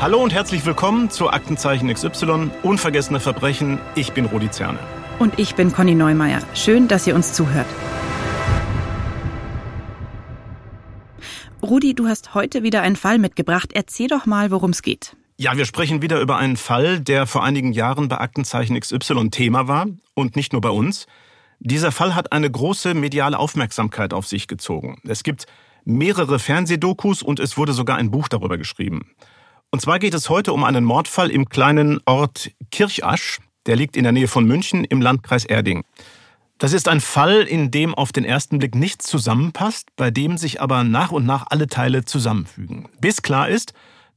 Hallo 0.00 0.22
und 0.22 0.32
herzlich 0.32 0.64
willkommen 0.64 1.10
zu 1.10 1.28
Aktenzeichen 1.28 1.92
XY, 1.92 2.50
unvergessene 2.62 3.20
Verbrechen. 3.20 3.78
Ich 3.94 4.14
bin 4.14 4.24
Rudi 4.24 4.50
Zerne. 4.50 4.78
Und 5.18 5.38
ich 5.38 5.56
bin 5.56 5.74
Conny 5.74 5.94
Neumeier. 5.94 6.40
Schön, 6.54 6.88
dass 6.88 7.06
ihr 7.06 7.14
uns 7.14 7.34
zuhört. 7.34 7.66
Rudi, 11.62 11.92
du 11.92 12.06
hast 12.06 12.32
heute 12.32 12.62
wieder 12.62 12.80
einen 12.80 12.96
Fall 12.96 13.18
mitgebracht. 13.18 13.72
Erzähl 13.74 14.06
doch 14.06 14.24
mal, 14.24 14.50
worum 14.50 14.70
es 14.70 14.80
geht. 14.80 15.16
Ja, 15.36 15.54
wir 15.58 15.66
sprechen 15.66 16.00
wieder 16.00 16.18
über 16.22 16.38
einen 16.38 16.56
Fall, 16.56 17.00
der 17.00 17.26
vor 17.26 17.44
einigen 17.44 17.74
Jahren 17.74 18.08
bei 18.08 18.16
Aktenzeichen 18.16 18.80
XY 18.80 19.28
Thema 19.28 19.68
war 19.68 19.86
und 20.14 20.34
nicht 20.34 20.54
nur 20.54 20.62
bei 20.62 20.70
uns. 20.70 21.08
Dieser 21.58 21.92
Fall 21.92 22.14
hat 22.14 22.32
eine 22.32 22.50
große 22.50 22.94
mediale 22.94 23.38
Aufmerksamkeit 23.38 24.14
auf 24.14 24.26
sich 24.26 24.48
gezogen. 24.48 24.98
Es 25.06 25.24
gibt 25.24 25.44
mehrere 25.84 26.38
Fernsehdokus 26.38 27.22
und 27.22 27.38
es 27.38 27.58
wurde 27.58 27.74
sogar 27.74 27.98
ein 27.98 28.10
Buch 28.10 28.28
darüber 28.28 28.56
geschrieben. 28.56 29.02
Und 29.72 29.80
zwar 29.80 29.98
geht 29.98 30.14
es 30.14 30.28
heute 30.28 30.52
um 30.52 30.64
einen 30.64 30.84
Mordfall 30.84 31.30
im 31.30 31.48
kleinen 31.48 32.00
Ort 32.04 32.50
Kirchasch. 32.72 33.38
Der 33.66 33.76
liegt 33.76 33.96
in 33.96 34.02
der 34.02 34.12
Nähe 34.12 34.26
von 34.26 34.44
München 34.44 34.84
im 34.84 35.00
Landkreis 35.00 35.44
Erding. 35.44 35.84
Das 36.58 36.72
ist 36.72 36.88
ein 36.88 37.00
Fall, 37.00 37.42
in 37.42 37.70
dem 37.70 37.94
auf 37.94 38.12
den 38.12 38.24
ersten 38.24 38.58
Blick 38.58 38.74
nichts 38.74 39.06
zusammenpasst, 39.06 39.88
bei 39.96 40.10
dem 40.10 40.36
sich 40.36 40.60
aber 40.60 40.84
nach 40.84 41.12
und 41.12 41.24
nach 41.24 41.46
alle 41.50 41.68
Teile 41.68 42.04
zusammenfügen. 42.04 42.88
Bis 43.00 43.22
klar 43.22 43.48
ist, 43.48 43.72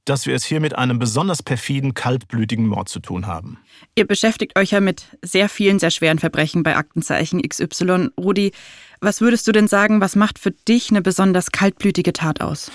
dass 0.06 0.26
wir 0.26 0.36
es 0.36 0.44
hier 0.44 0.60
mit 0.60 0.76
einem 0.78 1.00
besonders 1.00 1.44
perfiden, 1.44 1.94
kaltblütigen 1.94 2.68
Mord 2.68 2.90
zu 2.90 3.00
tun 3.00 3.28
haben. 3.28 3.60
Ihr 3.96 4.06
beschäftigt 4.06 4.58
euch 4.58 4.72
ja 4.72 4.82
mit 4.82 5.06
sehr 5.22 5.48
vielen, 5.48 5.80
sehr 5.80 5.92
schweren 5.92 6.20
Verbrechen 6.20 6.64
bei 6.64 6.76
Aktenzeichen 6.76 7.42
XY. 7.42 8.10
Rudi, 8.20 8.52
was 9.00 9.22
würdest 9.22 9.48
du 9.48 9.52
denn 9.52 9.68
sagen, 9.68 10.02
was 10.02 10.16
macht 10.16 10.40
für 10.40 10.52
dich 10.52 10.90
eine 10.90 11.02
besonders 11.02 11.52
kaltblütige 11.52 12.12
Tat 12.12 12.42
aus? 12.42 12.72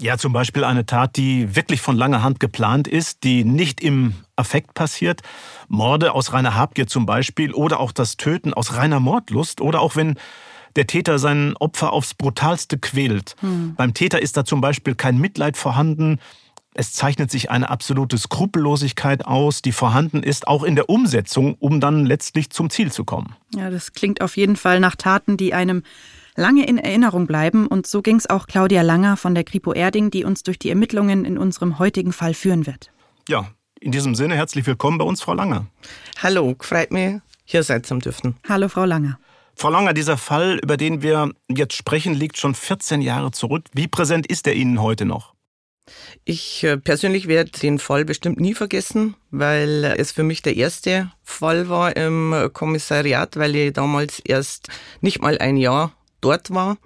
Ja, 0.00 0.18
zum 0.18 0.32
Beispiel 0.32 0.64
eine 0.64 0.86
Tat, 0.86 1.16
die 1.16 1.54
wirklich 1.54 1.80
von 1.80 1.96
langer 1.96 2.22
Hand 2.22 2.40
geplant 2.40 2.88
ist, 2.88 3.22
die 3.22 3.44
nicht 3.44 3.80
im 3.80 4.14
Affekt 4.34 4.74
passiert. 4.74 5.22
Morde 5.68 6.12
aus 6.12 6.32
reiner 6.32 6.56
Habgier 6.56 6.88
zum 6.88 7.06
Beispiel 7.06 7.52
oder 7.52 7.78
auch 7.78 7.92
das 7.92 8.16
Töten 8.16 8.52
aus 8.52 8.74
reiner 8.74 8.98
Mordlust 8.98 9.60
oder 9.60 9.80
auch 9.80 9.94
wenn 9.94 10.18
der 10.74 10.88
Täter 10.88 11.20
sein 11.20 11.54
Opfer 11.58 11.92
aufs 11.92 12.14
brutalste 12.14 12.78
quält. 12.78 13.36
Hm. 13.40 13.74
Beim 13.76 13.94
Täter 13.94 14.20
ist 14.20 14.36
da 14.36 14.44
zum 14.44 14.60
Beispiel 14.60 14.96
kein 14.96 15.18
Mitleid 15.18 15.56
vorhanden. 15.56 16.18
Es 16.74 16.92
zeichnet 16.92 17.30
sich 17.30 17.52
eine 17.52 17.70
absolute 17.70 18.18
Skrupellosigkeit 18.18 19.24
aus, 19.24 19.62
die 19.62 19.70
vorhanden 19.70 20.24
ist, 20.24 20.48
auch 20.48 20.64
in 20.64 20.74
der 20.74 20.90
Umsetzung, 20.90 21.54
um 21.60 21.80
dann 21.80 22.04
letztlich 22.04 22.50
zum 22.50 22.68
Ziel 22.68 22.90
zu 22.90 23.04
kommen. 23.04 23.36
Ja, 23.54 23.70
das 23.70 23.92
klingt 23.92 24.20
auf 24.20 24.36
jeden 24.36 24.56
Fall 24.56 24.80
nach 24.80 24.96
Taten, 24.96 25.36
die 25.36 25.54
einem 25.54 25.84
lange 26.36 26.66
in 26.66 26.78
Erinnerung 26.78 27.26
bleiben. 27.26 27.66
Und 27.66 27.86
so 27.86 28.02
ging 28.02 28.16
es 28.16 28.28
auch 28.28 28.46
Claudia 28.46 28.82
Langer 28.82 29.16
von 29.16 29.34
der 29.34 29.44
Kripo 29.44 29.72
Erding, 29.72 30.10
die 30.10 30.24
uns 30.24 30.42
durch 30.42 30.58
die 30.58 30.70
Ermittlungen 30.70 31.24
in 31.24 31.38
unserem 31.38 31.78
heutigen 31.78 32.12
Fall 32.12 32.34
führen 32.34 32.66
wird. 32.66 32.90
Ja, 33.28 33.50
in 33.80 33.92
diesem 33.92 34.14
Sinne 34.14 34.36
herzlich 34.36 34.66
willkommen 34.66 34.98
bei 34.98 35.04
uns, 35.04 35.22
Frau 35.22 35.34
Langer. 35.34 35.66
Hallo, 36.22 36.54
freut 36.60 36.90
mich, 36.90 37.20
hier 37.44 37.62
sein 37.62 37.84
zu 37.84 37.98
dürfen. 37.98 38.36
Hallo, 38.48 38.68
Frau 38.68 38.84
Langer. 38.84 39.18
Frau 39.56 39.70
Langer, 39.70 39.92
dieser 39.92 40.16
Fall, 40.16 40.58
über 40.62 40.76
den 40.76 41.02
wir 41.02 41.30
jetzt 41.48 41.74
sprechen, 41.74 42.14
liegt 42.14 42.38
schon 42.38 42.54
14 42.54 43.00
Jahre 43.02 43.30
zurück. 43.30 43.66
Wie 43.72 43.86
präsent 43.86 44.26
ist 44.26 44.46
er 44.46 44.54
Ihnen 44.54 44.82
heute 44.82 45.04
noch? 45.04 45.34
Ich 46.24 46.64
äh, 46.64 46.78
persönlich 46.78 47.28
werde 47.28 47.50
den 47.50 47.78
Fall 47.78 48.04
bestimmt 48.04 48.40
nie 48.40 48.54
vergessen, 48.54 49.14
weil 49.30 49.84
es 49.98 50.12
für 50.12 50.22
mich 50.22 50.40
der 50.40 50.56
erste 50.56 51.12
Fall 51.22 51.68
war 51.68 51.94
im 51.96 52.50
Kommissariat, 52.52 53.36
weil 53.36 53.54
ich 53.54 53.72
damals 53.74 54.18
erst 54.20 54.68
nicht 55.02 55.20
mal 55.20 55.36
ein 55.38 55.58
Jahr 55.58 55.92
dort 56.24 56.52
war 56.52 56.76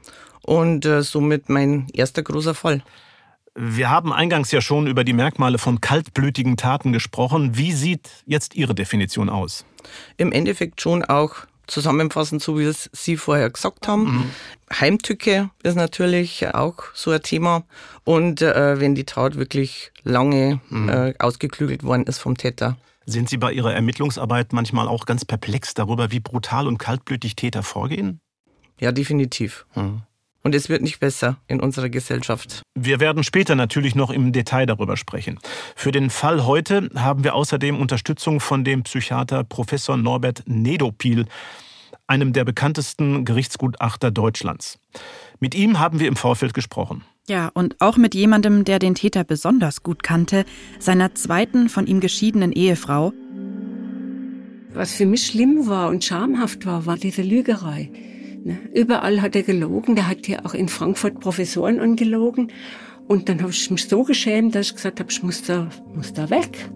und 0.42 0.84
äh, 0.86 1.02
somit 1.02 1.48
mein 1.48 1.86
erster 1.92 2.22
großer 2.22 2.54
Fall. 2.54 2.82
Wir 3.54 3.90
haben 3.90 4.12
eingangs 4.12 4.52
ja 4.52 4.60
schon 4.60 4.86
über 4.86 5.02
die 5.02 5.12
Merkmale 5.12 5.58
von 5.58 5.80
kaltblütigen 5.80 6.56
Taten 6.56 6.92
gesprochen. 6.92 7.56
Wie 7.56 7.72
sieht 7.72 8.08
jetzt 8.24 8.54
Ihre 8.54 8.74
Definition 8.74 9.28
aus? 9.28 9.64
Im 10.16 10.30
Endeffekt 10.30 10.80
schon 10.80 11.04
auch 11.04 11.34
zusammenfassend, 11.66 12.42
so 12.42 12.58
wie 12.58 12.64
es 12.64 12.88
Sie 12.92 13.16
vorher 13.16 13.50
gesagt 13.50 13.88
haben. 13.88 14.04
Mhm. 14.04 14.30
Heimtücke 14.72 15.50
ist 15.62 15.76
natürlich 15.76 16.54
auch 16.54 16.76
so 16.94 17.10
ein 17.10 17.22
Thema. 17.22 17.64
Und 18.04 18.42
äh, 18.42 18.80
wenn 18.80 18.94
die 18.94 19.04
Tat 19.04 19.36
wirklich 19.36 19.92
lange 20.02 20.60
mhm. 20.70 20.88
äh, 20.88 21.14
ausgeklügelt 21.18 21.82
worden 21.82 22.04
ist 22.04 22.18
vom 22.18 22.36
Täter. 22.36 22.76
Sind 23.06 23.28
Sie 23.28 23.38
bei 23.38 23.52
Ihrer 23.52 23.74
Ermittlungsarbeit 23.74 24.52
manchmal 24.52 24.86
auch 24.86 25.04
ganz 25.04 25.24
perplex 25.24 25.74
darüber, 25.74 26.10
wie 26.10 26.20
brutal 26.20 26.66
und 26.66 26.78
kaltblütig 26.78 27.36
Täter 27.36 27.62
vorgehen? 27.62 28.20
Ja, 28.80 28.92
definitiv. 28.92 29.66
Mhm. 29.74 30.02
Und 30.44 30.54
es 30.54 30.68
wird 30.68 30.82
nicht 30.82 31.00
besser 31.00 31.36
in 31.46 31.60
unserer 31.60 31.88
Gesellschaft. 31.88 32.62
Wir 32.74 33.00
werden 33.00 33.24
später 33.24 33.54
natürlich 33.54 33.94
noch 33.94 34.10
im 34.10 34.32
Detail 34.32 34.66
darüber 34.66 34.96
sprechen. 34.96 35.38
Für 35.74 35.90
den 35.90 36.10
Fall 36.10 36.46
heute 36.46 36.88
haben 36.94 37.24
wir 37.24 37.34
außerdem 37.34 37.78
Unterstützung 37.78 38.40
von 38.40 38.64
dem 38.64 38.84
Psychiater 38.84 39.44
Professor 39.44 39.96
Norbert 39.96 40.44
Nedopil, 40.46 41.26
einem 42.06 42.32
der 42.32 42.44
bekanntesten 42.44 43.24
Gerichtsgutachter 43.24 44.10
Deutschlands. 44.10 44.78
Mit 45.40 45.54
ihm 45.54 45.78
haben 45.80 46.00
wir 46.00 46.08
im 46.08 46.16
Vorfeld 46.16 46.54
gesprochen. 46.54 47.04
Ja, 47.28 47.50
und 47.52 47.78
auch 47.80 47.98
mit 47.98 48.14
jemandem, 48.14 48.64
der 48.64 48.78
den 48.78 48.94
Täter 48.94 49.24
besonders 49.24 49.82
gut 49.82 50.02
kannte, 50.02 50.46
seiner 50.78 51.14
zweiten 51.14 51.68
von 51.68 51.86
ihm 51.86 52.00
geschiedenen 52.00 52.52
Ehefrau. 52.52 53.12
Was 54.72 54.94
für 54.94 55.04
mich 55.04 55.26
schlimm 55.26 55.66
war 55.66 55.88
und 55.88 56.04
schamhaft 56.04 56.64
war, 56.64 56.86
war 56.86 56.96
diese 56.96 57.22
Lügerei. 57.22 57.90
Ne? 58.44 58.58
Überall 58.74 59.22
hat 59.22 59.36
er 59.36 59.42
gelogen. 59.42 59.94
Der 59.94 60.08
hat 60.08 60.26
ja 60.28 60.44
auch 60.44 60.54
in 60.54 60.68
Frankfurt 60.68 61.20
Professoren 61.20 61.80
angelogen. 61.80 62.50
Und 63.06 63.28
dann 63.28 63.40
habe 63.40 63.50
ich 63.50 63.70
mich 63.70 63.88
so 63.88 64.04
geschämt, 64.04 64.54
dass 64.54 64.68
ich 64.68 64.74
gesagt 64.74 65.00
habe, 65.00 65.10
ich 65.10 65.22
muss 65.22 65.42
da, 65.42 65.68
muss 65.94 66.12
da 66.12 66.30
weg. 66.30 66.70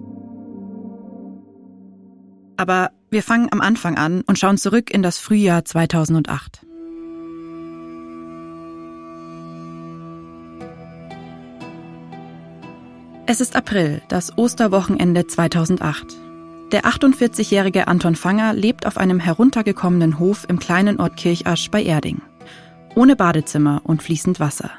Aber 2.56 2.90
wir 3.10 3.22
fangen 3.22 3.48
am 3.50 3.60
Anfang 3.60 3.96
an 3.96 4.22
und 4.22 4.38
schauen 4.38 4.56
zurück 4.56 4.90
in 4.92 5.02
das 5.02 5.18
Frühjahr 5.18 5.64
2008. 5.64 6.64
Es 13.26 13.40
ist 13.40 13.56
April, 13.56 14.02
das 14.08 14.36
Osterwochenende 14.36 15.26
2008. 15.26 16.31
Der 16.72 16.86
48-jährige 16.86 17.86
Anton 17.86 18.16
Fanger 18.16 18.54
lebt 18.54 18.86
auf 18.86 18.96
einem 18.96 19.20
heruntergekommenen 19.20 20.18
Hof 20.18 20.46
im 20.48 20.58
kleinen 20.58 20.98
Ort 20.98 21.18
Kirchasch 21.18 21.70
bei 21.70 21.82
Erding. 21.82 22.22
Ohne 22.94 23.14
Badezimmer 23.14 23.82
und 23.84 24.02
fließend 24.02 24.40
Wasser. 24.40 24.70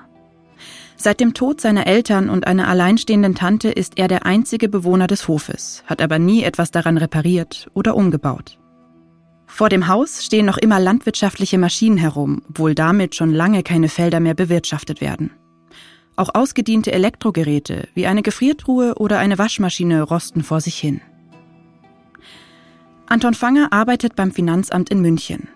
Seit 0.96 1.20
dem 1.20 1.36
Tod 1.36 1.62
seiner 1.62 1.86
Eltern 1.86 2.30
und 2.30 2.48
einer 2.48 2.68
alleinstehenden 2.68 3.36
Tante 3.36 3.70
ist 3.70 4.00
er 4.00 4.08
der 4.08 4.26
einzige 4.26 4.70
Bewohner 4.70 5.06
des 5.06 5.28
Hofes, 5.28 5.84
hat 5.86 6.02
aber 6.02 6.18
nie 6.18 6.44
etwas 6.44 6.72
daran 6.72 6.98
repariert 6.98 7.70
oder 7.76 7.96
umgebaut. 7.96 8.58
Vor 9.46 9.70
dem 9.70 9.88
Haus 9.88 10.26
stehen 10.26 10.48
noch 10.48 10.58
immer 10.58 10.80
landwirtschaftliche 10.80 11.60
Maschinen 11.60 11.98
herum, 11.98 12.42
obwohl 12.50 12.74
damit 12.74 13.14
schon 13.14 13.32
lange 13.32 13.62
keine 13.62 13.90
Felder 13.90 14.20
mehr 14.20 14.34
bewirtschaftet 14.34 15.00
werden. 15.00 15.30
Auch 16.16 16.34
ausgediente 16.34 16.92
Elektrogeräte 16.92 17.88
wie 17.94 18.08
eine 18.08 18.24
Gefriertruhe 18.24 18.96
oder 18.96 19.20
eine 19.20 19.38
Waschmaschine 19.38 20.02
rosten 20.02 20.44
vor 20.44 20.60
sich 20.60 20.78
hin. 20.80 21.02
Anton 23.14 23.36
Fanger 23.36 23.68
arbeitet 23.72 24.16
beim 24.16 24.32
Finanzamt 24.32 24.90
in 24.90 25.00
München. 25.00 25.48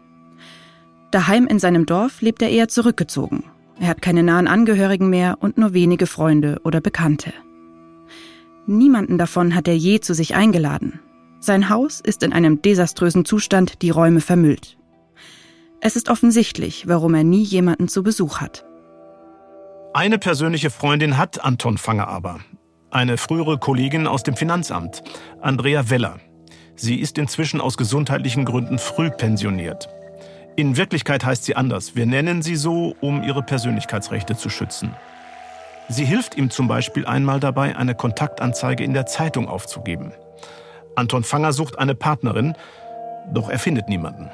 Daheim 1.10 1.48
in 1.48 1.58
seinem 1.58 1.88
Dorf 1.88 2.22
lebt 2.22 2.44
er 2.44 2.52
eher 2.52 2.68
zurückgezogen. 2.68 3.46
Er 3.80 3.88
hat 3.88 4.04
keine 4.04 4.22
nahen 4.22 4.48
Angehörigen 4.48 5.10
mehr 5.10 5.38
und 5.40 5.58
nur 5.58 5.74
wenige 5.74 6.06
Freunde 6.06 6.62
oder 6.64 6.82
Bekannte. 6.82 7.34
Niemanden 8.68 9.18
davon 9.18 9.56
hat 9.56 9.68
er 9.68 9.76
je 9.76 10.02
zu 10.02 10.14
sich 10.14 10.36
eingeladen. 10.36 11.00
Sein 11.40 11.68
Haus 11.68 12.00
ist 12.00 12.22
in 12.22 12.32
einem 12.32 12.62
desaströsen 12.62 13.26
Zustand, 13.26 13.82
die 13.82 13.90
Räume 13.90 14.22
vermüllt. 14.22 14.78
Es 15.82 15.96
ist 15.96 16.10
offensichtlich, 16.10 16.88
warum 16.88 17.16
er 17.16 17.24
nie 17.24 17.42
jemanden 17.42 17.88
zu 17.88 18.04
Besuch 18.04 18.40
hat. 18.40 18.66
Eine 19.96 20.20
persönliche 20.20 20.70
Freundin 20.70 21.18
hat 21.18 21.44
Anton 21.44 21.80
Fanger 21.80 22.08
aber. 22.08 22.40
Eine 22.92 23.18
frühere 23.18 23.58
Kollegin 23.58 24.06
aus 24.06 24.22
dem 24.22 24.36
Finanzamt, 24.36 25.02
Andrea 25.42 25.90
Weller. 25.90 26.20
Sie 26.78 27.00
ist 27.00 27.18
inzwischen 27.18 27.60
aus 27.60 27.76
gesundheitlichen 27.76 28.46
Gründen 28.46 28.78
früh 28.78 29.10
pensioniert. 29.10 29.90
In 30.56 30.78
Wirklichkeit 30.78 31.26
heißt 31.26 31.44
sie 31.44 31.56
anders. 31.56 31.96
Wir 31.96 32.06
nennen 32.06 32.42
sie 32.42 32.56
so, 32.56 32.96
um 33.02 33.24
ihre 33.24 33.42
Persönlichkeitsrechte 33.44 34.38
zu 34.38 34.50
schützen. 34.50 34.96
Sie 35.90 36.06
hilft 36.06 36.38
ihm 36.38 36.50
zum 36.50 36.68
Beispiel 36.68 37.06
einmal 37.06 37.40
dabei, 37.40 37.76
eine 37.76 37.96
Kontaktanzeige 37.96 38.84
in 38.84 38.94
der 38.94 39.08
Zeitung 39.08 39.48
aufzugeben. 39.48 40.14
Anton 40.96 41.24
Fanger 41.24 41.52
sucht 41.52 41.80
eine 41.80 41.96
Partnerin, 41.96 42.56
doch 43.34 43.50
er 43.50 43.60
findet 43.60 43.90
niemanden. 43.90 44.30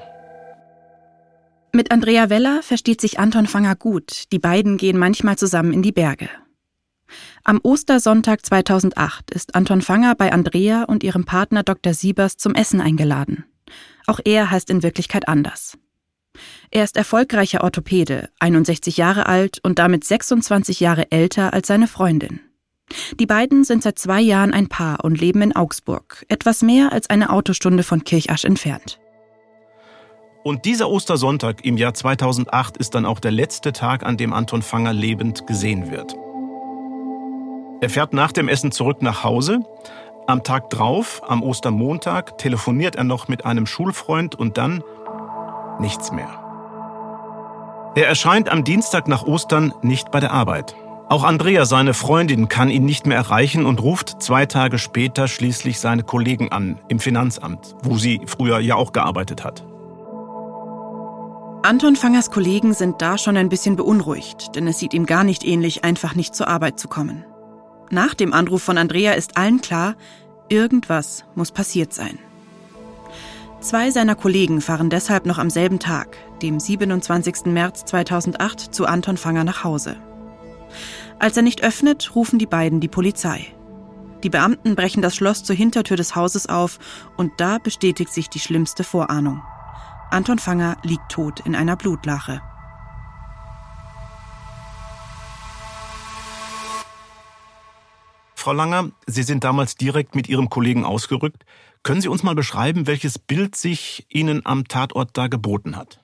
Mit 1.74 1.92
Andrea 1.92 2.30
Weller 2.30 2.62
versteht 2.62 3.02
sich 3.02 3.20
Anton 3.20 3.48
Fanger 3.48 3.76
gut. 3.76 4.32
Die 4.32 4.40
beiden 4.40 4.78
gehen 4.78 4.98
manchmal 4.98 5.38
zusammen 5.38 5.74
in 5.74 5.82
die 5.82 5.92
Berge. 5.92 6.30
Am 7.44 7.60
Ostersonntag 7.64 8.46
2008 8.46 9.32
ist 9.32 9.56
Anton 9.56 9.82
Fanger 9.82 10.16
bei 10.16 10.32
Andrea 10.32 10.84
und 10.84 11.04
ihrem 11.04 11.26
Partner 11.26 11.64
Dr. 11.64 11.94
Siebers 11.94 12.38
zum 12.38 12.56
Essen 12.56 12.82
eingeladen. 12.82 13.46
Auch 14.08 14.20
er 14.24 14.52
heißt 14.52 14.70
in 14.70 14.84
Wirklichkeit 14.84 15.28
anders. 15.28 15.78
Er 16.72 16.84
ist 16.84 16.98
erfolgreicher 16.98 17.64
Orthopäde, 17.64 18.30
61 18.40 18.98
Jahre 18.98 19.28
alt 19.28 19.60
und 19.64 19.80
damit 19.80 20.04
26 20.04 20.80
Jahre 20.80 21.12
älter 21.12 21.54
als 21.54 21.68
seine 21.68 21.88
Freundin. 21.88 22.40
Die 23.20 23.26
beiden 23.26 23.64
sind 23.64 23.84
seit 23.84 24.00
zwei 24.00 24.22
Jahren 24.22 24.54
ein 24.54 24.68
Paar 24.68 25.04
und 25.04 25.20
leben 25.20 25.42
in 25.42 25.56
Augsburg, 25.56 26.26
etwas 26.30 26.62
mehr 26.62 26.92
als 26.92 27.10
eine 27.10 27.30
Autostunde 27.30 27.84
von 27.84 28.04
Kirchasch 28.04 28.46
entfernt. 28.46 29.00
Und 30.44 30.66
dieser 30.66 30.90
Ostersonntag 30.90 31.64
im 31.64 31.78
Jahr 31.78 31.94
2008 31.94 32.78
ist 32.78 32.96
dann 32.96 33.06
auch 33.06 33.20
der 33.20 33.32
letzte 33.32 33.72
Tag, 33.72 34.04
an 34.04 34.18
dem 34.18 34.34
Anton 34.34 34.62
Fanger 34.62 34.92
lebend 34.92 35.48
gesehen 35.48 35.90
wird. 35.90 36.18
Er 37.84 37.90
fährt 37.90 38.14
nach 38.14 38.32
dem 38.32 38.48
Essen 38.48 38.72
zurück 38.72 39.02
nach 39.02 39.26
Hause. 39.26 39.60
Am 40.26 40.42
Tag 40.42 40.70
drauf, 40.70 41.22
am 41.28 41.44
Ostermontag, 41.44 42.38
telefoniert 42.38 42.96
er 42.96 43.04
noch 43.04 43.28
mit 43.28 43.46
einem 43.46 43.66
Schulfreund 43.66 44.36
und 44.36 44.58
dann 44.58 44.82
nichts 45.82 46.14
mehr. 46.14 46.30
Er 47.96 48.08
erscheint 48.08 48.48
am 48.48 48.64
Dienstag 48.64 49.10
nach 49.10 49.24
Ostern 49.24 49.74
nicht 49.82 50.12
bei 50.12 50.22
der 50.22 50.32
Arbeit. 50.32 50.78
Auch 51.10 51.26
Andrea, 51.26 51.66
seine 51.66 51.94
Freundin, 51.94 52.48
kann 52.48 52.70
ihn 52.70 52.86
nicht 52.86 53.06
mehr 53.06 53.18
erreichen 53.18 53.66
und 53.66 53.82
ruft 53.82 54.24
zwei 54.24 54.46
Tage 54.46 54.80
später 54.80 55.28
schließlich 55.28 55.78
seine 55.82 56.04
Kollegen 56.04 56.54
an 56.54 56.80
im 56.88 57.02
Finanzamt, 57.02 57.76
wo 57.84 57.98
sie 57.98 58.22
früher 58.28 58.60
ja 58.60 58.76
auch 58.76 58.94
gearbeitet 58.94 59.44
hat. 59.44 59.66
Anton 61.64 61.98
Fangers 61.98 62.32
Kollegen 62.32 62.74
sind 62.74 63.02
da 63.02 63.18
schon 63.18 63.36
ein 63.36 63.50
bisschen 63.50 63.76
beunruhigt, 63.76 64.56
denn 64.56 64.68
es 64.68 64.80
sieht 64.80 64.94
ihm 64.94 65.06
gar 65.06 65.26
nicht 65.26 65.44
ähnlich, 65.44 65.84
einfach 65.84 66.16
nicht 66.16 66.34
zur 66.34 66.48
Arbeit 66.48 66.80
zu 66.80 66.88
kommen. 66.88 67.26
Nach 67.94 68.16
dem 68.16 68.34
Anruf 68.34 68.64
von 68.64 68.80
Andrea 68.80 69.12
ist 69.12 69.38
allen 69.38 69.62
klar, 69.62 69.96
irgendwas 70.50 71.26
muss 71.36 71.52
passiert 71.52 71.94
sein. 71.94 72.18
Zwei 73.62 73.92
seiner 73.92 74.16
Kollegen 74.16 74.62
fahren 74.62 74.90
deshalb 74.90 75.28
noch 75.28 75.38
am 75.38 75.52
selben 75.52 75.78
Tag, 75.78 76.18
dem 76.42 76.60
27. 76.60 77.46
März 77.46 77.86
2008, 77.86 78.74
zu 78.74 78.88
Anton 78.88 79.16
Fanger 79.16 79.44
nach 79.44 79.64
Hause. 79.64 79.98
Als 81.20 81.38
er 81.38 81.44
nicht 81.44 81.64
öffnet, 81.64 82.16
rufen 82.16 82.40
die 82.40 82.48
beiden 82.48 82.80
die 82.80 82.88
Polizei. 82.88 83.46
Die 84.24 84.32
Beamten 84.32 84.76
brechen 84.76 85.04
das 85.04 85.16
Schloss 85.16 85.44
zur 85.44 85.56
Hintertür 85.56 85.96
des 85.96 86.16
Hauses 86.16 86.50
auf 86.50 86.80
und 87.16 87.34
da 87.38 87.60
bestätigt 87.60 88.12
sich 88.12 88.28
die 88.28 88.40
schlimmste 88.40 88.84
Vorahnung. 88.84 89.44
Anton 90.10 90.40
Fanger 90.40 90.78
liegt 90.82 91.12
tot 91.12 91.42
in 91.42 91.54
einer 91.54 91.76
Blutlache. 91.76 92.42
Frau 98.44 98.52
Langer, 98.52 98.92
Sie 99.08 99.24
sind 99.24 99.46
damals 99.46 99.78
direkt 99.78 100.16
mit 100.16 100.28
Ihrem 100.28 100.50
Kollegen 100.50 100.84
ausgerückt. 100.84 101.46
Können 101.82 102.02
Sie 102.02 102.10
uns 102.10 102.24
mal 102.24 102.36
beschreiben, 102.36 102.88
welches 102.88 103.18
Bild 103.18 103.56
sich 103.56 104.06
Ihnen 104.10 104.46
am 104.46 104.68
Tatort 104.68 105.12
da 105.14 105.28
geboten 105.28 105.78
hat? 105.78 106.02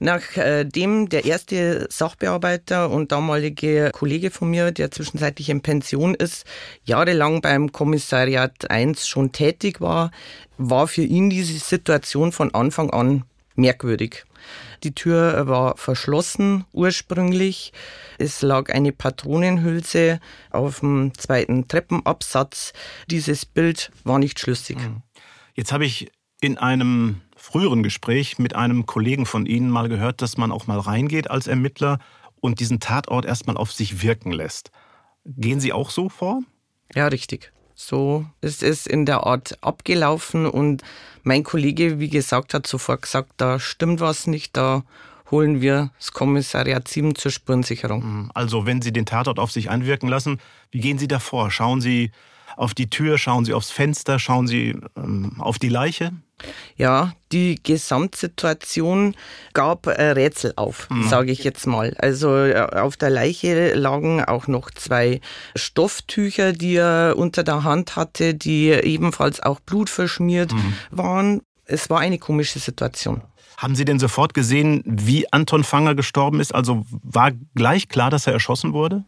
Nachdem 0.00 1.04
äh, 1.04 1.08
der 1.08 1.26
erste 1.26 1.86
Sachbearbeiter 1.88 2.90
und 2.90 3.12
damalige 3.12 3.92
Kollege 3.92 4.32
von 4.32 4.50
mir, 4.50 4.72
der 4.72 4.90
zwischenzeitlich 4.90 5.48
in 5.48 5.60
Pension 5.60 6.16
ist, 6.16 6.44
jahrelang 6.82 7.40
beim 7.40 7.70
Kommissariat 7.70 8.68
1 8.68 9.06
schon 9.06 9.30
tätig 9.30 9.80
war, 9.80 10.10
war 10.58 10.88
für 10.88 11.04
ihn 11.04 11.30
diese 11.30 11.56
Situation 11.56 12.32
von 12.32 12.52
Anfang 12.52 12.90
an 12.90 13.22
merkwürdig. 13.54 14.24
Die 14.86 14.94
Tür 14.94 15.48
war 15.48 15.76
verschlossen 15.76 16.64
ursprünglich. 16.70 17.72
Es 18.18 18.40
lag 18.40 18.72
eine 18.72 18.92
Patronenhülse 18.92 20.20
auf 20.52 20.78
dem 20.78 21.10
zweiten 21.18 21.66
Treppenabsatz. 21.66 22.72
Dieses 23.10 23.46
Bild 23.46 23.90
war 24.04 24.20
nicht 24.20 24.38
schlüssig. 24.38 24.78
Hm. 24.78 25.02
Jetzt 25.54 25.72
habe 25.72 25.84
ich 25.84 26.12
in 26.40 26.56
einem 26.56 27.20
früheren 27.36 27.82
Gespräch 27.82 28.38
mit 28.38 28.54
einem 28.54 28.86
Kollegen 28.86 29.26
von 29.26 29.44
Ihnen 29.44 29.70
mal 29.70 29.88
gehört, 29.88 30.22
dass 30.22 30.36
man 30.36 30.52
auch 30.52 30.68
mal 30.68 30.78
reingeht 30.78 31.32
als 31.32 31.48
Ermittler 31.48 31.98
und 32.40 32.60
diesen 32.60 32.78
Tatort 32.78 33.24
erstmal 33.24 33.56
auf 33.56 33.72
sich 33.72 34.02
wirken 34.02 34.30
lässt. 34.30 34.70
Gehen 35.24 35.58
Sie 35.58 35.72
auch 35.72 35.90
so 35.90 36.08
vor? 36.08 36.42
Ja, 36.94 37.08
richtig. 37.08 37.52
So 37.78 38.24
ist 38.40 38.62
es 38.62 38.86
in 38.86 39.04
der 39.04 39.24
Art 39.26 39.58
abgelaufen 39.60 40.46
und 40.46 40.82
mein 41.24 41.44
Kollege, 41.44 42.00
wie 42.00 42.08
gesagt, 42.08 42.54
hat 42.54 42.66
sofort 42.66 43.02
gesagt, 43.02 43.32
da 43.36 43.60
stimmt 43.60 44.00
was 44.00 44.26
nicht, 44.26 44.56
da 44.56 44.82
holen 45.30 45.60
wir 45.60 45.90
das 45.98 46.12
Kommissariat 46.12 46.88
7 46.88 47.14
zur 47.14 47.30
Spurensicherung. 47.30 48.02
Mhm. 48.04 48.30
Also 48.32 48.64
wenn 48.64 48.80
Sie 48.80 48.92
den 48.92 49.04
Tatort 49.04 49.38
auf 49.38 49.52
sich 49.52 49.68
einwirken 49.68 50.08
lassen, 50.08 50.38
wie 50.70 50.80
gehen 50.80 50.98
Sie 50.98 51.08
davor? 51.08 51.50
Schauen 51.50 51.82
Sie 51.82 52.12
auf 52.56 52.72
die 52.72 52.88
Tür, 52.88 53.18
schauen 53.18 53.44
Sie 53.44 53.52
aufs 53.52 53.70
Fenster, 53.70 54.18
schauen 54.18 54.46
Sie 54.46 54.78
ähm, 54.96 55.34
auf 55.38 55.58
die 55.58 55.68
Leiche? 55.68 56.12
Ja, 56.76 57.14
die 57.32 57.62
Gesamtsituation 57.62 59.14
gab 59.54 59.86
äh, 59.86 60.10
Rätsel 60.10 60.52
auf, 60.56 60.88
mhm. 60.90 61.08
sage 61.08 61.32
ich 61.32 61.42
jetzt 61.44 61.66
mal. 61.66 61.94
Also 61.98 62.36
äh, 62.36 62.60
auf 62.60 62.96
der 62.96 63.10
Leiche 63.10 63.74
lagen 63.74 64.22
auch 64.22 64.46
noch 64.46 64.70
zwei 64.70 65.20
Stofftücher, 65.54 66.52
die 66.52 66.76
er 66.76 67.14
unter 67.16 67.42
der 67.42 67.64
Hand 67.64 67.96
hatte, 67.96 68.34
die 68.34 68.70
ebenfalls 68.70 69.40
auch 69.40 69.60
blutverschmiert 69.60 70.52
mhm. 70.52 70.74
waren. 70.90 71.42
Es 71.64 71.88
war 71.88 72.00
eine 72.00 72.18
komische 72.18 72.58
Situation. 72.58 73.22
Haben 73.56 73.74
Sie 73.74 73.86
denn 73.86 73.98
sofort 73.98 74.34
gesehen, 74.34 74.82
wie 74.84 75.32
Anton 75.32 75.64
Fanger 75.64 75.94
gestorben 75.94 76.40
ist? 76.40 76.54
Also 76.54 76.84
war 76.90 77.32
gleich 77.54 77.88
klar, 77.88 78.10
dass 78.10 78.26
er 78.26 78.34
erschossen 78.34 78.74
wurde? 78.74 79.04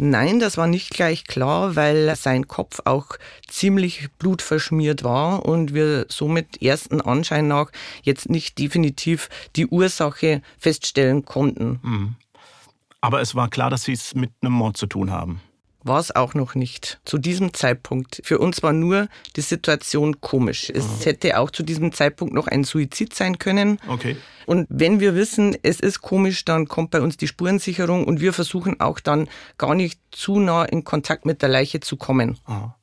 Nein, 0.00 0.38
das 0.38 0.56
war 0.56 0.68
nicht 0.68 0.90
gleich 0.90 1.24
klar, 1.24 1.74
weil 1.74 2.14
sein 2.14 2.46
Kopf 2.46 2.80
auch 2.84 3.18
ziemlich 3.48 4.08
blutverschmiert 4.18 5.02
war 5.02 5.44
und 5.44 5.74
wir 5.74 6.06
somit 6.08 6.62
ersten 6.62 7.00
Anschein 7.00 7.48
nach 7.48 7.72
jetzt 8.04 8.30
nicht 8.30 8.58
definitiv 8.60 9.28
die 9.56 9.66
Ursache 9.66 10.40
feststellen 10.56 11.24
konnten. 11.24 11.80
Mhm. 11.82 12.14
Aber 13.00 13.20
es 13.20 13.34
war 13.34 13.50
klar, 13.50 13.70
dass 13.70 13.84
Sie 13.84 13.92
es 13.92 14.14
mit 14.14 14.30
einem 14.40 14.52
Mord 14.52 14.76
zu 14.76 14.86
tun 14.86 15.10
haben 15.10 15.40
war 15.88 15.98
es 15.98 16.14
auch 16.14 16.34
noch 16.34 16.54
nicht. 16.54 17.00
Zu 17.04 17.18
diesem 17.18 17.54
Zeitpunkt. 17.54 18.20
Für 18.22 18.38
uns 18.38 18.62
war 18.62 18.72
nur 18.72 19.08
die 19.36 19.40
Situation 19.40 20.20
komisch. 20.20 20.70
Es 20.70 20.84
Aha. 20.84 21.04
hätte 21.04 21.38
auch 21.38 21.50
zu 21.50 21.62
diesem 21.62 21.92
Zeitpunkt 21.92 22.34
noch 22.34 22.46
ein 22.46 22.64
Suizid 22.64 23.14
sein 23.14 23.38
können. 23.38 23.80
Okay. 23.88 24.16
Und 24.46 24.66
wenn 24.70 25.00
wir 25.00 25.14
wissen, 25.14 25.56
es 25.62 25.80
ist 25.80 26.00
komisch, 26.00 26.44
dann 26.44 26.68
kommt 26.68 26.90
bei 26.90 27.00
uns 27.00 27.16
die 27.16 27.26
Spurensicherung 27.26 28.06
und 28.06 28.20
wir 28.20 28.32
versuchen 28.32 28.80
auch 28.80 29.00
dann 29.00 29.28
gar 29.58 29.74
nicht 29.74 30.00
zu 30.10 30.38
nah 30.38 30.64
in 30.64 30.84
Kontakt 30.84 31.26
mit 31.26 31.42
der 31.42 31.48
Leiche 31.48 31.80
zu 31.80 31.96
kommen. 31.96 32.38
Aha. 32.44 32.76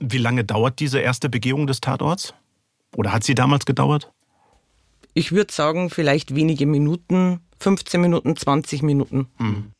Wie 0.00 0.18
lange 0.18 0.44
dauert 0.44 0.80
diese 0.80 1.00
erste 1.00 1.28
Begehung 1.28 1.66
des 1.66 1.80
Tatorts? 1.80 2.34
Oder 2.96 3.12
hat 3.12 3.24
sie 3.24 3.34
damals 3.34 3.66
gedauert? 3.66 4.10
Ich 5.14 5.32
würde 5.32 5.52
sagen, 5.52 5.90
vielleicht 5.90 6.34
wenige 6.34 6.66
Minuten, 6.66 7.40
15 7.58 8.00
Minuten, 8.00 8.36
20 8.36 8.82
Minuten. 8.82 9.28
Mhm. 9.38 9.72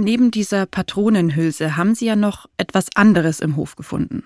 Neben 0.00 0.30
dieser 0.30 0.64
Patronenhülse 0.64 1.76
haben 1.76 1.94
Sie 1.94 2.06
ja 2.06 2.16
noch 2.16 2.46
etwas 2.56 2.86
anderes 2.94 3.40
im 3.40 3.56
Hof 3.56 3.76
gefunden. 3.76 4.24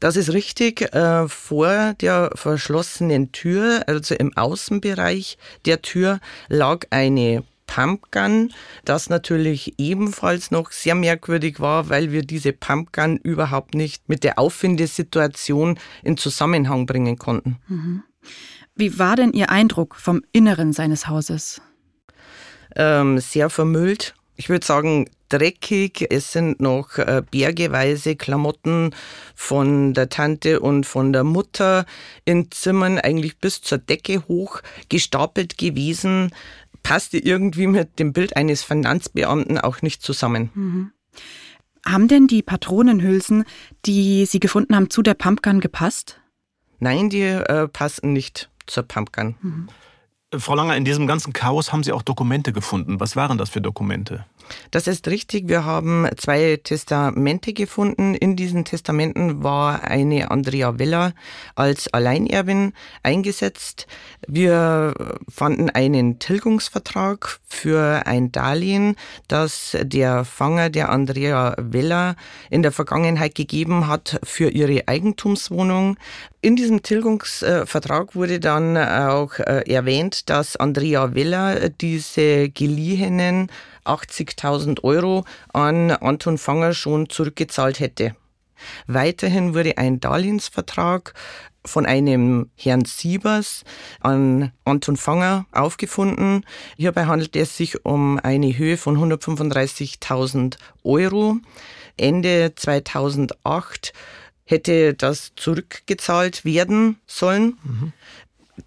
Das 0.00 0.16
ist 0.16 0.32
richtig. 0.32 0.80
Äh, 0.94 1.28
vor 1.28 1.94
der 2.00 2.30
verschlossenen 2.34 3.30
Tür, 3.32 3.84
also 3.86 4.14
im 4.14 4.34
Außenbereich 4.34 5.36
der 5.66 5.82
Tür, 5.82 6.18
lag 6.48 6.86
eine 6.88 7.44
Pumpgun, 7.66 8.52
das 8.84 9.10
natürlich 9.10 9.74
ebenfalls 9.78 10.50
noch 10.50 10.70
sehr 10.72 10.94
merkwürdig 10.94 11.60
war, 11.60 11.90
weil 11.90 12.10
wir 12.10 12.22
diese 12.22 12.54
Pumpgun 12.54 13.18
überhaupt 13.18 13.74
nicht 13.74 14.08
mit 14.08 14.24
der 14.24 14.38
Auffindesituation 14.38 15.78
in 16.02 16.16
Zusammenhang 16.16 16.86
bringen 16.86 17.18
konnten. 17.18 17.58
Mhm. 17.68 18.02
Wie 18.74 18.98
war 18.98 19.16
denn 19.16 19.32
Ihr 19.32 19.50
Eindruck 19.50 19.94
vom 19.96 20.22
Inneren 20.32 20.72
seines 20.72 21.06
Hauses? 21.06 21.60
Ähm, 22.76 23.18
sehr 23.18 23.50
vermüllt 23.50 24.14
ich 24.36 24.48
würde 24.48 24.66
sagen, 24.66 25.06
dreckig. 25.28 26.06
Es 26.10 26.32
sind 26.32 26.60
noch 26.60 26.98
äh, 26.98 27.22
bergeweise 27.30 28.16
Klamotten 28.16 28.94
von 29.34 29.94
der 29.94 30.08
Tante 30.08 30.60
und 30.60 30.86
von 30.86 31.12
der 31.12 31.24
Mutter 31.24 31.86
in 32.24 32.50
Zimmern 32.50 32.98
eigentlich 32.98 33.38
bis 33.38 33.60
zur 33.60 33.78
Decke 33.78 34.26
hoch 34.28 34.60
gestapelt 34.88 35.58
gewesen. 35.58 36.30
Passte 36.82 37.18
irgendwie 37.18 37.66
mit 37.66 37.98
dem 37.98 38.12
Bild 38.12 38.36
eines 38.36 38.62
Finanzbeamten 38.62 39.58
auch 39.58 39.82
nicht 39.82 40.02
zusammen. 40.02 40.50
Mhm. 40.54 40.92
Haben 41.86 42.08
denn 42.08 42.26
die 42.26 42.42
Patronenhülsen, 42.42 43.44
die 43.84 44.24
Sie 44.26 44.40
gefunden 44.40 44.74
haben, 44.74 44.90
zu 44.90 45.02
der 45.02 45.14
Pumpgun 45.14 45.60
gepasst? 45.60 46.20
Nein, 46.78 47.10
die 47.10 47.22
äh, 47.22 47.68
passen 47.68 48.12
nicht 48.12 48.50
zur 48.66 48.84
Pumpgun. 48.84 49.36
Mhm. 49.40 49.68
Frau 50.38 50.54
Langer, 50.54 50.76
in 50.76 50.84
diesem 50.84 51.06
ganzen 51.06 51.32
Chaos 51.32 51.72
haben 51.72 51.82
Sie 51.82 51.92
auch 51.92 52.02
Dokumente 52.02 52.52
gefunden. 52.52 53.00
Was 53.00 53.16
waren 53.16 53.38
das 53.38 53.50
für 53.50 53.60
Dokumente? 53.60 54.24
Das 54.70 54.86
ist 54.86 55.08
richtig. 55.08 55.48
Wir 55.48 55.64
haben 55.64 56.08
zwei 56.16 56.58
Testamente 56.62 57.52
gefunden. 57.52 58.14
In 58.14 58.36
diesen 58.36 58.64
Testamenten 58.64 59.42
war 59.42 59.84
eine 59.84 60.30
Andrea 60.30 60.78
Weller 60.78 61.14
als 61.54 61.92
Alleinerbin 61.92 62.72
eingesetzt. 63.02 63.86
Wir 64.26 64.94
fanden 65.28 65.70
einen 65.70 66.18
Tilgungsvertrag 66.18 67.38
für 67.46 68.06
ein 68.06 68.32
Darlehen, 68.32 68.96
das 69.28 69.76
der 69.82 70.24
Fanger 70.24 70.70
der 70.70 70.90
Andrea 70.90 71.54
Weller 71.58 72.16
in 72.50 72.62
der 72.62 72.72
Vergangenheit 72.72 73.34
gegeben 73.34 73.86
hat 73.86 74.20
für 74.22 74.50
ihre 74.50 74.88
Eigentumswohnung. 74.88 75.96
In 76.40 76.56
diesem 76.56 76.82
Tilgungsvertrag 76.82 78.14
wurde 78.14 78.38
dann 78.38 78.76
auch 78.76 79.38
äh, 79.38 79.62
erwähnt, 79.66 80.28
dass 80.28 80.56
Andrea 80.56 81.14
Weller 81.14 81.70
diese 81.70 82.50
geliehenen 82.50 83.50
80.000 83.84 84.82
Euro 84.84 85.24
an 85.52 85.90
Anton 85.90 86.38
Fanger 86.38 86.74
schon 86.74 87.08
zurückgezahlt 87.08 87.80
hätte. 87.80 88.14
Weiterhin 88.86 89.54
wurde 89.54 89.78
ein 89.78 90.00
Darlehensvertrag 90.00 91.14
von 91.66 91.86
einem 91.86 92.50
Herrn 92.56 92.84
Siebers 92.84 93.64
an 94.00 94.52
Anton 94.64 94.96
Fanger 94.96 95.46
aufgefunden. 95.52 96.44
Hierbei 96.76 97.06
handelt 97.06 97.36
es 97.36 97.56
sich 97.56 97.84
um 97.84 98.18
eine 98.22 98.56
Höhe 98.56 98.76
von 98.76 98.98
135.000 98.98 100.56
Euro. 100.82 101.38
Ende 101.96 102.52
2008 102.54 103.92
hätte 104.44 104.94
das 104.94 105.32
zurückgezahlt 105.36 106.44
werden 106.44 106.98
sollen. 107.06 107.58
Mhm. 107.62 107.92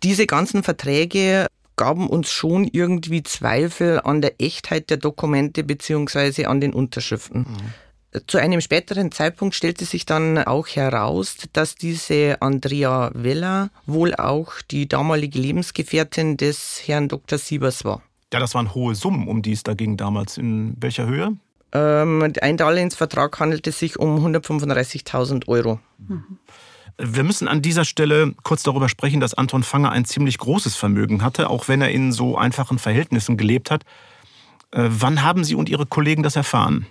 Diese 0.04 0.26
ganzen 0.26 0.64
Verträge 0.64 1.48
gaben 1.78 2.08
uns 2.08 2.30
schon 2.30 2.66
irgendwie 2.66 3.24
Zweifel 3.24 4.02
an 4.02 4.22
der 4.22 4.42
Echtheit 4.42 4.90
der 4.90 4.98
Dokumente 4.98 5.64
beziehungsweise 5.64 6.50
an 6.50 6.60
den 6.60 6.74
Unterschriften. 6.74 7.42
Mhm. 7.42 8.22
Zu 8.26 8.40
einem 8.40 8.62
späteren 8.62 9.12
Zeitpunkt 9.12 9.54
stellte 9.54 9.86
sich 9.86 10.06
dann 10.06 10.38
auch 10.40 10.68
heraus, 10.68 11.38
dass 11.54 11.76
diese 11.76 12.42
Andrea 12.42 13.12
Weller 13.14 13.70
wohl 13.86 14.16
auch 14.16 14.54
die 14.72 14.88
damalige 14.88 15.40
Lebensgefährtin 15.40 16.38
des 16.38 16.82
Herrn 16.86 17.10
Dr. 17.10 17.38
Siebers 17.38 17.86
war. 17.86 18.02
Ja, 18.34 18.40
das 18.40 18.56
waren 18.56 18.74
hohe 18.74 18.96
Summen, 18.96 19.28
um 19.28 19.42
die 19.42 19.52
es 19.52 19.64
da 19.64 19.74
ging 19.74 19.98
damals. 19.98 20.38
In 20.38 20.76
welcher 20.80 21.06
Höhe? 21.06 21.38
Ähm, 21.74 22.34
ein 22.42 22.58
Darlehensvertrag 22.58 23.40
handelte 23.40 23.72
sich 23.72 24.00
um 24.00 24.26
135.000 24.26 25.48
Euro. 25.48 25.80
Wir 27.00 27.24
müssen 27.24 27.48
an 27.48 27.62
dieser 27.62 27.86
Stelle 27.86 28.34
kurz 28.44 28.64
darüber 28.64 28.90
sprechen, 28.90 29.20
dass 29.20 29.36
Anton 29.36 29.62
Fanger 29.62 29.92
ein 29.92 30.06
ziemlich 30.06 30.40
großes 30.40 30.76
Vermögen 30.76 31.24
hatte, 31.24 31.50
auch 31.50 31.68
wenn 31.68 31.82
er 31.82 31.92
in 31.92 32.12
so 32.12 32.38
einfachen 32.38 32.80
Verhältnissen 32.80 33.38
gelebt 33.38 33.70
hat. 33.70 33.84
Äh, 34.72 34.86
wann 34.88 35.22
haben 35.22 35.44
Sie 35.44 35.56
und 35.56 35.70
Ihre 35.70 35.86
Kollegen 35.86 36.24
das 36.24 36.36
erfahren? 36.36 36.88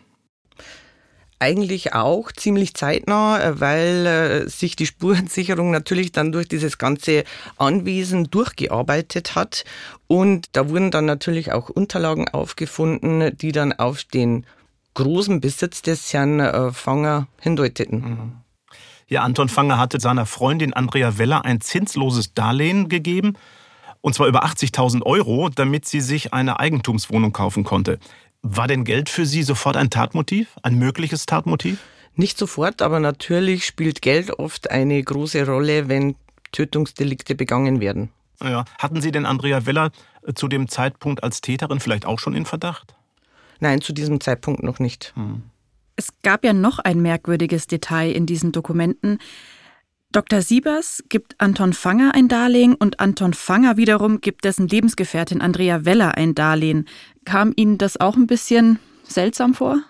Eigentlich 1.39 1.93
auch 1.93 2.33
ziemlich 2.33 2.75
zeitnah, 2.75 3.43
äh, 3.43 3.61
weil 3.61 4.07
äh, 4.07 4.49
sich 4.49 4.77
die 4.77 4.87
Spurensicherung 4.87 5.73
natürlich 5.73 6.13
dann 6.13 6.31
durch 6.31 6.49
dieses 6.49 6.79
ganze 6.79 7.25
Anwesen 7.57 8.31
durchgearbeitet 8.31 9.35
hat. 9.35 9.65
Und 10.07 10.47
da 10.53 10.71
wurden 10.71 10.93
dann 10.93 11.05
natürlich 11.05 11.51
auch 11.51 11.69
Unterlagen 11.69 12.29
aufgefunden, 12.29 13.37
die 13.37 13.51
dann 13.51 13.73
auf 13.73 14.05
den 14.05 14.47
großen 14.95 15.41
Besitz 15.41 15.83
des 15.83 16.13
Herrn 16.15 16.73
Fanger 16.73 17.29
hindeuteten. 17.41 18.01
Mhm. 18.01 18.46
Ja, 19.09 19.23
Anton 19.23 19.49
Fanger 19.49 19.79
hatte 19.79 20.01
seiner 20.01 20.27
Freundin 20.27 20.73
Andrea 20.73 21.17
Weller 21.19 21.45
ein 21.45 21.61
zinsloses 21.61 22.35
Darlehen 22.35 22.89
gegeben, 22.89 23.35
und 24.01 24.15
zwar 24.15 24.27
über 24.27 24.45
80.000 24.45 25.03
Euro, 25.03 25.49
damit 25.49 25.87
sie 25.87 26.01
sich 26.01 26.33
eine 26.33 26.61
Eigentumswohnung 26.61 27.33
kaufen 27.33 27.65
konnte. 27.65 27.99
War 28.43 28.69
denn 28.69 28.85
Geld 28.85 29.09
für 29.09 29.27
Sie 29.27 29.43
sofort 29.43 29.77
ein 29.77 29.91
Tatmotiv, 29.91 30.49
ein 30.63 30.79
mögliches 30.79 31.27
Tatmotiv? 31.27 31.81
Nicht 32.15 32.39
sofort, 32.39 32.83
aber 32.83 33.01
natürlich 33.01 33.67
spielt 33.67 34.03
Geld 34.03 34.39
oft 34.39 34.71
eine 34.71 35.03
große 35.03 35.47
Rolle, 35.47 35.89
wenn 35.89 36.17
Tötungsdelikte 36.53 37.35
begangen 37.35 37.81
werden. 37.81 38.11
Ja. 38.43 38.65
Hatten 38.79 39.01
Sie 39.01 39.13
denn 39.13 39.27
Andrea 39.27 39.67
Weller 39.67 39.91
äh, 40.27 40.33
zu 40.35 40.49
dem 40.49 40.69
Zeitpunkt 40.69 41.23
als 41.23 41.41
Täterin 41.41 41.81
vielleicht 41.81 42.07
auch 42.07 42.19
schon 42.19 42.35
in 42.35 42.47
Verdacht? 42.47 42.95
Nein, 43.61 43.81
zu 43.81 43.93
diesem 43.93 44.21
Zeitpunkt 44.21 44.63
noch 44.63 44.79
nicht. 44.79 45.13
Hm. 45.17 45.43
Es 45.97 46.11
gab 46.23 46.45
ja 46.45 46.53
noch 46.53 46.79
ein 46.79 47.01
merkwürdiges 47.01 47.67
Detail 47.67 48.13
in 48.13 48.27
diesen 48.27 48.53
Dokumenten. 48.53 49.19
Dr. 50.13 50.41
Siebers 50.41 51.03
gibt 51.09 51.35
Anton 51.39 51.73
Fanger 51.73 52.15
ein 52.15 52.29
Darlehen 52.29 52.75
und 52.75 53.01
Anton 53.01 53.35
Fanger 53.35 53.77
wiederum 53.77 54.21
gibt 54.21 54.45
dessen 54.45 54.69
Lebensgefährtin 54.69 55.41
Andrea 55.41 55.85
Weller 55.85 56.17
ein 56.17 56.35
Darlehen. 56.35 56.87
Kam 57.25 57.53
Ihnen 57.57 57.77
das 57.77 57.99
auch 57.99 58.17
ein 58.17 58.27
bisschen 58.27 58.79
seltsam 59.03 59.55
vor? 59.55 59.83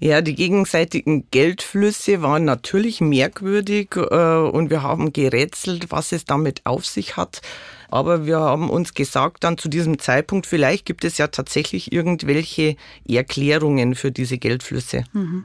Ja, 0.00 0.20
die 0.20 0.34
gegenseitigen 0.34 1.28
Geldflüsse 1.30 2.22
waren 2.22 2.44
natürlich 2.44 3.00
merkwürdig 3.00 3.94
äh, 3.96 4.00
und 4.00 4.70
wir 4.70 4.82
haben 4.82 5.12
gerätselt, 5.12 5.90
was 5.90 6.12
es 6.12 6.24
damit 6.24 6.62
auf 6.64 6.84
sich 6.84 7.16
hat. 7.16 7.40
Aber 7.94 8.26
wir 8.26 8.40
haben 8.40 8.70
uns 8.70 8.92
gesagt 8.94 9.44
dann 9.44 9.56
zu 9.56 9.68
diesem 9.68 10.00
Zeitpunkt, 10.00 10.46
vielleicht 10.48 10.84
gibt 10.84 11.04
es 11.04 11.16
ja 11.16 11.28
tatsächlich 11.28 11.92
irgendwelche 11.92 12.74
Erklärungen 13.08 13.94
für 13.94 14.10
diese 14.10 14.36
Geldflüsse. 14.36 15.04
Mhm. 15.12 15.44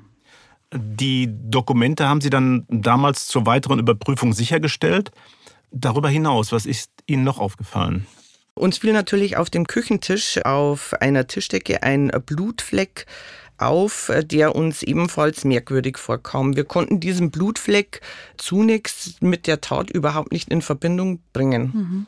Die 0.73 1.29
Dokumente 1.29 2.09
haben 2.09 2.21
Sie 2.21 2.31
dann 2.31 2.65
damals 2.67 3.27
zur 3.27 3.45
weiteren 3.45 3.77
Überprüfung 3.77 4.33
sichergestellt. 4.33 5.11
Darüber 5.69 6.09
hinaus, 6.09 6.51
was 6.51 6.65
ist 6.65 6.89
Ihnen 7.05 7.23
noch 7.23 7.37
aufgefallen? 7.37 8.07
Uns 8.55 8.79
fiel 8.79 8.93
natürlich 8.93 9.37
auf 9.37 9.51
dem 9.51 9.67
Küchentisch 9.67 10.43
auf 10.43 10.99
einer 10.99 11.27
Tischdecke 11.27 11.83
ein 11.83 12.11
Blutfleck 12.25 13.05
auf, 13.61 14.11
der 14.23 14.55
uns 14.55 14.83
ebenfalls 14.83 15.45
merkwürdig 15.45 15.97
vorkam. 15.97 16.55
Wir 16.55 16.63
konnten 16.63 16.99
diesen 16.99 17.31
Blutfleck 17.31 18.01
zunächst 18.37 19.21
mit 19.21 19.47
der 19.47 19.61
Tat 19.61 19.89
überhaupt 19.89 20.31
nicht 20.31 20.49
in 20.49 20.61
Verbindung 20.61 21.21
bringen. 21.33 21.71
Mhm. 21.73 22.07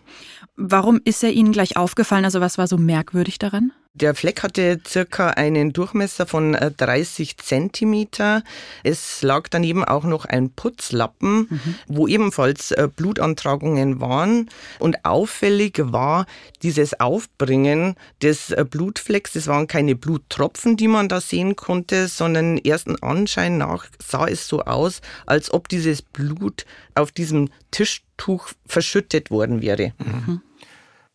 Warum 0.55 1.01
ist 1.03 1.23
er 1.23 1.31
Ihnen 1.31 1.51
gleich 1.51 1.77
aufgefallen? 1.77 2.25
Also 2.25 2.41
was 2.41 2.57
war 2.57 2.67
so 2.67 2.77
merkwürdig 2.77 3.39
daran? 3.39 3.71
Der 3.93 4.15
Fleck 4.15 4.41
hatte 4.41 4.79
circa 4.87 5.31
einen 5.31 5.73
Durchmesser 5.73 6.25
von 6.25 6.53
30 6.53 7.31
äh, 7.31 7.35
Zentimeter. 7.43 8.41
Es 8.83 9.21
lag 9.21 9.49
daneben 9.49 9.83
auch 9.83 10.05
noch 10.05 10.23
ein 10.23 10.49
Putzlappen, 10.49 11.47
mhm. 11.49 11.75
wo 11.87 12.07
ebenfalls 12.07 12.71
äh, 12.71 12.87
Blutantragungen 12.87 13.99
waren. 13.99 14.49
Und 14.79 15.03
auffällig 15.03 15.77
war 15.83 16.25
dieses 16.63 17.01
Aufbringen 17.01 17.95
des 18.21 18.51
äh, 18.51 18.63
Blutflecks. 18.63 19.33
Das 19.33 19.47
waren 19.47 19.67
keine 19.67 19.95
Bluttropfen, 19.95 20.77
die 20.77 20.87
man 20.87 21.09
da 21.09 21.19
sehen 21.19 21.57
konnte, 21.57 22.07
sondern 22.07 22.57
ersten 22.57 22.95
Anschein 23.03 23.57
nach 23.57 23.87
sah 24.01 24.25
es 24.25 24.47
so 24.47 24.61
aus, 24.61 25.01
als 25.25 25.53
ob 25.53 25.67
dieses 25.67 26.01
Blut 26.01 26.65
auf 26.95 27.11
diesem 27.11 27.49
Tischtuch 27.71 28.51
verschüttet 28.65 29.31
worden 29.31 29.61
wäre. 29.61 29.91
Mhm. 29.97 30.41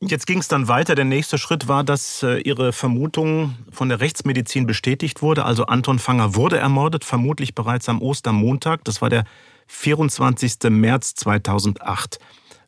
Jetzt 0.01 0.27
ging 0.27 0.41
es 0.41 0.49
dann 0.49 0.69
weiter. 0.69 0.95
Der 0.95 1.07
nächste 1.07 1.39
Schritt 1.39 1.69
war, 1.69 1.83
dass 1.83 2.23
äh, 2.23 2.39
Ihre 2.41 2.75
Vermutung 2.75 3.57
von 3.71 3.89
der 3.89 4.01
Rechtsmedizin 4.01 4.67
bestätigt 4.67 5.23
wurde. 5.23 5.47
Also 5.47 5.67
Anton 5.67 5.99
Fanger 5.99 6.35
wurde 6.35 6.59
ermordet, 6.59 7.03
vermutlich 7.03 7.55
bereits 7.55 7.89
am 7.89 8.03
Ostermontag. 8.03 8.85
Das 8.85 9.01
war 9.01 9.09
der 9.09 9.25
24. 9.69 10.59
März 10.69 11.15
2008. 11.15 12.19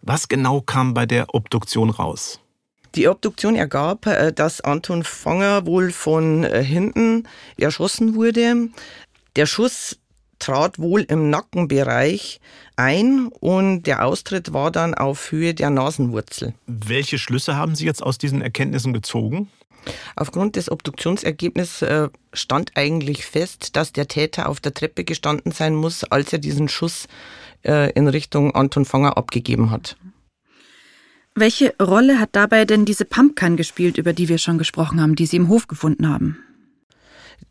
Was 0.00 0.28
genau 0.28 0.62
kam 0.62 0.94
bei 0.94 1.04
der 1.04 1.35
Obduktion 1.35 1.90
raus? 1.90 2.40
Die 2.94 3.08
Obduktion 3.08 3.56
ergab, 3.56 4.06
äh, 4.06 4.32
dass 4.32 4.62
Anton 4.62 5.04
Fanger 5.04 5.66
wohl 5.66 5.92
von 5.92 6.44
äh, 6.44 6.64
hinten 6.64 7.28
erschossen 7.58 8.14
wurde. 8.14 8.70
Der 9.37 9.44
Schuss 9.44 9.99
trat 10.38 10.78
wohl 10.78 11.02
im 11.02 11.30
Nackenbereich 11.30 12.40
ein 12.76 13.28
und 13.40 13.83
der 13.83 14.04
Austritt 14.04 14.52
war 14.52 14.71
dann 14.71 14.95
auf 14.95 15.33
Höhe 15.33 15.54
der 15.54 15.71
Nasenwurzel. 15.71 16.54
Welche 16.66 17.18
Schlüsse 17.18 17.57
haben 17.57 17.75
Sie 17.75 17.87
jetzt 17.87 18.02
aus 18.02 18.18
diesen 18.18 18.42
Erkenntnissen 18.42 18.92
gezogen? 18.92 19.49
Aufgrund 20.16 20.57
des 20.57 20.71
Obduktionsergebnisses 20.71 21.83
äh, 21.83 22.09
stand 22.33 22.73
eigentlich 22.75 23.25
fest, 23.25 23.76
dass 23.76 23.92
der 23.92 24.09
Täter 24.09 24.49
auf 24.49 24.61
der 24.61 24.75
Treppe 24.75 25.04
gestanden 25.04 25.52
sein 25.52 25.75
muss, 25.75 26.04
als 26.04 26.33
er 26.33 26.38
diesen 26.38 26.68
Schuss 26.68 27.07
äh, 27.64 27.90
in 27.92 28.09
Richtung 28.09 28.54
Anton 28.54 28.85
Fanger 28.85 29.16
abgegeben 29.16 29.71
hat. 29.71 29.97
Welche 31.35 31.75
Rolle 31.80 32.18
hat 32.18 32.30
dabei 32.33 32.64
denn 32.64 32.85
diese 32.85 33.04
Pumpgun 33.04 33.57
gespielt, 33.57 33.97
über 33.97 34.12
die 34.12 34.28
wir 34.28 34.38
schon 34.38 34.59
gesprochen 34.59 35.00
haben, 35.00 35.14
die 35.14 35.26
Sie 35.26 35.37
im 35.37 35.49
Hof 35.49 35.68
gefunden 35.68 36.09
haben? 36.09 36.38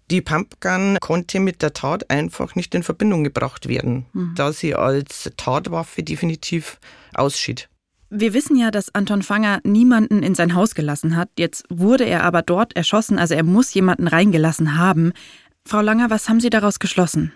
Die 0.09 0.21
Pumpgun 0.21 0.97
konnte 1.01 1.39
mit 1.39 1.61
der 1.61 1.73
Tat 1.73 2.09
einfach 2.09 2.55
nicht 2.55 2.73
in 2.75 2.83
Verbindung 2.83 3.23
gebracht 3.23 3.67
werden, 3.67 4.05
mhm. 4.13 4.33
da 4.35 4.53
sie 4.53 4.73
als 4.73 5.29
Tatwaffe 5.35 6.03
definitiv 6.03 6.79
ausschied. 7.13 7.69
Wir 8.09 8.33
wissen 8.33 8.55
ja, 8.55 8.71
dass 8.71 8.95
Anton 8.95 9.21
Fanger 9.21 9.59
niemanden 9.63 10.23
in 10.23 10.33
sein 10.33 10.55
Haus 10.55 10.75
gelassen 10.75 11.17
hat. 11.17 11.29
Jetzt 11.37 11.65
wurde 11.69 12.05
er 12.05 12.23
aber 12.23 12.41
dort 12.41 12.73
erschossen, 12.77 13.19
also 13.19 13.33
er 13.33 13.43
muss 13.43 13.73
jemanden 13.73 14.07
reingelassen 14.07 14.77
haben. 14.77 15.11
Frau 15.65 15.81
Langer, 15.81 16.09
was 16.09 16.29
haben 16.29 16.39
Sie 16.39 16.49
daraus 16.49 16.79
geschlossen? 16.79 17.33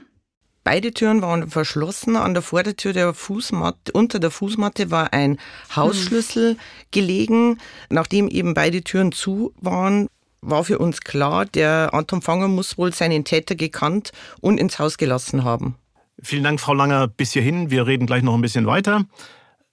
Beide 0.63 0.93
Türen 0.93 1.21
waren 1.21 1.49
verschlossen. 1.49 2.15
An 2.15 2.33
der 2.33 2.43
Vordertür 2.43 2.93
der 2.93 3.13
Fußmatte, 3.13 3.91
unter 3.91 4.19
der 4.19 4.31
Fußmatte 4.31 4.91
war 4.91 5.11
ein 5.11 5.37
Hausschlüssel 5.75 6.51
hm. 6.51 6.57
gelegen. 6.91 7.57
Nachdem 7.89 8.29
eben 8.29 8.53
beide 8.53 8.81
Türen 8.83 9.11
zu 9.11 9.53
waren, 9.59 10.07
war 10.41 10.63
für 10.63 10.79
uns 10.79 11.01
klar, 11.01 11.45
der 11.45 11.93
Anton 11.93 12.21
Fanger 12.21 12.47
muss 12.47 12.77
wohl 12.77 12.93
seinen 12.93 13.23
Täter 13.23 13.55
gekannt 13.55 14.11
und 14.41 14.59
ins 14.59 14.79
Haus 14.79 14.97
gelassen 14.97 15.43
haben. 15.43 15.75
Vielen 16.21 16.43
Dank, 16.43 16.59
Frau 16.59 16.73
Langer, 16.73 17.07
bis 17.07 17.31
hierhin. 17.31 17.71
Wir 17.71 17.87
reden 17.87 18.05
gleich 18.05 18.23
noch 18.23 18.33
ein 18.33 18.41
bisschen 18.41 18.65
weiter. 18.65 19.05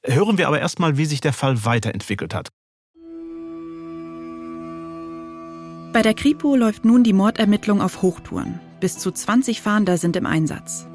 Hören 0.04 0.38
wir 0.38 0.46
aber 0.48 0.60
erstmal, 0.60 0.96
wie 0.96 1.04
sich 1.04 1.20
der 1.20 1.32
Fall 1.32 1.64
weiterentwickelt 1.64 2.34
hat. 2.34 2.48
Bei 5.92 6.02
der 6.02 6.14
Kripo 6.14 6.54
läuft 6.54 6.84
nun 6.84 7.02
die 7.02 7.12
Mordermittlung 7.12 7.80
auf 7.80 8.02
Hochtouren. 8.02 8.60
Bis 8.80 8.98
zu 8.98 9.10
20 9.10 9.60
Fahnder 9.60 9.96
sind 9.96 10.16
im 10.16 10.26
Einsatz. 10.26 10.86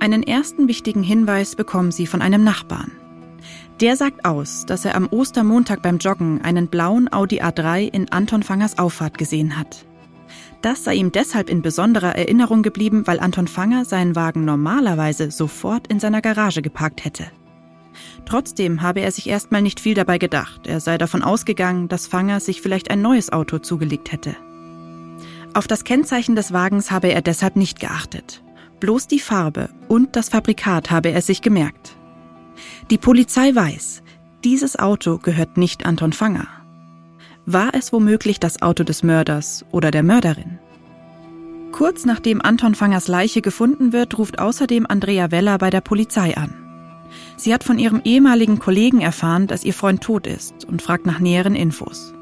Einen 0.00 0.22
ersten 0.22 0.68
wichtigen 0.68 1.02
Hinweis 1.02 1.56
bekommen 1.56 1.90
sie 1.90 2.06
von 2.06 2.20
einem 2.22 2.44
Nachbarn. 2.44 2.92
Der 3.80 3.96
sagt 3.96 4.24
aus, 4.24 4.64
dass 4.64 4.86
er 4.86 4.94
am 4.94 5.06
Ostermontag 5.10 5.82
beim 5.82 5.98
Joggen 5.98 6.40
einen 6.42 6.68
blauen 6.68 7.12
Audi 7.12 7.42
A3 7.42 7.92
in 7.92 8.10
Anton 8.10 8.42
Fangers 8.42 8.78
Auffahrt 8.78 9.18
gesehen 9.18 9.58
hat. 9.58 9.84
Das 10.62 10.84
sei 10.84 10.94
ihm 10.94 11.12
deshalb 11.12 11.50
in 11.50 11.60
besonderer 11.60 12.16
Erinnerung 12.16 12.62
geblieben, 12.62 13.06
weil 13.06 13.20
Anton 13.20 13.46
Fanger 13.46 13.84
seinen 13.84 14.16
Wagen 14.16 14.46
normalerweise 14.46 15.30
sofort 15.30 15.88
in 15.88 16.00
seiner 16.00 16.22
Garage 16.22 16.62
geparkt 16.62 17.04
hätte. 17.04 17.26
Trotzdem 18.24 18.80
habe 18.80 19.00
er 19.00 19.12
sich 19.12 19.28
erstmal 19.28 19.60
nicht 19.60 19.78
viel 19.78 19.94
dabei 19.94 20.16
gedacht. 20.16 20.66
Er 20.66 20.80
sei 20.80 20.96
davon 20.96 21.22
ausgegangen, 21.22 21.88
dass 21.88 22.06
Fanger 22.06 22.40
sich 22.40 22.62
vielleicht 22.62 22.90
ein 22.90 23.02
neues 23.02 23.30
Auto 23.30 23.58
zugelegt 23.58 24.10
hätte. 24.10 24.36
Auf 25.52 25.66
das 25.66 25.84
Kennzeichen 25.84 26.34
des 26.34 26.52
Wagens 26.52 26.90
habe 26.90 27.08
er 27.08 27.22
deshalb 27.22 27.56
nicht 27.56 27.78
geachtet. 27.78 28.42
Bloß 28.80 29.06
die 29.06 29.20
Farbe 29.20 29.68
und 29.88 30.16
das 30.16 30.30
Fabrikat 30.30 30.90
habe 30.90 31.10
er 31.10 31.22
sich 31.22 31.42
gemerkt. 31.42 31.95
Die 32.90 32.98
Polizei 32.98 33.54
weiß, 33.54 34.02
dieses 34.44 34.78
Auto 34.78 35.18
gehört 35.18 35.56
nicht 35.56 35.86
Anton 35.86 36.12
Fanger. 36.12 36.46
War 37.46 37.74
es 37.74 37.92
womöglich 37.92 38.40
das 38.40 38.62
Auto 38.62 38.84
des 38.84 39.02
Mörders 39.02 39.64
oder 39.70 39.90
der 39.90 40.02
Mörderin? 40.02 40.58
Kurz 41.72 42.04
nachdem 42.04 42.40
Anton 42.40 42.74
Fangers 42.74 43.06
Leiche 43.06 43.42
gefunden 43.42 43.92
wird, 43.92 44.18
ruft 44.18 44.38
außerdem 44.38 44.86
Andrea 44.86 45.30
Weller 45.30 45.58
bei 45.58 45.70
der 45.70 45.80
Polizei 45.80 46.36
an. 46.36 46.54
Sie 47.36 47.52
hat 47.52 47.64
von 47.64 47.78
ihrem 47.78 48.00
ehemaligen 48.04 48.58
Kollegen 48.58 49.00
erfahren, 49.00 49.46
dass 49.46 49.64
ihr 49.64 49.74
Freund 49.74 50.02
tot 50.02 50.26
ist 50.26 50.64
und 50.64 50.82
fragt 50.82 51.06
nach 51.06 51.20
näheren 51.20 51.54
Infos. 51.54 52.14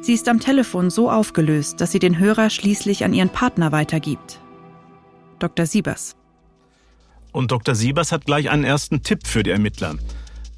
Sie 0.00 0.12
ist 0.12 0.28
am 0.28 0.40
Telefon 0.40 0.90
so 0.90 1.10
aufgelöst, 1.10 1.80
dass 1.80 1.92
sie 1.92 1.98
den 1.98 2.18
Hörer 2.18 2.50
schließlich 2.50 3.04
an 3.04 3.12
ihren 3.12 3.28
Partner 3.28 3.72
weitergibt. 3.72 4.40
Dr. 5.38 5.66
Siebers. 5.66 6.16
Und 7.36 7.52
Dr. 7.52 7.74
Siebers 7.74 8.12
hat 8.12 8.24
gleich 8.24 8.48
einen 8.48 8.64
ersten 8.64 9.02
Tipp 9.02 9.26
für 9.26 9.42
die 9.42 9.50
Ermittler. 9.50 9.96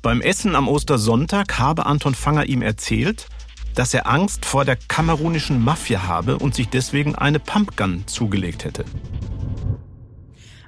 Beim 0.00 0.20
Essen 0.20 0.54
am 0.54 0.68
Ostersonntag 0.68 1.58
habe 1.58 1.86
Anton 1.86 2.14
Fanger 2.14 2.46
ihm 2.46 2.62
erzählt, 2.62 3.26
dass 3.74 3.94
er 3.94 4.06
Angst 4.06 4.44
vor 4.44 4.64
der 4.64 4.76
kamerunischen 4.76 5.64
Mafia 5.64 6.06
habe 6.06 6.38
und 6.38 6.54
sich 6.54 6.68
deswegen 6.68 7.16
eine 7.16 7.40
Pumpgun 7.40 8.06
zugelegt 8.06 8.64
hätte. 8.64 8.84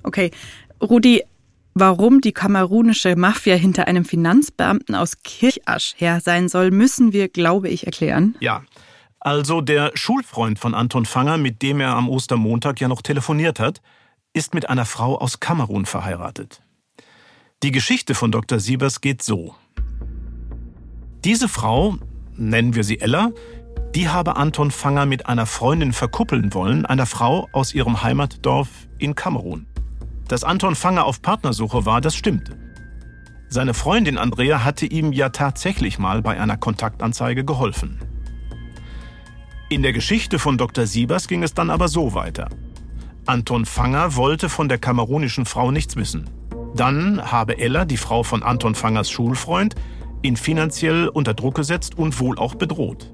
Okay, 0.03 0.33
Rudi, 0.83 1.23
warum 1.75 2.21
die 2.21 2.33
kamerunische 2.33 3.15
Mafia 3.15 3.55
hinter 3.55 3.87
einem 3.87 4.05
Finanzbeamten 4.05 4.97
aus 4.97 5.23
Kirchasch 5.23 5.95
her 5.97 6.21
sein 6.21 6.49
soll, 6.49 6.73
müssen 6.73 7.13
wir, 7.13 7.29
glaube 7.29 7.69
ich, 7.69 7.87
erklären. 7.87 8.35
Ja. 8.41 8.65
Also 9.21 9.61
der 9.61 9.93
Schulfreund 9.95 10.59
von 10.59 10.75
Anton 10.75 11.07
Fanger, 11.07 11.37
mit 11.37 11.63
dem 11.63 11.79
er 11.79 11.95
am 11.95 12.09
Ostermontag 12.09 12.81
ja 12.81 12.89
noch 12.89 13.03
telefoniert 13.03 13.61
hat, 13.61 13.81
ist 14.33 14.55
mit 14.55 14.69
einer 14.69 14.87
Frau 14.87 15.19
aus 15.19 15.41
Kamerun 15.41 15.87
verheiratet. 15.87 16.63
Die 17.63 17.73
Geschichte 17.73 18.15
von 18.15 18.33
Dr. 18.33 18.61
Siebers 18.61 19.01
geht 19.01 19.23
so. 19.23 19.55
Diese 21.25 21.49
Frau 21.49 21.97
nennen 22.37 22.75
wir 22.75 22.85
sie 22.85 23.01
Ella, 23.01 23.33
die 23.95 24.09
habe 24.09 24.37
Anton 24.37 24.71
Fanger 24.71 25.05
mit 25.05 25.27
einer 25.27 25.47
Freundin 25.47 25.93
verkuppeln 25.93 26.55
wollen, 26.55 26.87
einer 26.87 27.07
Frau 27.07 27.49
aus 27.53 27.75
ihrem 27.75 28.03
Heimatdorf 28.03 28.69
in 28.99 29.15
Kamerun. 29.15 29.67
Dass 30.29 30.45
Anton 30.45 30.77
Fanger 30.77 31.05
auf 31.07 31.23
Partnersuche 31.23 31.85
war, 31.85 32.01
das 32.01 32.15
stimmte. 32.15 32.57
Seine 33.49 33.75
Freundin 33.75 34.17
Andrea 34.17 34.63
hatte 34.63 34.87
ihm 34.87 35.13
ja 35.13 35.31
tatsächlich 35.31 35.99
mal 35.99 36.23
bei 36.23 36.41
einer 36.41 36.57
Kontaktanzeige 36.57 37.45
geholfen. 37.45 37.99
In 39.69 39.83
der 39.83 39.93
Geschichte 39.93 40.39
von 40.39 40.57
Dr. 40.57 40.87
Siebers 40.87 41.27
ging 41.27 41.43
es 41.43 41.53
dann 41.53 41.69
aber 41.69 41.89
so 41.89 42.15
weiter. 42.15 42.49
Anton 43.27 43.65
Fanger 43.67 44.17
wollte 44.17 44.49
von 44.49 44.69
der 44.69 44.79
kamerunischen 44.79 45.45
Frau 45.45 45.71
nichts 45.71 45.97
wissen. 45.97 46.29
Dann 46.75 47.31
habe 47.31 47.59
Ella, 47.59 47.85
die 47.85 47.97
Frau 47.97 48.23
von 48.23 48.43
Anton 48.43 48.75
Fangers 48.75 49.11
Schulfreund, 49.11 49.75
ihn 50.23 50.37
finanziell 50.37 51.09
unter 51.09 51.35
Druck 51.35 51.55
gesetzt 51.57 51.99
und 51.99 52.19
wohl 52.21 52.39
auch 52.39 52.55
bedroht. 52.55 53.13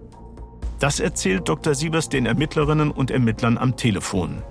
Das 0.78 1.00
erzählt 1.00 1.48
Dr. 1.48 1.74
Siebers 1.74 2.08
den 2.08 2.26
Ermittlerinnen 2.26 2.90
und 2.90 3.10
Ermittlern 3.10 3.56
am 3.56 3.76
Telefon. 3.76 4.42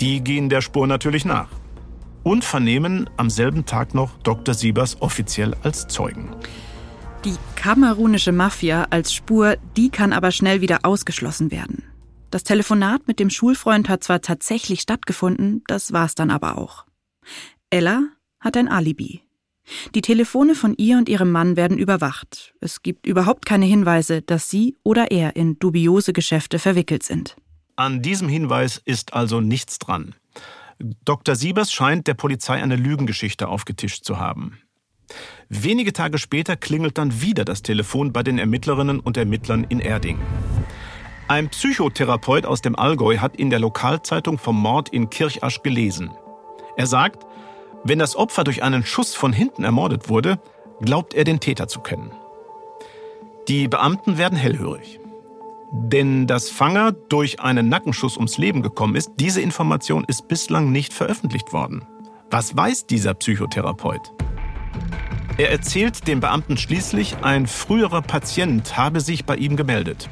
Die 0.00 0.22
gehen 0.22 0.48
der 0.48 0.60
Spur 0.60 0.86
natürlich 0.86 1.24
nach 1.24 1.48
und 2.22 2.44
vernehmen 2.44 3.08
am 3.16 3.30
selben 3.30 3.66
Tag 3.66 3.94
noch 3.94 4.16
Dr. 4.22 4.54
Siebers 4.54 5.00
offiziell 5.00 5.54
als 5.62 5.86
Zeugen. 5.88 6.30
Die 7.24 7.36
kamerunische 7.56 8.32
Mafia 8.32 8.86
als 8.90 9.12
Spur, 9.12 9.56
die 9.76 9.90
kann 9.90 10.12
aber 10.12 10.30
schnell 10.30 10.60
wieder 10.60 10.80
ausgeschlossen 10.82 11.50
werden. 11.50 11.82
Das 12.30 12.44
Telefonat 12.44 13.08
mit 13.08 13.20
dem 13.20 13.30
Schulfreund 13.30 13.88
hat 13.88 14.04
zwar 14.04 14.20
tatsächlich 14.20 14.80
stattgefunden, 14.80 15.62
das 15.66 15.92
war's 15.92 16.14
dann 16.14 16.30
aber 16.30 16.58
auch. 16.58 16.84
Ella 17.70 18.02
hat 18.40 18.56
ein 18.56 18.68
Alibi. 18.68 19.22
Die 19.94 20.00
Telefone 20.00 20.54
von 20.54 20.74
ihr 20.76 20.96
und 20.96 21.08
ihrem 21.08 21.30
Mann 21.30 21.56
werden 21.56 21.78
überwacht. 21.78 22.54
Es 22.60 22.82
gibt 22.82 23.06
überhaupt 23.06 23.44
keine 23.46 23.66
Hinweise, 23.66 24.22
dass 24.22 24.48
sie 24.48 24.76
oder 24.82 25.10
er 25.10 25.36
in 25.36 25.58
dubiose 25.58 26.12
Geschäfte 26.12 26.58
verwickelt 26.58 27.02
sind. 27.02 27.36
An 27.76 28.02
diesem 28.02 28.28
Hinweis 28.28 28.80
ist 28.84 29.12
also 29.12 29.40
nichts 29.40 29.78
dran. 29.78 30.14
Dr. 31.04 31.34
Siebers 31.34 31.72
scheint 31.72 32.06
der 32.06 32.14
Polizei 32.14 32.62
eine 32.62 32.76
Lügengeschichte 32.76 33.48
aufgetischt 33.48 34.04
zu 34.04 34.18
haben. 34.18 34.58
Wenige 35.48 35.92
Tage 35.92 36.18
später 36.18 36.56
klingelt 36.56 36.98
dann 36.98 37.20
wieder 37.20 37.44
das 37.44 37.62
Telefon 37.62 38.12
bei 38.12 38.22
den 38.22 38.38
Ermittlerinnen 38.38 39.00
und 39.00 39.16
Ermittlern 39.16 39.64
in 39.64 39.80
Erding. 39.80 40.18
Ein 41.28 41.50
Psychotherapeut 41.50 42.46
aus 42.46 42.62
dem 42.62 42.74
Allgäu 42.74 43.18
hat 43.18 43.36
in 43.36 43.50
der 43.50 43.58
Lokalzeitung 43.58 44.38
vom 44.38 44.58
Mord 44.58 44.88
in 44.88 45.10
Kirchasch 45.10 45.62
gelesen. 45.62 46.10
Er 46.74 46.86
sagt, 46.86 47.26
wenn 47.84 47.98
das 47.98 48.16
Opfer 48.16 48.44
durch 48.44 48.62
einen 48.62 48.82
Schuss 48.82 49.14
von 49.14 49.34
hinten 49.34 49.62
ermordet 49.62 50.08
wurde, 50.08 50.40
glaubt 50.80 51.12
er 51.12 51.24
den 51.24 51.38
Täter 51.38 51.68
zu 51.68 51.80
kennen. 51.80 52.12
Die 53.46 53.68
Beamten 53.68 54.16
werden 54.16 54.38
hellhörig. 54.38 55.00
Denn 55.70 56.26
dass 56.26 56.48
Fanger 56.48 56.92
durch 56.92 57.40
einen 57.40 57.68
Nackenschuss 57.68 58.16
ums 58.16 58.38
Leben 58.38 58.62
gekommen 58.62 58.96
ist, 58.96 59.10
diese 59.20 59.42
Information 59.42 60.04
ist 60.08 60.28
bislang 60.28 60.72
nicht 60.72 60.94
veröffentlicht 60.94 61.52
worden. 61.52 61.84
Was 62.30 62.56
weiß 62.56 62.86
dieser 62.86 63.12
Psychotherapeut? 63.12 64.14
Er 65.36 65.50
erzählt 65.50 66.08
dem 66.08 66.20
Beamten 66.20 66.56
schließlich, 66.56 67.16
ein 67.20 67.46
früherer 67.46 68.00
Patient 68.00 68.78
habe 68.78 69.00
sich 69.00 69.26
bei 69.26 69.36
ihm 69.36 69.56
gemeldet. 69.56 70.08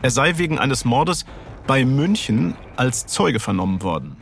Er 0.00 0.10
sei 0.10 0.38
wegen 0.38 0.58
eines 0.58 0.84
Mordes 0.84 1.24
bei 1.66 1.84
München 1.84 2.54
als 2.76 3.06
Zeuge 3.06 3.40
vernommen 3.40 3.82
worden. 3.82 4.16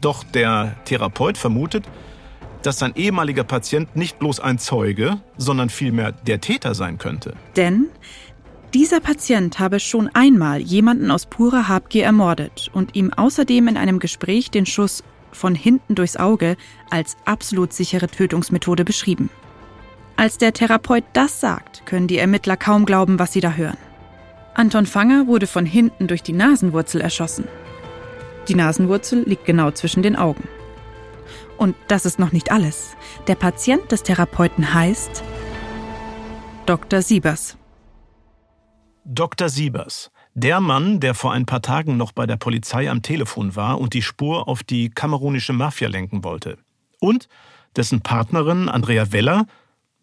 Doch 0.00 0.22
der 0.22 0.76
Therapeut 0.84 1.38
vermutet, 1.38 1.84
dass 2.62 2.78
sein 2.78 2.92
ehemaliger 2.94 3.44
Patient 3.44 3.96
nicht 3.96 4.18
bloß 4.18 4.40
ein 4.40 4.58
Zeuge, 4.58 5.20
sondern 5.36 5.70
vielmehr 5.70 6.12
der 6.12 6.40
Täter 6.40 6.74
sein 6.74 6.98
könnte. 6.98 7.34
Denn 7.56 7.88
dieser 8.74 9.00
Patient 9.00 9.58
habe 9.58 9.80
schon 9.80 10.10
einmal 10.12 10.60
jemanden 10.60 11.10
aus 11.10 11.24
purer 11.24 11.68
Habgier 11.68 12.04
ermordet 12.04 12.68
und 12.74 12.94
ihm 12.94 13.12
außerdem 13.12 13.68
in 13.68 13.76
einem 13.76 13.98
Gespräch 13.98 14.50
den 14.50 14.66
Schuss 14.66 15.02
von 15.32 15.54
hinten 15.54 15.94
durchs 15.94 16.16
Auge 16.16 16.56
als 16.90 17.16
absolut 17.24 17.72
sichere 17.72 18.08
Tötungsmethode 18.08 18.84
beschrieben. 18.84 19.30
Als 20.16 20.36
der 20.36 20.52
Therapeut 20.52 21.04
das 21.12 21.40
sagt, 21.40 21.86
können 21.86 22.08
die 22.08 22.18
Ermittler 22.18 22.56
kaum 22.56 22.84
glauben, 22.84 23.18
was 23.18 23.32
sie 23.32 23.40
da 23.40 23.52
hören. 23.52 23.78
Anton 24.58 24.86
Fanger 24.86 25.28
wurde 25.28 25.46
von 25.46 25.64
hinten 25.64 26.08
durch 26.08 26.24
die 26.24 26.32
Nasenwurzel 26.32 27.00
erschossen. 27.00 27.46
Die 28.48 28.56
Nasenwurzel 28.56 29.22
liegt 29.22 29.44
genau 29.44 29.70
zwischen 29.70 30.02
den 30.02 30.16
Augen. 30.16 30.48
Und 31.56 31.76
das 31.86 32.04
ist 32.04 32.18
noch 32.18 32.32
nicht 32.32 32.50
alles. 32.50 32.96
Der 33.28 33.36
Patient 33.36 33.92
des 33.92 34.02
Therapeuten 34.02 34.74
heißt 34.74 35.22
Dr. 36.66 37.02
Siebers. 37.02 37.56
Dr. 39.04 39.48
Siebers, 39.48 40.10
der 40.34 40.58
Mann, 40.58 40.98
der 40.98 41.14
vor 41.14 41.32
ein 41.32 41.46
paar 41.46 41.62
Tagen 41.62 41.96
noch 41.96 42.10
bei 42.10 42.26
der 42.26 42.36
Polizei 42.36 42.90
am 42.90 43.00
Telefon 43.00 43.54
war 43.54 43.80
und 43.80 43.94
die 43.94 44.02
Spur 44.02 44.48
auf 44.48 44.64
die 44.64 44.90
kamerunische 44.90 45.52
Mafia 45.52 45.86
lenken 45.86 46.24
wollte. 46.24 46.58
Und 46.98 47.28
dessen 47.76 48.00
Partnerin 48.00 48.68
Andrea 48.68 49.12
Weller, 49.12 49.46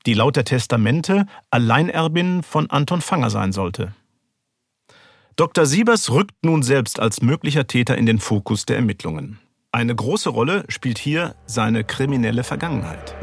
die 0.05 0.13
laut 0.13 0.37
der 0.37 0.45
Testamente 0.45 1.25
Alleinerbin 1.51 2.41
von 2.41 2.69
Anton 2.69 3.01
Fanger 3.01 3.29
sein 3.29 3.51
sollte. 3.51 3.93
Dr. 5.37 5.65
Siebers 5.65 6.11
rückt 6.11 6.45
nun 6.45 6.63
selbst 6.63 6.97
als 6.97 7.21
möglicher 7.21 7.67
Täter 7.67 7.97
in 7.97 8.05
den 8.05 8.19
Fokus 8.19 8.65
der 8.65 8.77
Ermittlungen. 8.77 9.37
Eine 9.73 9.93
große 9.93 10.29
Rolle 10.29 10.63
spielt 10.69 10.97
hier 10.97 11.35
seine 11.45 11.83
kriminelle 11.83 12.45
Vergangenheit. 12.45 13.13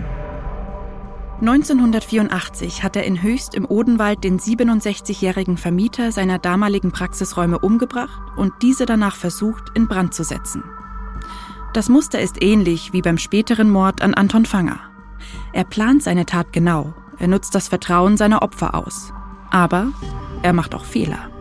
1984 1.40 2.82
hat 2.82 2.96
er 2.96 3.04
in 3.04 3.22
Höchst 3.22 3.54
im 3.54 3.64
Odenwald 3.64 4.24
den 4.24 4.38
67-jährigen 4.38 5.56
Vermieter 5.56 6.12
seiner 6.12 6.38
damaligen 6.38 6.92
Praxisräume 6.92 7.58
umgebracht 7.58 8.20
und 8.36 8.52
diese 8.60 8.84
danach 8.84 9.16
versucht, 9.16 9.72
in 9.74 9.88
Brand 9.88 10.12
zu 10.12 10.22
setzen. 10.22 10.62
Das 11.72 11.88
Muster 11.88 12.20
ist 12.20 12.42
ähnlich 12.42 12.92
wie 12.92 13.00
beim 13.00 13.16
späteren 13.16 13.70
Mord 13.70 14.02
an 14.02 14.12
Anton 14.12 14.44
Fanger. 14.44 14.80
Er 15.54 15.64
plant 15.64 16.02
seine 16.02 16.26
Tat 16.26 16.52
genau, 16.52 16.92
er 17.18 17.28
nutzt 17.28 17.54
das 17.54 17.68
Vertrauen 17.68 18.18
seiner 18.18 18.42
Opfer 18.42 18.74
aus. 18.74 19.14
Aber 19.50 19.88
er 20.42 20.52
macht 20.52 20.74
auch 20.74 20.84
Fehler. 20.84 21.31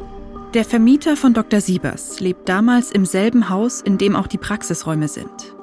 Der 0.53 0.65
Vermieter 0.65 1.15
von 1.15 1.33
Dr. 1.33 1.61
Siebers 1.61 2.19
lebt 2.19 2.49
damals 2.49 2.91
im 2.91 3.05
selben 3.05 3.47
Haus, 3.47 3.79
in 3.79 3.97
dem 3.97 4.17
auch 4.17 4.27
die 4.27 4.37
Praxisräume 4.37 5.07
sind. 5.07 5.55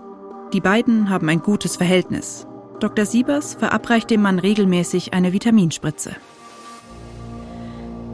Die 0.54 0.62
beiden 0.62 1.10
haben 1.10 1.28
ein 1.28 1.40
gutes 1.40 1.76
Verhältnis. 1.76 2.46
Dr. 2.80 3.04
Siebers 3.04 3.52
verabreicht 3.52 4.08
dem 4.08 4.22
Mann 4.22 4.38
regelmäßig 4.38 5.12
eine 5.12 5.34
Vitaminspritze. 5.34 6.12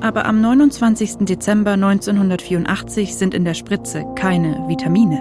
Aber 0.01 0.27
am 0.27 0.41
29. 0.41 1.19
Dezember 1.21 1.75
1984 1.75 3.15
sind 3.15 3.35
in 3.35 3.45
der 3.45 3.55
Spritze 3.55 4.05
keine 4.17 4.65
Vitamine, 4.67 5.21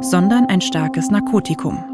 sondern 0.00 0.46
ein 0.46 0.60
starkes 0.60 1.08
Narkotikum. 1.08 1.84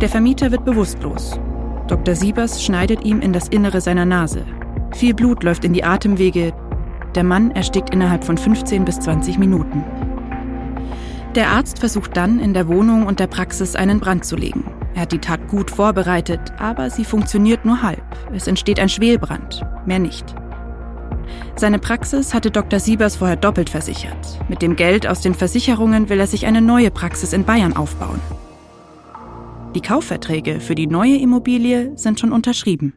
Der 0.00 0.08
Vermieter 0.08 0.50
wird 0.50 0.64
bewusstlos. 0.64 1.38
Dr. 1.86 2.14
Siebers 2.14 2.64
schneidet 2.64 3.04
ihm 3.04 3.20
in 3.20 3.34
das 3.34 3.48
Innere 3.48 3.82
seiner 3.82 4.06
Nase. 4.06 4.46
Viel 4.94 5.12
Blut 5.12 5.42
läuft 5.42 5.66
in 5.66 5.74
die 5.74 5.84
Atemwege. 5.84 6.54
Der 7.14 7.24
Mann 7.24 7.50
erstickt 7.50 7.92
innerhalb 7.92 8.24
von 8.24 8.38
15 8.38 8.84
bis 8.84 9.00
20 9.00 9.38
Minuten. 9.38 9.84
Der 11.34 11.48
Arzt 11.48 11.78
versucht 11.78 12.16
dann 12.16 12.40
in 12.40 12.54
der 12.54 12.68
Wohnung 12.68 13.06
und 13.06 13.20
der 13.20 13.26
Praxis 13.26 13.76
einen 13.76 14.00
Brand 14.00 14.24
zu 14.24 14.36
legen. 14.36 14.64
Er 14.94 15.02
hat 15.02 15.12
die 15.12 15.18
Tat 15.18 15.48
gut 15.48 15.70
vorbereitet, 15.70 16.40
aber 16.58 16.90
sie 16.90 17.04
funktioniert 17.04 17.64
nur 17.64 17.82
halb. 17.82 18.02
Es 18.32 18.46
entsteht 18.46 18.80
ein 18.80 18.88
Schwelbrand, 18.88 19.64
mehr 19.86 19.98
nicht. 20.00 20.34
Seine 21.56 21.78
Praxis 21.78 22.34
hatte 22.34 22.50
Dr. 22.50 22.80
Siebers 22.80 23.16
vorher 23.16 23.36
doppelt 23.36 23.70
versichert. 23.70 24.40
Mit 24.48 24.62
dem 24.62 24.76
Geld 24.76 25.06
aus 25.06 25.20
den 25.20 25.34
Versicherungen 25.34 26.08
will 26.08 26.18
er 26.18 26.26
sich 26.26 26.46
eine 26.46 26.60
neue 26.60 26.90
Praxis 26.90 27.32
in 27.32 27.44
Bayern 27.44 27.76
aufbauen. 27.76 28.20
Die 29.74 29.80
Kaufverträge 29.82 30.58
für 30.58 30.74
die 30.74 30.88
neue 30.88 31.16
Immobilie 31.16 31.96
sind 31.96 32.18
schon 32.18 32.32
unterschrieben. 32.32 32.92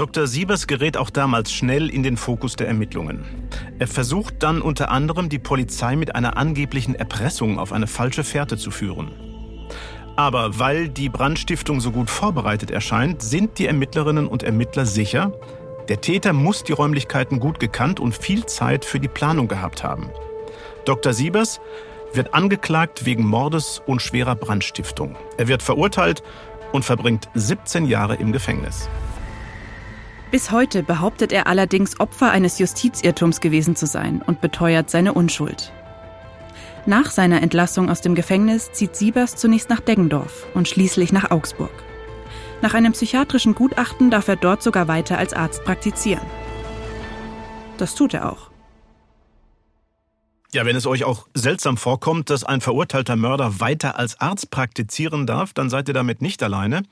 Dr. 0.00 0.26
Siebers 0.26 0.66
gerät 0.66 0.96
auch 0.96 1.10
damals 1.10 1.52
schnell 1.52 1.90
in 1.90 2.02
den 2.02 2.16
Fokus 2.16 2.56
der 2.56 2.68
Ermittlungen. 2.68 3.22
Er 3.78 3.86
versucht 3.86 4.42
dann 4.42 4.62
unter 4.62 4.90
anderem, 4.90 5.28
die 5.28 5.38
Polizei 5.38 5.94
mit 5.94 6.14
einer 6.14 6.38
angeblichen 6.38 6.94
Erpressung 6.94 7.58
auf 7.58 7.70
eine 7.70 7.86
falsche 7.86 8.24
Fährte 8.24 8.56
zu 8.56 8.70
führen. 8.70 9.10
Aber 10.16 10.58
weil 10.58 10.88
die 10.88 11.10
Brandstiftung 11.10 11.82
so 11.82 11.90
gut 11.90 12.08
vorbereitet 12.08 12.70
erscheint, 12.70 13.20
sind 13.20 13.58
die 13.58 13.66
Ermittlerinnen 13.66 14.26
und 14.26 14.42
Ermittler 14.42 14.86
sicher, 14.86 15.34
der 15.90 16.00
Täter 16.00 16.32
muss 16.32 16.64
die 16.64 16.72
Räumlichkeiten 16.72 17.38
gut 17.38 17.60
gekannt 17.60 18.00
und 18.00 18.16
viel 18.16 18.46
Zeit 18.46 18.86
für 18.86 19.00
die 19.00 19.08
Planung 19.08 19.48
gehabt 19.48 19.84
haben. 19.84 20.08
Dr. 20.86 21.12
Siebers 21.12 21.60
wird 22.14 22.32
angeklagt 22.32 23.04
wegen 23.04 23.26
Mordes 23.26 23.82
und 23.84 24.00
schwerer 24.00 24.34
Brandstiftung. 24.34 25.16
Er 25.36 25.48
wird 25.48 25.62
verurteilt 25.62 26.22
und 26.72 26.86
verbringt 26.86 27.28
17 27.34 27.84
Jahre 27.84 28.14
im 28.14 28.32
Gefängnis. 28.32 28.88
Bis 30.30 30.52
heute 30.52 30.84
behauptet 30.84 31.32
er 31.32 31.48
allerdings 31.48 31.98
Opfer 31.98 32.30
eines 32.30 32.58
Justizirrtums 32.60 33.40
gewesen 33.40 33.74
zu 33.74 33.86
sein 33.86 34.22
und 34.22 34.40
beteuert 34.40 34.88
seine 34.88 35.12
Unschuld. 35.12 35.72
Nach 36.86 37.10
seiner 37.10 37.42
Entlassung 37.42 37.90
aus 37.90 38.00
dem 38.00 38.14
Gefängnis 38.14 38.70
zieht 38.72 38.94
Siebers 38.94 39.36
zunächst 39.36 39.70
nach 39.70 39.80
Deggendorf 39.80 40.46
und 40.54 40.68
schließlich 40.68 41.12
nach 41.12 41.30
Augsburg. 41.30 41.72
Nach 42.62 42.74
einem 42.74 42.92
psychiatrischen 42.92 43.54
Gutachten 43.54 44.10
darf 44.10 44.28
er 44.28 44.36
dort 44.36 44.62
sogar 44.62 44.86
weiter 44.86 45.18
als 45.18 45.32
Arzt 45.32 45.64
praktizieren. 45.64 46.24
Das 47.78 47.94
tut 47.94 48.14
er 48.14 48.30
auch. 48.30 48.50
Ja, 50.52 50.64
wenn 50.64 50.76
es 50.76 50.86
euch 50.86 51.04
auch 51.04 51.26
seltsam 51.34 51.76
vorkommt, 51.76 52.28
dass 52.30 52.44
ein 52.44 52.60
verurteilter 52.60 53.16
Mörder 53.16 53.60
weiter 53.60 53.98
als 53.98 54.20
Arzt 54.20 54.50
praktizieren 54.50 55.26
darf, 55.26 55.52
dann 55.54 55.70
seid 55.70 55.88
ihr 55.88 55.94
damit 55.94 56.22
nicht 56.22 56.42
alleine. 56.42 56.82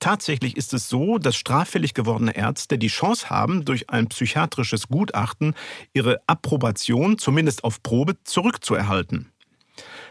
Tatsächlich 0.00 0.56
ist 0.56 0.72
es 0.74 0.88
so, 0.88 1.18
dass 1.18 1.36
straffällig 1.36 1.92
gewordene 1.92 2.36
Ärzte 2.36 2.78
die 2.78 2.88
Chance 2.88 3.30
haben, 3.30 3.64
durch 3.64 3.90
ein 3.90 4.08
psychiatrisches 4.08 4.88
Gutachten 4.88 5.54
ihre 5.92 6.20
Approbation 6.26 7.18
zumindest 7.18 7.64
auf 7.64 7.82
Probe 7.82 8.16
zurückzuerhalten. 8.22 9.32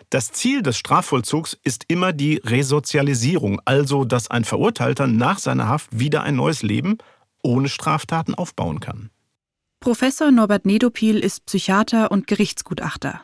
Das 0.10 0.32
Ziel 0.32 0.62
des 0.62 0.78
Strafvollzugs 0.78 1.58
ist 1.64 1.86
immer 1.88 2.14
die 2.14 2.42
Resozialisierung, 2.44 3.62
also 3.66 4.06
dass 4.06 4.32
ein 4.32 4.46
Verurteilter 4.46 5.08
nach 5.08 5.40
seiner 5.40 5.68
Haft 5.68 5.98
wieder 5.98 6.24
ein 6.24 6.36
neues 6.36 6.64
Leben 6.64 6.98
ohne 7.44 7.70
Straftaten 7.70 8.34
aufbauen 8.36 8.80
kann. 8.80 9.10
Professor 9.80 10.32
Norbert 10.32 10.66
Nedopil 10.66 11.20
ist 11.20 11.46
Psychiater 11.46 12.12
und 12.12 12.28
Gerichtsgutachter. 12.28 13.22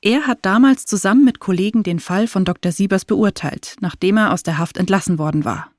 Er 0.00 0.26
hat 0.26 0.38
damals 0.42 0.84
zusammen 0.84 1.24
mit 1.24 1.40
Kollegen 1.40 1.82
den 1.82 2.00
Fall 2.00 2.26
von 2.26 2.44
Dr. 2.44 2.72
Siebers 2.72 3.04
beurteilt, 3.04 3.76
nachdem 3.80 4.16
er 4.16 4.32
aus 4.32 4.42
der 4.42 4.58
Haft 4.58 4.76
entlassen 4.76 5.18
worden 5.18 5.44
war. 5.44 5.70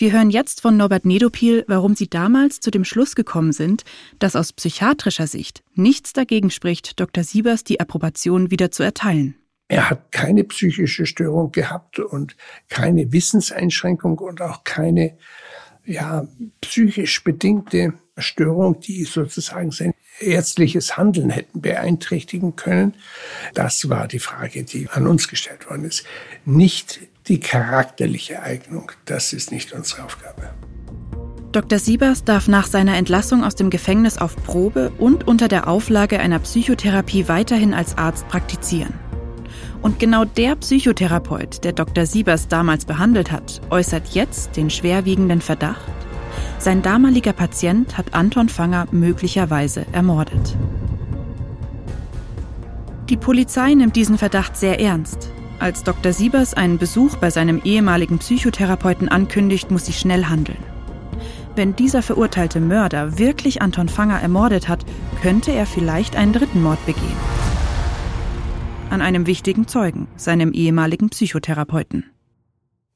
Wir 0.00 0.12
hören 0.12 0.30
jetzt 0.30 0.62
von 0.62 0.78
Norbert 0.78 1.04
Nedopil, 1.04 1.62
warum 1.68 1.94
Sie 1.94 2.08
damals 2.08 2.60
zu 2.60 2.70
dem 2.70 2.86
Schluss 2.86 3.14
gekommen 3.14 3.52
sind, 3.52 3.84
dass 4.18 4.34
aus 4.34 4.54
psychiatrischer 4.54 5.26
Sicht 5.26 5.62
nichts 5.74 6.14
dagegen 6.14 6.48
spricht, 6.48 6.98
Dr. 6.98 7.22
Siebers 7.22 7.64
die 7.64 7.80
Approbation 7.80 8.50
wieder 8.50 8.70
zu 8.70 8.82
erteilen. 8.82 9.34
Er 9.68 9.90
hat 9.90 10.10
keine 10.10 10.44
psychische 10.44 11.04
Störung 11.04 11.52
gehabt 11.52 11.98
und 11.98 12.34
keine 12.70 13.12
Wissenseinschränkung 13.12 14.16
und 14.20 14.40
auch 14.40 14.64
keine 14.64 15.18
ja, 15.84 16.26
psychisch 16.62 17.22
bedingte 17.22 17.92
Störung, 18.16 18.80
die 18.80 19.04
sozusagen 19.04 19.70
sein 19.70 19.92
ärztliches 20.18 20.96
Handeln 20.96 21.28
hätten 21.28 21.60
beeinträchtigen 21.60 22.56
können. 22.56 22.94
Das 23.52 23.90
war 23.90 24.08
die 24.08 24.18
Frage, 24.18 24.64
die 24.64 24.88
an 24.88 25.06
uns 25.06 25.28
gestellt 25.28 25.68
worden 25.68 25.84
ist. 25.84 26.06
Nicht 26.46 27.00
die 27.28 27.40
charakterliche 27.40 28.42
Eignung, 28.42 28.92
das 29.04 29.32
ist 29.32 29.52
nicht 29.52 29.72
unsere 29.72 30.04
Aufgabe. 30.04 30.50
Dr. 31.52 31.80
Siebers 31.80 32.22
darf 32.22 32.46
nach 32.46 32.66
seiner 32.66 32.96
Entlassung 32.96 33.42
aus 33.42 33.56
dem 33.56 33.70
Gefängnis 33.70 34.18
auf 34.18 34.36
Probe 34.36 34.92
und 34.98 35.26
unter 35.26 35.48
der 35.48 35.66
Auflage 35.66 36.20
einer 36.20 36.38
Psychotherapie 36.38 37.26
weiterhin 37.26 37.74
als 37.74 37.98
Arzt 37.98 38.28
praktizieren. 38.28 38.94
Und 39.82 39.98
genau 39.98 40.24
der 40.24 40.56
Psychotherapeut, 40.56 41.64
der 41.64 41.72
Dr. 41.72 42.06
Siebers 42.06 42.48
damals 42.48 42.84
behandelt 42.84 43.32
hat, 43.32 43.60
äußert 43.70 44.08
jetzt 44.14 44.56
den 44.56 44.70
schwerwiegenden 44.70 45.40
Verdacht, 45.40 45.80
sein 46.58 46.82
damaliger 46.82 47.32
Patient 47.32 47.96
hat 47.96 48.14
Anton 48.14 48.48
Fanger 48.48 48.86
möglicherweise 48.92 49.86
ermordet. 49.92 50.56
Die 53.08 53.16
Polizei 53.16 53.74
nimmt 53.74 53.96
diesen 53.96 54.18
Verdacht 54.18 54.56
sehr 54.56 54.78
ernst. 54.78 55.30
Als 55.60 55.84
Dr. 55.84 56.14
Siebers 56.14 56.54
einen 56.54 56.78
Besuch 56.78 57.16
bei 57.16 57.28
seinem 57.28 57.60
ehemaligen 57.62 58.18
Psychotherapeuten 58.18 59.10
ankündigt, 59.10 59.70
muss 59.70 59.84
sie 59.84 59.92
schnell 59.92 60.24
handeln. 60.24 60.58
Wenn 61.54 61.76
dieser 61.76 62.02
verurteilte 62.02 62.60
Mörder 62.60 63.18
wirklich 63.18 63.60
Anton 63.60 63.90
Fanger 63.90 64.18
ermordet 64.20 64.68
hat, 64.68 64.86
könnte 65.20 65.52
er 65.52 65.66
vielleicht 65.66 66.16
einen 66.16 66.32
dritten 66.32 66.62
Mord 66.62 66.84
begehen. 66.86 67.16
An 68.88 69.02
einem 69.02 69.26
wichtigen 69.26 69.68
Zeugen, 69.68 70.08
seinem 70.16 70.52
ehemaligen 70.52 71.10
Psychotherapeuten. 71.10 72.06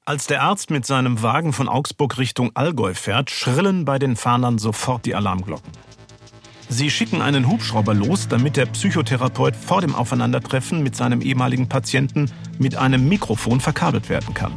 Als 0.07 0.27
der 0.27 0.43
Arzt 0.43 0.71
mit 0.71 0.87
seinem 0.87 1.23
Wagen 1.23 1.53
von 1.53 1.69
Augsburg 1.69 2.17
Richtung 2.17 2.51
Allgäu 2.55 2.95
fährt, 2.95 3.31
schrillen 3.31 3.85
bei 3.85 3.99
den 3.99 4.17
Fahnern 4.17 4.57
sofort 4.57 5.05
die 5.05 5.15
Alarmglocken. 5.15 5.71
Sie 6.69 6.91
schicken 6.91 7.23
einen 7.23 7.49
Hubschrauber 7.49 7.95
los, 7.95 8.29
damit 8.29 8.57
der 8.57 8.67
Psychotherapeut 8.67 9.55
vor 9.55 9.81
dem 9.81 9.95
Aufeinandertreffen 9.95 10.83
mit 10.83 10.97
seinem 10.97 11.21
ehemaligen 11.21 11.69
Patienten 11.69 12.31
mit 12.59 12.77
einem 12.77 13.09
Mikrofon 13.09 13.61
verkabelt 13.61 14.09
werden 14.09 14.35
kann. 14.35 14.53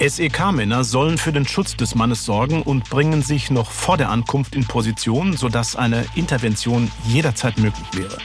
SEK-Männer 0.00 0.82
sollen 0.82 1.18
für 1.18 1.32
den 1.32 1.46
Schutz 1.46 1.76
des 1.76 1.94
Mannes 1.94 2.24
sorgen 2.24 2.62
und 2.62 2.88
bringen 2.88 3.22
sich 3.22 3.50
noch 3.50 3.70
vor 3.70 3.98
der 3.98 4.08
Ankunft 4.08 4.54
in 4.54 4.64
Position, 4.64 5.36
sodass 5.36 5.76
eine 5.76 6.06
Intervention 6.14 6.90
jederzeit 7.06 7.58
möglich 7.58 7.86
wäre. 7.92 8.16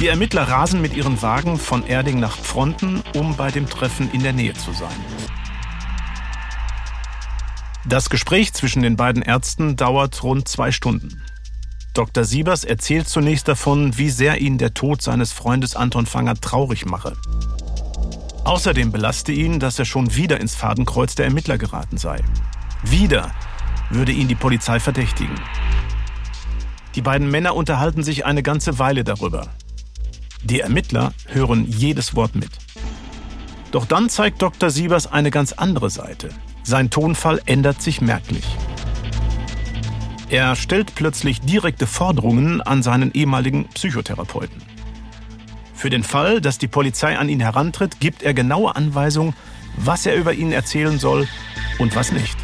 Die 0.00 0.06
Ermittler 0.06 0.48
rasen 0.48 0.80
mit 0.80 0.96
ihren 0.96 1.20
Wagen 1.22 1.58
von 1.58 1.86
Erding 1.86 2.18
nach 2.20 2.36
Fronten, 2.36 3.02
um 3.14 3.36
bei 3.36 3.50
dem 3.50 3.68
Treffen 3.68 4.10
in 4.12 4.22
der 4.22 4.32
Nähe 4.32 4.54
zu 4.54 4.72
sein. 4.72 4.88
Das 7.84 8.10
Gespräch 8.10 8.52
zwischen 8.52 8.82
den 8.82 8.96
beiden 8.96 9.22
Ärzten 9.22 9.76
dauert 9.76 10.22
rund 10.22 10.46
zwei 10.46 10.70
Stunden. 10.70 11.20
Dr. 11.94 12.24
Siebers 12.24 12.64
erzählt 12.64 13.08
zunächst 13.08 13.48
davon, 13.48 13.98
wie 13.98 14.08
sehr 14.08 14.40
ihn 14.40 14.56
der 14.56 14.72
Tod 14.72 15.02
seines 15.02 15.32
Freundes 15.32 15.76
Anton 15.76 16.06
Fanger 16.06 16.36
traurig 16.36 16.86
mache. 16.86 17.16
Außerdem 18.44 18.92
belaste 18.92 19.32
ihn, 19.32 19.60
dass 19.60 19.78
er 19.78 19.84
schon 19.84 20.14
wieder 20.14 20.40
ins 20.40 20.54
Fadenkreuz 20.54 21.16
der 21.16 21.26
Ermittler 21.26 21.58
geraten 21.58 21.98
sei. 21.98 22.20
Wieder 22.82 23.32
würde 23.90 24.12
ihn 24.12 24.28
die 24.28 24.34
Polizei 24.34 24.80
verdächtigen. 24.80 25.38
Die 26.94 27.02
beiden 27.02 27.30
Männer 27.30 27.54
unterhalten 27.56 28.02
sich 28.02 28.24
eine 28.24 28.42
ganze 28.42 28.78
Weile 28.78 29.04
darüber. 29.04 29.48
Die 30.44 30.60
Ermittler 30.60 31.12
hören 31.26 31.66
jedes 31.66 32.14
Wort 32.14 32.34
mit. 32.34 32.50
Doch 33.70 33.86
dann 33.86 34.08
zeigt 34.08 34.40
Dr. 34.40 34.70
Siebers 34.70 35.10
eine 35.10 35.30
ganz 35.30 35.52
andere 35.52 35.90
Seite. 35.90 36.30
Sein 36.64 36.90
Tonfall 36.90 37.40
ändert 37.46 37.82
sich 37.82 38.00
merklich. 38.00 38.44
Er 40.28 40.56
stellt 40.56 40.94
plötzlich 40.94 41.40
direkte 41.40 41.86
Forderungen 41.86 42.62
an 42.62 42.82
seinen 42.82 43.12
ehemaligen 43.12 43.68
Psychotherapeuten. 43.68 44.62
Für 45.74 45.90
den 45.90 46.04
Fall, 46.04 46.40
dass 46.40 46.58
die 46.58 46.68
Polizei 46.68 47.18
an 47.18 47.28
ihn 47.28 47.40
herantritt, 47.40 48.00
gibt 48.00 48.22
er 48.22 48.32
genaue 48.32 48.76
Anweisungen, 48.76 49.34
was 49.76 50.06
er 50.06 50.14
über 50.14 50.32
ihn 50.32 50.52
erzählen 50.52 50.98
soll 50.98 51.26
und 51.78 51.96
was 51.96 52.12
nicht. 52.12 52.38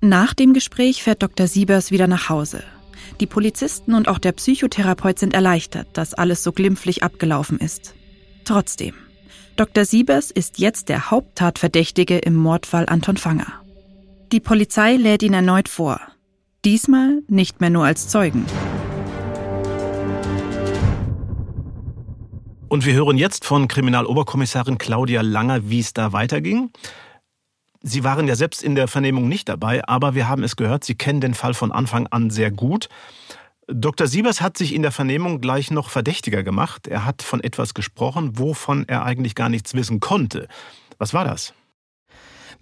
Nach 0.00 0.32
dem 0.32 0.54
Gespräch 0.54 1.02
fährt 1.02 1.22
Dr. 1.22 1.46
Siebers 1.46 1.90
wieder 1.90 2.06
nach 2.06 2.30
Hause. 2.30 2.64
Die 3.20 3.26
Polizisten 3.26 3.92
und 3.92 4.08
auch 4.08 4.18
der 4.18 4.32
Psychotherapeut 4.32 5.18
sind 5.18 5.34
erleichtert, 5.34 5.88
dass 5.92 6.14
alles 6.14 6.42
so 6.42 6.52
glimpflich 6.52 7.02
abgelaufen 7.02 7.58
ist. 7.58 7.94
Trotzdem, 8.44 8.94
Dr. 9.60 9.84
Siebers 9.84 10.30
ist 10.30 10.58
jetzt 10.58 10.88
der 10.88 11.10
Haupttatverdächtige 11.10 12.16
im 12.16 12.34
Mordfall 12.34 12.86
Anton 12.88 13.18
Fanger. 13.18 13.60
Die 14.32 14.40
Polizei 14.40 14.96
lädt 14.96 15.22
ihn 15.22 15.34
erneut 15.34 15.68
vor. 15.68 16.00
Diesmal 16.64 17.20
nicht 17.28 17.60
mehr 17.60 17.68
nur 17.68 17.84
als 17.84 18.08
Zeugen. 18.08 18.46
Und 22.68 22.86
wir 22.86 22.94
hören 22.94 23.18
jetzt 23.18 23.44
von 23.44 23.68
Kriminaloberkommissarin 23.68 24.78
Claudia 24.78 25.20
Langer, 25.20 25.68
wie 25.68 25.80
es 25.80 25.92
da 25.92 26.14
weiterging. 26.14 26.70
Sie 27.82 28.02
waren 28.02 28.28
ja 28.28 28.36
selbst 28.36 28.62
in 28.62 28.74
der 28.74 28.88
Vernehmung 28.88 29.28
nicht 29.28 29.50
dabei, 29.50 29.86
aber 29.86 30.14
wir 30.14 30.26
haben 30.26 30.42
es 30.42 30.56
gehört, 30.56 30.84
Sie 30.84 30.94
kennen 30.94 31.20
den 31.20 31.34
Fall 31.34 31.52
von 31.52 31.70
Anfang 31.70 32.06
an 32.06 32.30
sehr 32.30 32.50
gut. 32.50 32.88
Dr. 33.72 34.06
Siebers 34.06 34.40
hat 34.40 34.58
sich 34.58 34.74
in 34.74 34.82
der 34.82 34.90
Vernehmung 34.90 35.40
gleich 35.40 35.70
noch 35.70 35.90
verdächtiger 35.90 36.42
gemacht. 36.42 36.86
Er 36.86 37.04
hat 37.04 37.22
von 37.22 37.42
etwas 37.42 37.74
gesprochen, 37.74 38.38
wovon 38.38 38.88
er 38.88 39.04
eigentlich 39.04 39.34
gar 39.34 39.48
nichts 39.48 39.74
wissen 39.74 40.00
konnte. 40.00 40.48
Was 40.98 41.14
war 41.14 41.24
das? 41.24 41.54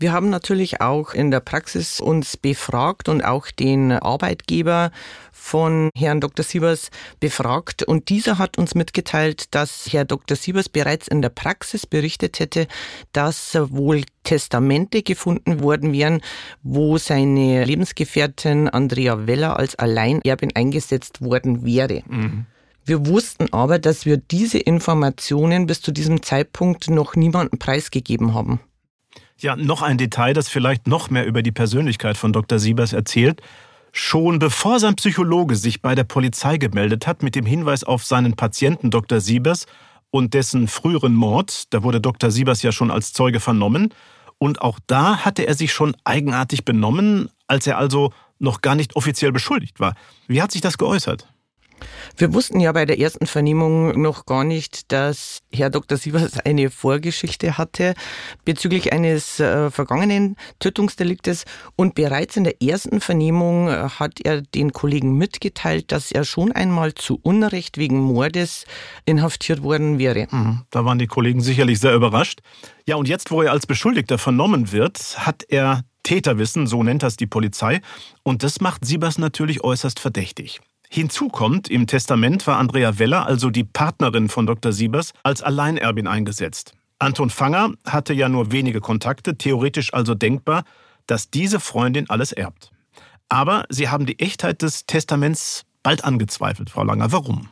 Wir 0.01 0.13
haben 0.13 0.31
natürlich 0.31 0.81
auch 0.81 1.13
in 1.13 1.33
der 1.33 1.41
Praxis 1.41 1.99
uns 1.99 2.37
befragt 2.37 3.09
und 3.09 3.25
auch 3.25 3.51
den 3.51 3.91
Arbeitgeber 3.91 4.93
von 5.33 5.91
Herrn 5.97 6.21
Dr. 6.21 6.45
Siebers 6.45 6.91
befragt 7.19 7.83
und 7.83 8.09
dieser 8.09 8.39
hat 8.39 8.59
uns 8.59 8.77
mitgeteilt, 8.77 9.55
dass 9.57 9.89
Herr 9.91 10.05
Dr. 10.05 10.37
Siebers 10.37 10.69
bereits 10.69 11.09
in 11.09 11.21
der 11.21 11.31
Praxis 11.31 11.85
berichtet 11.85 12.39
hätte, 12.39 12.69
dass 13.13 13.57
wohl 13.71 14.03
Testamente 14.23 15.03
gefunden 15.03 15.63
worden 15.63 15.93
wären, 15.93 16.21
wo 16.63 16.97
seine 16.99 17.65
Lebensgefährtin 17.65 18.69
Andrea 18.69 19.27
Weller 19.27 19.59
als 19.59 19.75
Alleinerbin 19.75 20.55
eingesetzt 20.55 21.23
worden 21.23 21.65
wäre. 21.65 22.03
Mhm. 22.07 22.47
Wir 22.85 23.05
wussten 23.07 23.53
aber, 23.53 23.81
dass 23.81 24.07
wir 24.07 24.17
diese 24.17 24.59
Informationen 24.59 25.67
bis 25.67 25.83
zu 25.83 25.91
diesem 25.91 26.23
Zeitpunkt 26.23 26.89
noch 26.89 27.17
niemandem 27.17 27.59
preisgegeben 27.59 28.33
haben. 28.33 28.61
Ja, 29.41 29.55
noch 29.55 29.83
ein 29.83 29.99
Detail, 29.99 30.35
das 30.35 30.49
vielleicht 30.49 30.89
noch 30.89 31.11
mehr 31.11 31.25
über 31.25 31.43
die 31.43 31.53
Persönlichkeit 31.53 32.17
von 32.17 32.33
Dr. 32.33 32.59
Siebers 32.59 32.93
erzählt. 32.93 33.41
Schon 33.93 34.41
bevor 34.41 34.81
sein 34.81 34.97
Psychologe 34.97 35.55
sich 35.55 35.81
bei 35.81 35.95
der 35.95 36.03
Polizei 36.03 36.57
gemeldet 36.57 37.07
hat 37.07 37.23
mit 37.23 37.37
dem 37.37 37.47
Hinweis 37.47 37.85
auf 37.85 38.05
seinen 38.05 38.35
Patienten 38.35 38.91
Dr. 38.91 39.21
Siebers 39.21 39.67
und 40.11 40.35
dessen 40.35 40.67
früheren 40.67 41.15
Mord, 41.15 41.73
da 41.73 41.85
wurde 41.85 42.01
Dr. 42.01 42.33
Siebers 42.33 42.63
ja 42.63 42.73
schon 42.73 42.91
als 42.91 43.13
Zeuge 43.13 43.39
vernommen, 43.39 43.95
und 44.39 44.63
auch 44.63 44.79
da 44.87 45.25
hatte 45.25 45.47
er 45.47 45.55
sich 45.55 45.73
schon 45.73 45.97
eigenartig 46.05 46.65
benommen, 46.65 47.29
als 47.47 47.67
er 47.67 47.79
also 47.79 48.13
noch 48.39 48.61
gar 48.61 48.77
nicht 48.77 48.95
offiziell 48.95 49.33
beschuldigt 49.33 49.81
war. 49.81 49.95
Wie 50.29 50.41
hat 50.41 50.53
sich 50.53 50.61
das 50.61 50.79
geäußert? 50.79 51.29
Wir 52.17 52.35
wussten 52.35 52.61
ja 52.61 52.73
bei 52.73 52.85
der 52.85 52.99
ersten 52.99 53.27
Vernehmung 53.27 54.01
noch 54.01 54.27
gar 54.27 54.45
nicht, 54.45 54.91
dass 54.93 55.39
Herr 55.53 55.71
Dr. 55.71 55.99
Sievers 55.99 56.39
eine 56.41 56.71
Vorgeschichte 56.71 57.59
hatte 57.59 57.95
bezüglich 58.45 58.93
eines 58.93 59.41
äh, 59.41 59.71
vergangenen 59.71 60.37
Tötungsdeliktes. 60.59 61.45
Und 61.77 61.95
bereits 61.95 62.37
in 62.37 62.45
der 62.45 62.61
ersten 62.63 63.01
Vernehmung 63.01 63.69
äh, 63.69 63.89
hat 63.89 64.21
er 64.25 64.43
den 64.43 64.73
Kollegen 64.73 65.17
mitgeteilt, 65.17 65.93
dass 65.93 66.11
er 66.11 66.25
schon 66.25 66.53
einmal 66.53 66.95
zu 66.95 67.19
Unrecht 67.23 67.79
wegen 67.79 67.99
Mordes 68.01 68.65
inhaftiert 69.05 69.63
worden 69.63 69.99
wäre. 69.99 70.27
Mhm. 70.31 70.63
Da 70.71 70.85
waren 70.85 70.99
die 70.99 71.07
Kollegen 71.07 71.41
sicherlich 71.41 71.79
sehr 71.81 71.95
überrascht. 71.95 72.41
Ja, 72.87 72.97
und 72.97 73.09
jetzt, 73.09 73.31
wo 73.31 73.43
er 73.43 73.53
als 73.53 73.67
Beschuldigter 73.67 74.19
vernommen 74.19 74.73
wird, 74.73 74.99
hat 75.19 75.45
er 75.49 75.83
Täterwissen, 76.03 76.67
so 76.67 76.83
nennt 76.83 77.03
das 77.03 77.17
die 77.17 77.27
Polizei. 77.27 77.81
Und 78.23 78.43
das 78.43 78.61
macht 78.61 78.85
Siebers 78.85 79.19
natürlich 79.19 79.63
äußerst 79.63 80.01
verdächtig. 80.01 80.61
Hinzu 80.91 81.29
kommt, 81.29 81.69
im 81.69 81.87
Testament 81.87 82.47
war 82.47 82.59
Andrea 82.59 82.99
Weller, 82.99 83.27
also 83.27 83.51
die 83.51 83.65
Partnerin 83.65 84.29
von 84.29 84.47
Dr. 84.47 84.73
Siebers, 84.73 85.13
als 85.23 85.43
Alleinerbin 85.43 86.07
eingesetzt. 86.07 86.73
Anton 86.99 87.31
Fanger 87.31 87.73
hatte 87.87 88.15
ja 88.15 88.29
nur 88.29 88.51
wenige 88.51 88.81
Kontakte, 88.81 89.37
theoretisch 89.37 89.95
also 89.95 90.15
denkbar, 90.15 90.65
dass 91.07 91.31
diese 91.31 91.61
Freundin 91.61 92.09
alles 92.11 92.33
erbt. 92.33 92.71
Aber 93.29 93.65
Sie 93.69 93.89
haben 93.89 94.07
die 94.07 94.19
Echtheit 94.19 94.63
des 94.63 94.87
Testaments 94.87 95.65
bald 95.83 96.05
angezweifelt, 96.05 96.71
Frau 96.71 96.85
Langer. 96.85 97.13
Warum? 97.13 97.49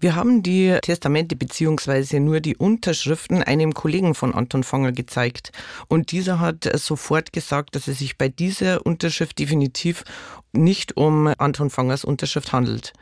Wir 0.00 0.14
haben 0.14 0.42
die 0.42 0.76
Testamente 0.82 1.36
beziehungsweise 1.36 2.20
nur 2.20 2.40
die 2.40 2.56
Unterschriften 2.56 3.42
einem 3.42 3.74
Kollegen 3.74 4.14
von 4.14 4.34
Anton 4.34 4.64
Fanger 4.64 4.92
gezeigt. 4.92 5.52
Und 5.88 6.12
dieser 6.12 6.40
hat 6.40 6.68
sofort 6.78 7.32
gesagt, 7.32 7.74
dass 7.76 7.88
es 7.88 7.98
sich 7.98 8.18
bei 8.18 8.28
dieser 8.28 8.84
Unterschrift 8.86 9.38
definitiv 9.38 10.04
nicht 10.52 10.96
um 10.96 11.32
Anton 11.38 11.70
Fangers 11.70 12.04
Unterschrift 12.04 12.52
handelt. 12.52 12.92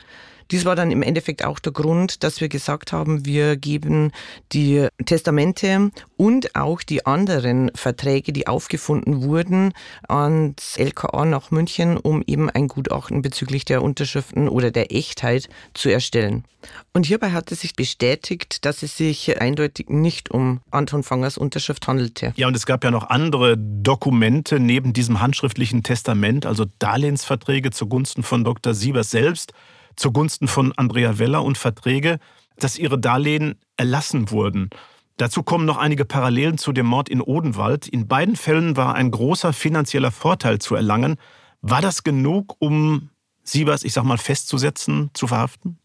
Dies 0.51 0.65
war 0.65 0.75
dann 0.75 0.91
im 0.91 1.03
Endeffekt 1.03 1.45
auch 1.45 1.59
der 1.59 1.71
Grund, 1.71 2.23
dass 2.23 2.41
wir 2.41 2.49
gesagt 2.49 2.91
haben, 2.91 3.25
wir 3.25 3.55
geben 3.55 4.11
die 4.51 4.87
Testamente 5.05 5.91
und 6.17 6.55
auch 6.55 6.81
die 6.81 7.05
anderen 7.05 7.69
Verträge, 7.75 8.33
die 8.33 8.47
aufgefunden 8.47 9.21
wurden, 9.21 9.73
ans 10.07 10.77
LKA 10.77 11.25
nach 11.25 11.51
München, 11.51 11.97
um 11.97 12.23
eben 12.25 12.49
ein 12.49 12.67
Gutachten 12.67 13.21
bezüglich 13.21 13.63
der 13.65 13.83
Unterschriften 13.83 14.49
oder 14.49 14.71
der 14.71 14.93
Echtheit 14.95 15.49
zu 15.73 15.89
erstellen. 15.89 16.45
Und 16.93 17.05
hierbei 17.05 17.31
hat 17.31 17.51
es 17.51 17.61
sich 17.61 17.75
bestätigt, 17.75 18.65
dass 18.65 18.83
es 18.83 18.97
sich 18.97 19.39
eindeutig 19.39 19.89
nicht 19.89 20.31
um 20.31 20.61
Anton 20.71 21.03
Fangers 21.03 21.37
Unterschrift 21.37 21.87
handelte. 21.87 22.33
Ja, 22.35 22.47
und 22.47 22.55
es 22.55 22.65
gab 22.65 22.83
ja 22.83 22.91
noch 22.91 23.09
andere 23.09 23.57
Dokumente 23.57 24.59
neben 24.59 24.93
diesem 24.93 25.21
handschriftlichen 25.21 25.83
Testament, 25.83 26.45
also 26.45 26.65
Darlehensverträge 26.79 27.71
zugunsten 27.71 28.23
von 28.23 28.43
Dr. 28.43 28.73
Siebers 28.73 29.11
selbst 29.11 29.53
zugunsten 29.99 30.47
von 30.47 30.73
Andrea 30.75 31.19
Weller 31.19 31.43
und 31.43 31.57
Verträge, 31.57 32.19
dass 32.57 32.77
ihre 32.77 32.99
Darlehen 32.99 33.55
erlassen 33.77 34.31
wurden. 34.31 34.69
Dazu 35.17 35.43
kommen 35.43 35.65
noch 35.65 35.77
einige 35.77 36.05
Parallelen 36.05 36.57
zu 36.57 36.71
dem 36.71 36.85
Mord 36.85 37.09
in 37.09 37.21
Odenwald. 37.21 37.87
In 37.87 38.07
beiden 38.07 38.37
Fällen 38.37 38.77
war 38.77 38.95
ein 38.95 39.11
großer 39.11 39.51
finanzieller 39.51 40.11
Vorteil 40.11 40.59
zu 40.59 40.75
erlangen. 40.75 41.17
War 41.61 41.81
das 41.81 42.03
genug, 42.03 42.55
um 42.59 43.09
Siebers, 43.43 43.83
ich 43.83 43.93
sag 43.93 44.03
mal, 44.03 44.17
festzusetzen, 44.17 45.11
zu 45.13 45.27
verhaften? 45.27 45.77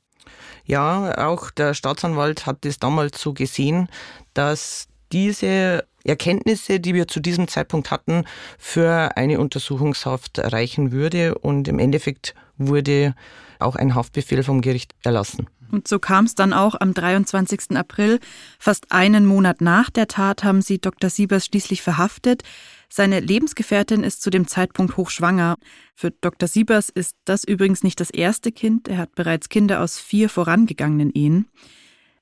Ja, 0.65 1.29
auch 1.29 1.51
der 1.51 1.75
Staatsanwalt 1.75 2.47
hat 2.47 2.65
es 2.65 2.79
damals 2.79 3.21
so 3.21 3.35
gesehen, 3.35 3.89
dass 4.35 4.87
diese 5.13 5.85
Erkenntnisse, 6.05 6.81
die 6.81 6.95
wir 6.95 7.09
zu 7.09 7.21
diesem 7.21 7.49
Zeitpunkt 7.49 7.91
hatten, 7.91 8.25
für 8.59 9.17
eine 9.17 9.41
Untersuchungshaft 9.41 10.39
reichen 10.39 10.93
würde. 10.93 11.37
Und 11.37 11.67
im 11.67 11.79
Endeffekt 11.79 12.35
wurde 12.57 13.15
auch 13.59 13.77
ein 13.77 13.95
Haftbefehl 13.95 14.43
vom 14.43 14.61
Gericht 14.61 14.93
erlassen. 15.03 15.47
Und 15.71 15.89
so 15.89 15.99
kam 15.99 16.25
es 16.25 16.35
dann 16.35 16.53
auch 16.53 16.77
am 16.81 16.95
23. 16.95 17.77
April. 17.77 18.21
Fast 18.59 18.93
einen 18.93 19.27
Monat 19.27 19.61
nach 19.61 19.91
der 19.91 20.07
Tat 20.07 20.45
haben 20.45 20.63
sie 20.63 20.79
Dr. 20.79 21.11
Siebers 21.11 21.47
schließlich 21.47 21.83
verhaftet. 21.83 22.43
Seine 22.89 23.19
Lebensgefährtin 23.19 24.05
ist 24.05 24.23
zu 24.23 24.31
dem 24.31 24.47
Zeitpunkt 24.47 24.97
hochschwanger. 24.97 25.57
Für 25.97 26.13
Dr. 26.13 26.49
Siebers 26.49 26.91
ist 26.91 27.17
das 27.25 27.43
übrigens 27.43 27.83
nicht 27.83 27.99
das 27.99 28.11
erste 28.11 28.53
Kind. 28.53 28.87
Er 28.87 28.99
hat 28.99 29.17
bereits 29.17 29.49
Kinder 29.49 29.81
aus 29.81 29.99
vier 29.99 30.29
vorangegangenen 30.29 31.11
Ehen. 31.11 31.49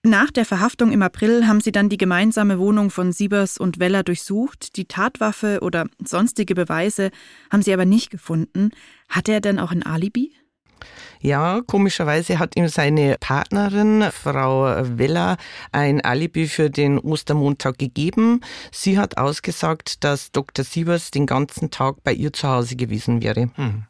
Nach 0.04 0.32
der 0.32 0.44
Verhaftung 0.44 0.90
im 0.90 1.02
April 1.02 1.46
haben 1.46 1.60
sie 1.60 1.70
dann 1.70 1.88
die 1.88 1.98
gemeinsame 1.98 2.58
Wohnung 2.58 2.90
von 2.90 3.12
Siebers 3.12 3.56
und 3.56 3.78
Weller 3.78 4.02
durchsucht. 4.02 4.76
Die 4.76 4.86
Tatwaffe 4.86 5.60
oder 5.62 5.86
sonstige 6.04 6.56
Beweise 6.56 7.10
haben 7.52 7.62
sie 7.62 7.72
aber 7.72 7.84
nicht 7.84 8.10
gefunden. 8.10 8.70
Hatte 9.08 9.32
er 9.32 9.40
denn 9.40 9.60
auch 9.60 9.70
ein 9.70 9.84
Alibi? 9.84 10.32
Ja, 11.20 11.60
komischerweise 11.66 12.38
hat 12.38 12.56
ihm 12.56 12.68
seine 12.68 13.16
Partnerin, 13.20 14.04
Frau 14.12 14.64
Weller, 14.98 15.36
ein 15.70 16.00
Alibi 16.00 16.48
für 16.48 16.70
den 16.70 16.98
Ostermontag 16.98 17.78
gegeben. 17.78 18.40
Sie 18.72 18.98
hat 18.98 19.18
ausgesagt, 19.18 20.04
dass 20.04 20.32
Dr. 20.32 20.64
Sievers 20.64 21.10
den 21.10 21.26
ganzen 21.26 21.70
Tag 21.70 22.02
bei 22.02 22.12
ihr 22.12 22.32
zu 22.32 22.48
Hause 22.48 22.76
gewesen 22.76 23.22
wäre. 23.22 23.50
Hm. 23.54 23.84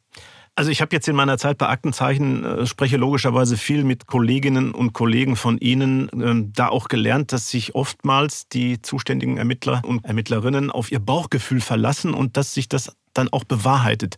Also 0.55 0.71
ich 0.71 0.83
habe 0.83 0.95
jetzt 0.95 1.09
in 1.09 1.17
meiner 1.17 1.39
Zeit 1.39 1.57
bei 1.57 1.69
Aktenzeichen, 1.69 2.45
äh, 2.45 2.67
spreche 2.67 2.99
logischerweise 2.99 3.57
viel 3.57 3.85
mit 3.85 4.07
Kolleginnen 4.07 4.73
und 4.73 4.93
Kollegen 4.93 5.35
von 5.35 5.57
Ihnen, 5.57 6.11
äh, 6.11 6.51
da 6.55 6.69
auch 6.69 6.89
gelernt, 6.89 7.33
dass 7.33 7.49
sich 7.49 7.75
oftmals 7.75 8.49
die 8.49 8.83
zuständigen 8.83 9.39
Ermittler 9.39 9.81
und 9.85 10.05
Ermittlerinnen 10.05 10.71
auf 10.71 10.93
ihr 10.93 11.01
Bauchgefühl 11.01 11.63
verlassen 11.63 12.13
und 12.13 12.37
dass 12.37 12.53
sich 12.53 12.69
das 12.69 12.95
dann 13.15 13.31
auch 13.31 13.45
bewahrheitet. 13.45 14.17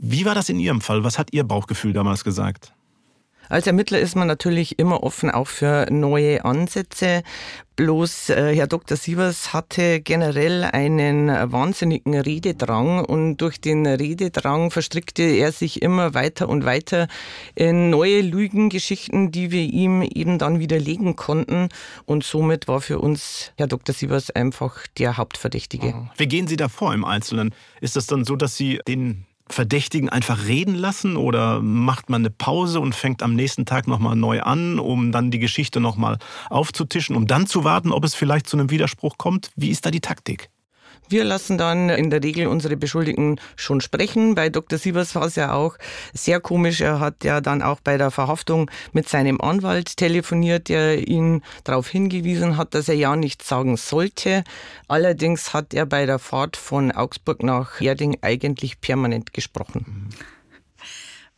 Wie 0.00 0.24
war 0.24 0.34
das 0.34 0.48
in 0.48 0.60
Ihrem 0.60 0.80
Fall? 0.80 1.04
Was 1.04 1.18
hat 1.18 1.32
Ihr 1.32 1.44
Bauchgefühl 1.44 1.92
damals 1.92 2.24
gesagt? 2.24 2.72
Als 3.48 3.66
Ermittler 3.66 3.98
ist 3.98 4.14
man 4.14 4.28
natürlich 4.28 4.78
immer 4.78 5.02
offen 5.02 5.30
auch 5.30 5.46
für 5.46 5.86
neue 5.90 6.44
Ansätze. 6.44 7.22
Bloß 7.76 8.30
äh, 8.30 8.54
Herr 8.54 8.66
Dr. 8.66 8.96
Sievers 8.96 9.54
hatte 9.54 10.00
generell 10.00 10.64
einen 10.64 11.28
wahnsinnigen 11.28 12.14
Rededrang 12.14 13.04
und 13.04 13.38
durch 13.38 13.58
den 13.60 13.86
Rededrang 13.86 14.70
verstrickte 14.70 15.22
er 15.22 15.52
sich 15.52 15.80
immer 15.80 16.12
weiter 16.12 16.48
und 16.48 16.66
weiter 16.66 17.08
in 17.54 17.88
neue 17.88 18.20
Lügengeschichten, 18.20 19.30
die 19.32 19.50
wir 19.50 19.62
ihm 19.62 20.02
eben 20.02 20.38
dann 20.38 20.58
widerlegen 20.58 21.16
konnten. 21.16 21.70
Und 22.04 22.24
somit 22.24 22.68
war 22.68 22.82
für 22.82 22.98
uns 22.98 23.52
Herr 23.56 23.68
Dr. 23.68 23.94
Sievers 23.94 24.30
einfach 24.30 24.86
der 24.98 25.16
Hauptverdächtige. 25.16 26.10
Wie 26.18 26.26
gehen 26.26 26.48
Sie 26.48 26.56
da 26.56 26.68
vor 26.68 26.92
im 26.92 27.04
Einzelnen? 27.04 27.54
Ist 27.80 27.96
das 27.96 28.06
dann 28.06 28.24
so, 28.24 28.36
dass 28.36 28.56
Sie 28.56 28.80
den 28.86 29.24
Verdächtigen 29.52 30.08
einfach 30.08 30.46
reden 30.46 30.74
lassen 30.74 31.16
oder 31.16 31.60
macht 31.60 32.10
man 32.10 32.22
eine 32.22 32.30
Pause 32.30 32.80
und 32.80 32.94
fängt 32.94 33.22
am 33.22 33.34
nächsten 33.34 33.66
Tag 33.66 33.86
nochmal 33.86 34.16
neu 34.16 34.42
an, 34.42 34.78
um 34.78 35.12
dann 35.12 35.30
die 35.30 35.38
Geschichte 35.38 35.80
nochmal 35.80 36.18
aufzutischen, 36.50 37.16
um 37.16 37.26
dann 37.26 37.46
zu 37.46 37.64
warten, 37.64 37.92
ob 37.92 38.04
es 38.04 38.14
vielleicht 38.14 38.48
zu 38.48 38.56
einem 38.56 38.70
Widerspruch 38.70 39.18
kommt? 39.18 39.50
Wie 39.56 39.70
ist 39.70 39.86
da 39.86 39.90
die 39.90 40.00
Taktik? 40.00 40.50
Wir 41.10 41.24
lassen 41.24 41.56
dann 41.56 41.88
in 41.88 42.10
der 42.10 42.22
Regel 42.22 42.46
unsere 42.48 42.76
Beschuldigten 42.76 43.40
schon 43.56 43.80
sprechen. 43.80 44.34
Bei 44.34 44.50
Dr. 44.50 44.78
Sievers 44.78 45.14
war 45.14 45.24
es 45.24 45.36
ja 45.36 45.54
auch 45.54 45.76
sehr 46.12 46.38
komisch. 46.38 46.82
Er 46.82 47.00
hat 47.00 47.24
ja 47.24 47.40
dann 47.40 47.62
auch 47.62 47.80
bei 47.80 47.96
der 47.96 48.10
Verhaftung 48.10 48.70
mit 48.92 49.08
seinem 49.08 49.40
Anwalt 49.40 49.96
telefoniert, 49.96 50.68
der 50.68 51.08
ihn 51.08 51.42
darauf 51.64 51.88
hingewiesen 51.88 52.58
hat, 52.58 52.74
dass 52.74 52.88
er 52.88 52.96
ja 52.96 53.16
nichts 53.16 53.48
sagen 53.48 53.78
sollte. 53.78 54.44
Allerdings 54.86 55.54
hat 55.54 55.72
er 55.72 55.86
bei 55.86 56.04
der 56.04 56.18
Fahrt 56.18 56.56
von 56.58 56.92
Augsburg 56.92 57.42
nach 57.42 57.80
Erding 57.80 58.18
eigentlich 58.20 58.80
permanent 58.82 59.32
gesprochen. 59.32 60.10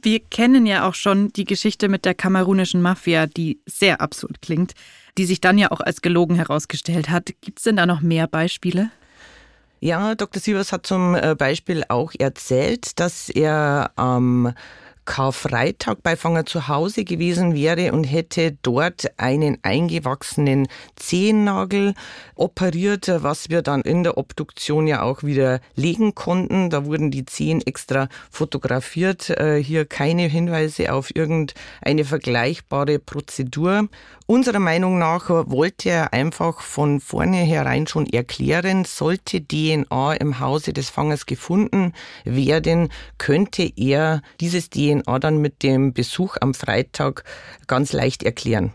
Wir 0.02 0.18
kennen 0.18 0.66
ja 0.66 0.88
auch 0.88 0.94
schon 0.94 1.28
die 1.32 1.44
Geschichte 1.44 1.88
mit 1.88 2.04
der 2.04 2.14
kamerunischen 2.14 2.80
Mafia, 2.80 3.26
die 3.26 3.60
sehr 3.66 4.00
absurd 4.00 4.40
klingt, 4.40 4.72
die 5.18 5.26
sich 5.26 5.40
dann 5.40 5.58
ja 5.58 5.70
auch 5.70 5.80
als 5.80 6.00
gelogen 6.00 6.36
herausgestellt 6.36 7.10
hat. 7.10 7.34
Gibt 7.42 7.58
es 7.58 7.64
denn 7.64 7.76
da 7.76 7.86
noch 7.86 8.00
mehr 8.00 8.26
Beispiele? 8.26 8.90
Ja, 9.82 10.14
Dr. 10.14 10.42
Sievers 10.42 10.72
hat 10.72 10.86
zum 10.86 11.14
äh, 11.14 11.34
Beispiel 11.34 11.84
auch 11.88 12.12
erzählt, 12.18 13.00
dass 13.00 13.30
er 13.30 13.92
am 13.96 14.52
Karfreitag 15.06 16.02
bei 16.02 16.16
Fanger 16.16 16.44
zu 16.44 16.68
Hause 16.68 17.04
gewesen 17.04 17.54
wäre 17.54 17.92
und 17.92 18.04
hätte 18.04 18.58
dort 18.62 19.10
einen 19.16 19.56
eingewachsenen 19.62 20.68
Zehennagel 20.96 21.94
operiert, 22.34 23.10
was 23.22 23.48
wir 23.48 23.62
dann 23.62 23.80
in 23.80 24.04
der 24.04 24.18
Obduktion 24.18 24.86
ja 24.86 25.02
auch 25.02 25.22
wieder 25.22 25.60
legen 25.74 26.14
konnten. 26.14 26.68
Da 26.68 26.84
wurden 26.84 27.10
die 27.10 27.24
Zehen 27.24 27.62
extra 27.66 28.08
fotografiert. 28.30 29.30
Äh, 29.30 29.62
hier 29.62 29.86
keine 29.86 30.28
Hinweise 30.28 30.92
auf 30.92 31.08
irgendeine 31.16 32.04
vergleichbare 32.04 32.98
Prozedur. 32.98 33.88
Unserer 34.30 34.60
Meinung 34.60 34.96
nach 34.96 35.28
wollte 35.28 35.90
er 35.90 36.12
einfach 36.12 36.60
von 36.60 37.00
vornherein 37.00 37.88
schon 37.88 38.06
erklären, 38.06 38.84
sollte 38.84 39.44
DNA 39.44 40.14
im 40.14 40.38
Hause 40.38 40.72
des 40.72 40.88
Fangers 40.88 41.26
gefunden 41.26 41.94
werden, 42.24 42.90
könnte 43.18 43.68
er 43.74 44.22
dieses 44.40 44.70
DNA 44.70 45.18
dann 45.18 45.38
mit 45.38 45.64
dem 45.64 45.92
Besuch 45.92 46.36
am 46.40 46.54
Freitag 46.54 47.24
ganz 47.66 47.92
leicht 47.92 48.22
erklären. 48.22 48.72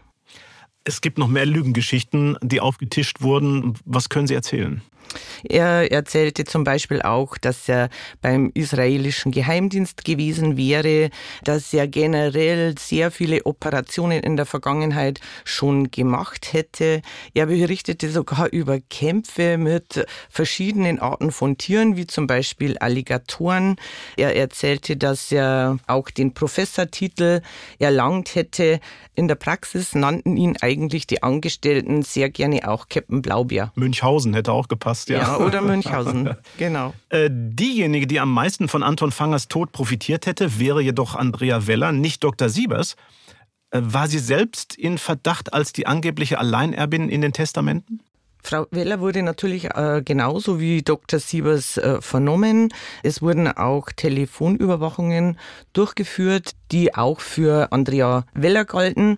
Es 0.83 0.99
gibt 0.99 1.17
noch 1.17 1.29
mehr 1.29 1.45
Lügengeschichten, 1.45 2.37
die 2.41 2.59
aufgetischt 2.59 3.21
wurden. 3.21 3.75
Was 3.85 4.09
können 4.09 4.27
Sie 4.27 4.35
erzählen? 4.35 4.81
Er 5.43 5.91
erzählte 5.91 6.43
zum 6.45 6.63
Beispiel 6.63 7.01
auch, 7.01 7.37
dass 7.37 7.69
er 7.69 7.89
beim 8.21 8.51
israelischen 8.53 9.31
Geheimdienst 9.31 10.03
gewesen 10.03 10.57
wäre, 10.57 11.09
dass 11.43 11.73
er 11.73 11.87
generell 11.87 12.75
sehr 12.77 13.11
viele 13.11 13.45
Operationen 13.45 14.21
in 14.21 14.37
der 14.37 14.45
Vergangenheit 14.45 15.19
schon 15.43 15.91
gemacht 15.91 16.53
hätte. 16.53 17.01
Er 17.33 17.45
berichtete 17.45 18.09
sogar 18.09 18.49
über 18.51 18.79
Kämpfe 18.79 19.57
mit 19.57 20.05
verschiedenen 20.29 20.99
Arten 20.99 21.31
von 21.31 21.57
Tieren, 21.57 21.95
wie 21.95 22.07
zum 22.07 22.27
Beispiel 22.27 22.77
Alligatoren. 22.79 23.75
Er 24.17 24.35
erzählte, 24.35 24.97
dass 24.97 25.31
er 25.31 25.77
auch 25.87 26.09
den 26.09 26.33
Professortitel 26.33 27.41
erlangt 27.79 28.35
hätte. 28.35 28.79
In 29.13 29.27
der 29.27 29.35
Praxis 29.35 29.95
nannten 29.95 30.37
ihn 30.37 30.57
eigentlich 30.61 31.07
die 31.07 31.23
Angestellten 31.23 32.01
sehr 32.01 32.29
gerne 32.29 32.67
auch 32.67 32.89
Captain 32.89 33.21
Blaubeer. 33.21 33.71
Münchhausen 33.75 34.33
hätte 34.33 34.51
auch 34.51 34.67
gepasst 34.67 34.94
ja. 35.07 35.19
ja 35.19 35.37
oder 35.37 35.61
Münchhausen, 35.61 36.35
genau. 36.57 36.93
Äh, 37.09 37.29
diejenige, 37.31 38.07
die 38.07 38.19
am 38.19 38.31
meisten 38.31 38.67
von 38.67 38.83
Anton 38.83 39.11
Fangers 39.11 39.47
Tod 39.47 39.71
profitiert 39.71 40.25
hätte, 40.25 40.59
wäre 40.59 40.81
jedoch 40.81 41.15
Andrea 41.15 41.67
Weller, 41.67 41.91
nicht 41.91 42.23
Dr. 42.23 42.49
Siebers. 42.49 42.95
Äh, 43.71 43.81
war 43.83 44.07
sie 44.07 44.19
selbst 44.19 44.75
in 44.75 44.97
Verdacht 44.97 45.53
als 45.53 45.73
die 45.73 45.87
angebliche 45.87 46.39
Alleinerbin 46.39 47.09
in 47.09 47.21
den 47.21 47.33
Testamenten? 47.33 47.99
Frau 48.45 48.67
Weller 48.69 48.99
wurde 48.99 49.23
natürlich 49.23 49.65
äh, 49.73 50.03
genauso 50.05 50.59
wie 50.59 50.83
Dr. 50.83 51.19
Siebers 51.19 51.77
äh, 51.77 51.99
vernommen. 51.99 52.71
Es 53.01 53.23
wurden 53.23 53.47
auch 53.47 53.89
Telefonüberwachungen 53.89 55.39
durchgeführt, 55.73 56.51
die 56.71 56.93
auch 56.93 57.21
für 57.21 57.71
Andrea 57.71 58.23
Weller 58.35 58.65
galten. 58.65 59.17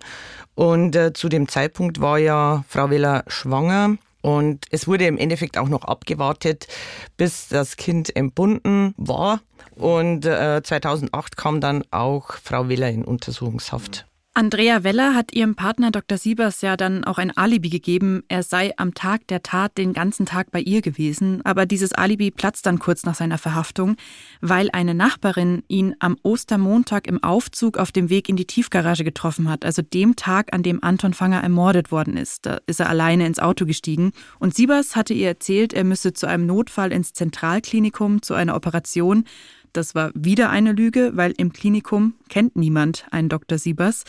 Und 0.54 0.96
äh, 0.96 1.12
zu 1.12 1.28
dem 1.28 1.46
Zeitpunkt 1.46 2.00
war 2.00 2.18
ja 2.18 2.64
Frau 2.68 2.88
Weller 2.88 3.22
schwanger. 3.28 3.98
Und 4.28 4.66
es 4.70 4.86
wurde 4.86 5.06
im 5.06 5.16
Endeffekt 5.16 5.56
auch 5.56 5.70
noch 5.70 5.84
abgewartet, 5.84 6.68
bis 7.16 7.48
das 7.48 7.78
Kind 7.78 8.14
entbunden 8.14 8.92
war. 8.98 9.40
Und 9.74 10.26
äh, 10.26 10.60
2008 10.62 11.38
kam 11.38 11.62
dann 11.62 11.82
auch 11.92 12.32
Frau 12.34 12.68
Weller 12.68 12.90
in 12.90 13.06
Untersuchungshaft. 13.06 14.07
Andrea 14.38 14.84
Weller 14.84 15.16
hat 15.16 15.34
ihrem 15.34 15.56
Partner 15.56 15.90
Dr. 15.90 16.16
Siebers 16.16 16.60
ja 16.60 16.76
dann 16.76 17.02
auch 17.02 17.18
ein 17.18 17.36
Alibi 17.36 17.70
gegeben, 17.70 18.22
er 18.28 18.44
sei 18.44 18.72
am 18.76 18.94
Tag 18.94 19.26
der 19.26 19.42
Tat 19.42 19.76
den 19.76 19.92
ganzen 19.92 20.26
Tag 20.26 20.52
bei 20.52 20.60
ihr 20.60 20.80
gewesen, 20.80 21.40
aber 21.44 21.66
dieses 21.66 21.92
Alibi 21.92 22.30
platzt 22.30 22.64
dann 22.64 22.78
kurz 22.78 23.02
nach 23.02 23.16
seiner 23.16 23.38
Verhaftung, 23.38 23.96
weil 24.40 24.70
eine 24.72 24.94
Nachbarin 24.94 25.64
ihn 25.66 25.96
am 25.98 26.16
Ostermontag 26.22 27.08
im 27.08 27.20
Aufzug 27.20 27.78
auf 27.78 27.90
dem 27.90 28.10
Weg 28.10 28.28
in 28.28 28.36
die 28.36 28.44
Tiefgarage 28.44 29.02
getroffen 29.02 29.50
hat, 29.50 29.64
also 29.64 29.82
dem 29.82 30.14
Tag, 30.14 30.54
an 30.54 30.62
dem 30.62 30.84
Anton 30.84 31.14
Fanger 31.14 31.42
ermordet 31.42 31.90
worden 31.90 32.16
ist. 32.16 32.46
Da 32.46 32.60
ist 32.68 32.78
er 32.78 32.88
alleine 32.88 33.26
ins 33.26 33.40
Auto 33.40 33.66
gestiegen 33.66 34.12
und 34.38 34.54
Siebers 34.54 34.94
hatte 34.94 35.14
ihr 35.14 35.26
erzählt, 35.26 35.72
er 35.72 35.82
müsse 35.82 36.12
zu 36.12 36.28
einem 36.28 36.46
Notfall 36.46 36.92
ins 36.92 37.12
Zentralklinikum 37.12 38.22
zu 38.22 38.34
einer 38.34 38.54
Operation 38.54 39.24
das 39.72 39.94
war 39.94 40.10
wieder 40.14 40.50
eine 40.50 40.72
Lüge, 40.72 41.12
weil 41.14 41.32
im 41.36 41.52
Klinikum 41.52 42.14
kennt 42.28 42.56
niemand 42.56 43.06
einen 43.10 43.28
Dr. 43.28 43.58
Siebers. 43.58 44.04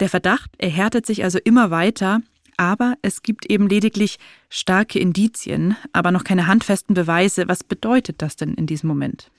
Der 0.00 0.08
Verdacht 0.08 0.50
erhärtet 0.58 1.06
sich 1.06 1.24
also 1.24 1.38
immer 1.42 1.70
weiter, 1.70 2.20
aber 2.56 2.94
es 3.02 3.22
gibt 3.22 3.50
eben 3.50 3.68
lediglich 3.68 4.18
starke 4.48 4.98
Indizien, 4.98 5.76
aber 5.92 6.10
noch 6.10 6.24
keine 6.24 6.46
handfesten 6.46 6.94
Beweise. 6.94 7.48
Was 7.48 7.64
bedeutet 7.64 8.22
das 8.22 8.36
denn 8.36 8.54
in 8.54 8.66
diesem 8.66 8.88
Moment? 8.88 9.30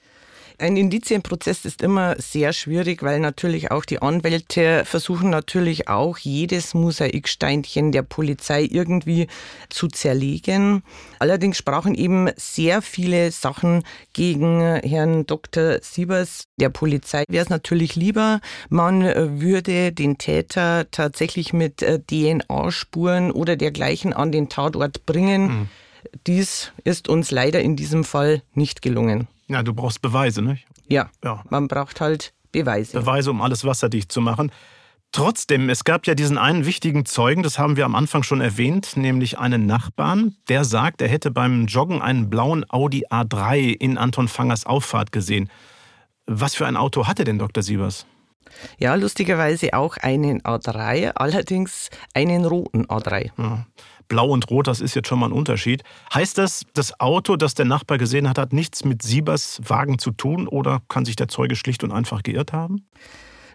Ein 0.58 0.78
Indizienprozess 0.78 1.66
ist 1.66 1.82
immer 1.82 2.16
sehr 2.18 2.54
schwierig, 2.54 3.02
weil 3.02 3.20
natürlich 3.20 3.70
auch 3.70 3.84
die 3.84 4.00
Anwälte 4.00 4.86
versuchen 4.86 5.28
natürlich 5.28 5.88
auch 5.88 6.16
jedes 6.16 6.72
Mosaiksteinchen 6.72 7.92
der 7.92 8.02
Polizei 8.02 8.62
irgendwie 8.62 9.26
zu 9.68 9.88
zerlegen. 9.88 10.82
Allerdings 11.18 11.58
sprachen 11.58 11.94
eben 11.94 12.30
sehr 12.36 12.80
viele 12.80 13.32
Sachen 13.32 13.84
gegen 14.14 14.60
Herrn 14.76 15.26
Dr. 15.26 15.78
Siebers. 15.82 16.44
Der 16.58 16.70
Polizei 16.70 17.24
wäre 17.28 17.44
es 17.44 17.50
natürlich 17.50 17.94
lieber, 17.94 18.40
man 18.70 19.02
würde 19.40 19.92
den 19.92 20.16
Täter 20.16 20.90
tatsächlich 20.90 21.52
mit 21.52 21.82
äh, 21.82 21.98
DNA-Spuren 21.98 23.30
oder 23.30 23.56
dergleichen 23.56 24.14
an 24.14 24.32
den 24.32 24.48
Tatort 24.48 25.04
bringen. 25.04 25.42
Mhm. 25.42 25.68
Dies 26.26 26.72
ist 26.84 27.08
uns 27.08 27.30
leider 27.30 27.60
in 27.60 27.76
diesem 27.76 28.04
Fall 28.04 28.42
nicht 28.54 28.80
gelungen. 28.80 29.28
Ja, 29.48 29.62
du 29.62 29.74
brauchst 29.74 30.02
Beweise, 30.02 30.42
nicht? 30.42 30.66
Ja, 30.88 31.10
ja. 31.24 31.42
man 31.50 31.68
braucht 31.68 32.00
halt 32.00 32.32
Beweise. 32.52 32.98
Beweise, 32.98 33.30
um 33.30 33.40
alles 33.42 33.64
wasserdicht 33.64 34.10
zu 34.10 34.20
machen. 34.20 34.50
Trotzdem, 35.12 35.70
es 35.70 35.84
gab 35.84 36.06
ja 36.06 36.14
diesen 36.14 36.36
einen 36.36 36.66
wichtigen 36.66 37.06
Zeugen, 37.06 37.42
das 37.42 37.58
haben 37.58 37.76
wir 37.76 37.84
am 37.84 37.94
Anfang 37.94 38.22
schon 38.22 38.40
erwähnt, 38.40 38.96
nämlich 38.96 39.38
einen 39.38 39.66
Nachbarn, 39.66 40.36
der 40.48 40.64
sagt, 40.64 41.00
er 41.00 41.08
hätte 41.08 41.30
beim 41.30 41.66
Joggen 41.66 42.02
einen 42.02 42.28
blauen 42.28 42.66
Audi 42.68 43.06
A3 43.06 43.72
in 43.72 43.98
Anton 43.98 44.28
Fangers 44.28 44.66
Auffahrt 44.66 45.12
gesehen. 45.12 45.48
Was 46.26 46.54
für 46.54 46.66
ein 46.66 46.76
Auto 46.76 47.06
hatte 47.06 47.24
denn 47.24 47.38
Dr. 47.38 47.62
Siebers? 47.62 48.04
Ja, 48.78 48.94
lustigerweise 48.94 49.74
auch 49.74 49.96
einen 49.96 50.42
A3, 50.42 51.12
allerdings 51.14 51.90
einen 52.14 52.44
roten 52.44 52.86
A3. 52.86 53.30
Ja. 53.38 53.66
Blau 54.08 54.28
und 54.28 54.50
Rot, 54.50 54.66
das 54.66 54.80
ist 54.80 54.94
jetzt 54.94 55.08
schon 55.08 55.18
mal 55.18 55.26
ein 55.26 55.32
Unterschied. 55.32 55.82
Heißt 56.12 56.38
das, 56.38 56.62
das 56.74 57.00
Auto, 57.00 57.36
das 57.36 57.54
der 57.54 57.64
Nachbar 57.66 57.98
gesehen 57.98 58.28
hat, 58.28 58.38
hat 58.38 58.52
nichts 58.52 58.84
mit 58.84 59.02
Siebers 59.02 59.60
Wagen 59.64 59.98
zu 59.98 60.10
tun 60.10 60.48
oder 60.48 60.82
kann 60.88 61.04
sich 61.04 61.16
der 61.16 61.28
Zeuge 61.28 61.56
schlicht 61.56 61.84
und 61.84 61.92
einfach 61.92 62.22
geirrt 62.22 62.52
haben? 62.52 62.86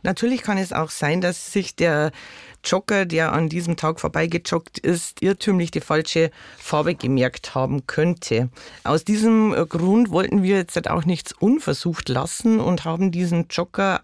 Natürlich 0.04 0.42
kann 0.42 0.58
es 0.58 0.74
auch 0.74 0.90
sein, 0.90 1.22
dass 1.22 1.54
sich 1.54 1.76
der 1.76 2.12
Jogger, 2.64 3.06
der 3.06 3.34
an 3.34 3.50
diesem 3.50 3.76
Tag 3.76 4.00
vorbeigejoggt 4.00 4.80
ist, 4.80 5.22
irrtümlich 5.22 5.72
die 5.72 5.82
falsche 5.82 6.32
Farbe 6.58 6.96
gemerkt 6.96 7.54
haben 7.54 7.86
könnte. 7.88 8.50
Aus 8.84 9.04
diesem 9.04 9.52
Grund 9.70 10.10
wollten 10.10 10.44
wir 10.44 10.58
jetzt 10.58 10.90
auch 10.90 11.06
nichts 11.06 11.34
unversucht 11.34 12.10
lassen 12.10 12.60
und 12.60 12.86
haben 12.86 13.12
diesen 13.12 13.48
Jogger 13.50 14.02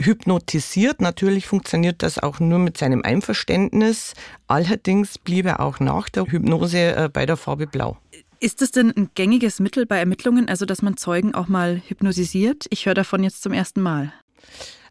hypnotisiert. 0.00 1.00
Natürlich 1.00 1.46
funktioniert 1.46 2.02
das 2.02 2.18
auch 2.18 2.40
nur 2.40 2.58
mit 2.58 2.78
seinem 2.78 3.02
Einverständnis. 3.02 4.14
Allerdings 4.46 5.18
blieb 5.18 5.46
er 5.46 5.60
auch 5.60 5.80
nach 5.80 6.08
der 6.08 6.24
Hypnose 6.24 6.96
äh, 6.96 7.08
bei 7.12 7.26
der 7.26 7.36
Farbe 7.36 7.66
Blau. 7.66 7.98
Ist 8.40 8.60
das 8.62 8.70
denn 8.70 8.92
ein 8.96 9.10
gängiges 9.14 9.58
Mittel 9.58 9.84
bei 9.84 9.98
Ermittlungen, 9.98 10.48
also 10.48 10.64
dass 10.64 10.80
man 10.80 10.96
Zeugen 10.96 11.34
auch 11.34 11.48
mal 11.48 11.82
hypnotisiert? 11.88 12.66
Ich 12.70 12.86
höre 12.86 12.94
davon 12.94 13.24
jetzt 13.24 13.42
zum 13.42 13.52
ersten 13.52 13.82
Mal. 13.82 14.12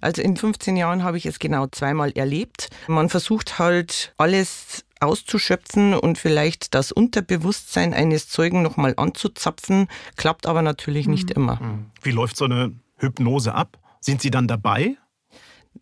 Also 0.01 0.21
in 0.21 0.35
15 0.35 0.75
Jahren 0.75 1.03
habe 1.03 1.17
ich 1.17 1.25
es 1.25 1.39
genau 1.39 1.67
zweimal 1.67 2.11
erlebt. 2.11 2.69
Man 2.87 3.09
versucht 3.09 3.57
halt 3.57 4.13
alles 4.17 4.85
auszuschöpfen 4.99 5.93
und 5.93 6.17
vielleicht 6.17 6.75
das 6.75 6.91
Unterbewusstsein 6.91 7.93
eines 7.93 8.29
Zeugen 8.29 8.61
nochmal 8.61 8.93
anzuzapfen, 8.97 9.87
klappt 10.15 10.45
aber 10.45 10.61
natürlich 10.61 11.07
nicht 11.07 11.29
mhm. 11.29 11.35
immer. 11.35 11.59
Wie 12.01 12.11
läuft 12.11 12.35
so 12.35 12.45
eine 12.45 12.73
Hypnose 12.97 13.53
ab? 13.53 13.77
Sind 14.07 14.21
Sie 14.21 14.31
dann 14.31 14.47
dabei? 14.47 14.95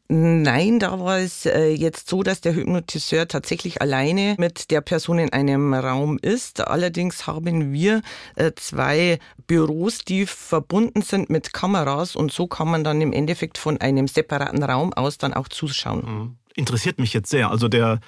Nein, 0.07 0.79
da 0.79 0.99
war 0.99 1.19
es 1.19 1.45
äh, 1.45 1.67
jetzt 1.67 2.09
so, 2.09 2.23
dass 2.23 2.41
der 2.41 2.55
Hypnotiseur 2.55 3.27
tatsächlich 3.27 3.83
alleine 3.83 4.33
mit 4.39 4.71
der 4.71 4.81
Person 4.81 5.19
in 5.19 5.31
einem 5.31 5.75
Raum 5.75 6.17
ist. 6.19 6.67
Allerdings 6.67 7.27
haben 7.27 7.71
wir 7.71 8.01
äh, 8.35 8.51
zwei 8.55 9.19
Büros, 9.45 9.99
die 9.99 10.25
verbunden 10.25 11.03
sind 11.03 11.29
mit 11.29 11.53
Kameras 11.53 12.15
und 12.15 12.31
so 12.31 12.47
kann 12.47 12.67
man 12.67 12.83
dann 12.83 12.99
im 12.99 13.13
Endeffekt 13.13 13.59
von 13.59 13.79
einem 13.79 14.07
separaten 14.07 14.63
Raum 14.63 14.91
aus 14.91 15.19
dann 15.19 15.35
auch 15.35 15.47
zuschauen. 15.47 15.99
Mhm. 15.99 16.35
Interessiert 16.55 16.97
mich 16.97 17.13
jetzt 17.13 17.29
sehr. 17.29 17.51
Also 17.51 17.67
der 17.67 17.99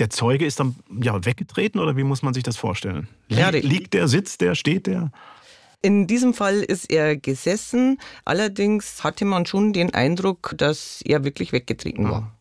der 0.00 0.10
Zeuge 0.10 0.44
ist 0.44 0.58
dann 0.58 0.74
ja 1.00 1.24
weggetreten 1.24 1.78
oder 1.78 1.96
wie 1.96 2.02
muss 2.02 2.22
man 2.22 2.34
sich 2.34 2.42
das 2.42 2.56
vorstellen? 2.56 3.06
Ja, 3.28 3.50
liegt 3.50 3.94
der, 3.94 4.08
sitzt 4.08 4.40
der, 4.40 4.56
steht 4.56 4.88
der? 4.88 5.12
In 5.82 6.06
diesem 6.06 6.32
Fall 6.32 6.60
ist 6.60 6.92
er 6.92 7.16
gesessen. 7.16 7.98
Allerdings 8.24 9.02
hatte 9.02 9.24
man 9.24 9.46
schon 9.46 9.72
den 9.72 9.92
Eindruck, 9.92 10.54
dass 10.56 11.02
er 11.04 11.24
wirklich 11.24 11.52
weggetreten 11.52 12.08
war. 12.08 12.32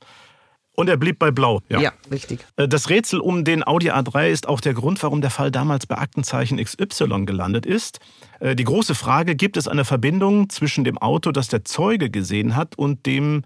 Und 0.76 0.88
er 0.88 0.98
blieb 0.98 1.20
bei 1.20 1.32
Blau. 1.32 1.62
Ja. 1.70 1.80
ja. 1.80 1.94
richtig. 2.10 2.46
Äh, 2.56 2.68
das 2.68 2.90
Rätsel 2.90 3.20
um 3.20 3.44
den 3.44 3.66
Audi 3.66 3.92
A3 3.92 4.30
ist 4.30 4.48
auch 4.48 4.62
der 4.62 4.74
Grund, 4.74 5.02
warum 5.04 5.22
der 5.22 5.30
Fall 5.30 5.52
damals 5.52 5.86
bei 5.86 5.98
Aktenzeichen 5.98 6.64
XY 6.64 7.26
gelandet 7.26 7.66
ist. 7.66 8.00
Äh, 8.40 8.56
die 8.56 8.64
große 8.64 8.96
Frage, 8.96 9.36
gibt 9.36 9.58
es 9.58 9.68
eine 9.68 9.86
Verbindung 9.86 10.50
zwischen 10.50 10.84
dem 10.84 10.98
Auto, 10.98 11.32
das 11.32 11.50
der 11.50 11.66
Zeuge 11.66 12.10
gesehen 12.10 12.56
hat, 12.56 12.78
und 12.78 13.06
dem 13.06 13.44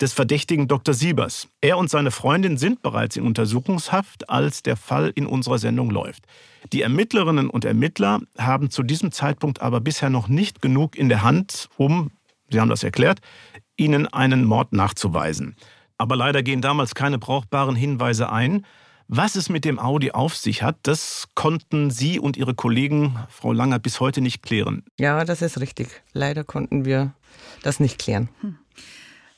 des 0.00 0.12
verdächtigen 0.12 0.68
Dr. 0.68 0.94
Siebers. 0.94 1.48
Er 1.60 1.78
und 1.78 1.90
seine 1.90 2.10
Freundin 2.10 2.56
sind 2.56 2.82
bereits 2.82 3.16
in 3.16 3.24
Untersuchungshaft, 3.24 4.28
als 4.28 4.62
der 4.62 4.76
Fall 4.76 5.12
in 5.14 5.26
unserer 5.26 5.58
Sendung 5.58 5.90
läuft. 5.90 6.24
Die 6.72 6.82
Ermittlerinnen 6.82 7.48
und 7.48 7.64
Ermittler 7.64 8.20
haben 8.38 8.70
zu 8.70 8.82
diesem 8.82 9.12
Zeitpunkt 9.12 9.60
aber 9.60 9.80
bisher 9.80 10.10
noch 10.10 10.28
nicht 10.28 10.60
genug 10.60 10.96
in 10.96 11.08
der 11.08 11.22
Hand, 11.22 11.68
um, 11.76 12.10
Sie 12.50 12.60
haben 12.60 12.68
das 12.68 12.84
erklärt, 12.84 13.20
ihnen 13.76 14.06
einen 14.06 14.44
Mord 14.44 14.72
nachzuweisen. 14.72 15.56
Aber 15.98 16.16
leider 16.16 16.42
gehen 16.42 16.60
damals 16.60 16.94
keine 16.94 17.18
brauchbaren 17.18 17.76
Hinweise 17.76 18.30
ein. 18.30 18.64
Was 19.08 19.36
es 19.36 19.48
mit 19.48 19.64
dem 19.64 19.78
Audi 19.78 20.10
auf 20.10 20.36
sich 20.36 20.62
hat, 20.62 20.76
das 20.82 21.28
konnten 21.34 21.90
Sie 21.90 22.18
und 22.18 22.36
Ihre 22.36 22.54
Kollegen, 22.54 23.16
Frau 23.28 23.52
Langer, 23.52 23.78
bis 23.78 24.00
heute 24.00 24.20
nicht 24.20 24.42
klären. 24.42 24.84
Ja, 24.98 25.24
das 25.24 25.42
ist 25.42 25.60
richtig. 25.60 26.02
Leider 26.12 26.42
konnten 26.42 26.84
wir 26.84 27.12
das 27.62 27.78
nicht 27.78 27.98
klären. 27.98 28.28
Hm. 28.40 28.58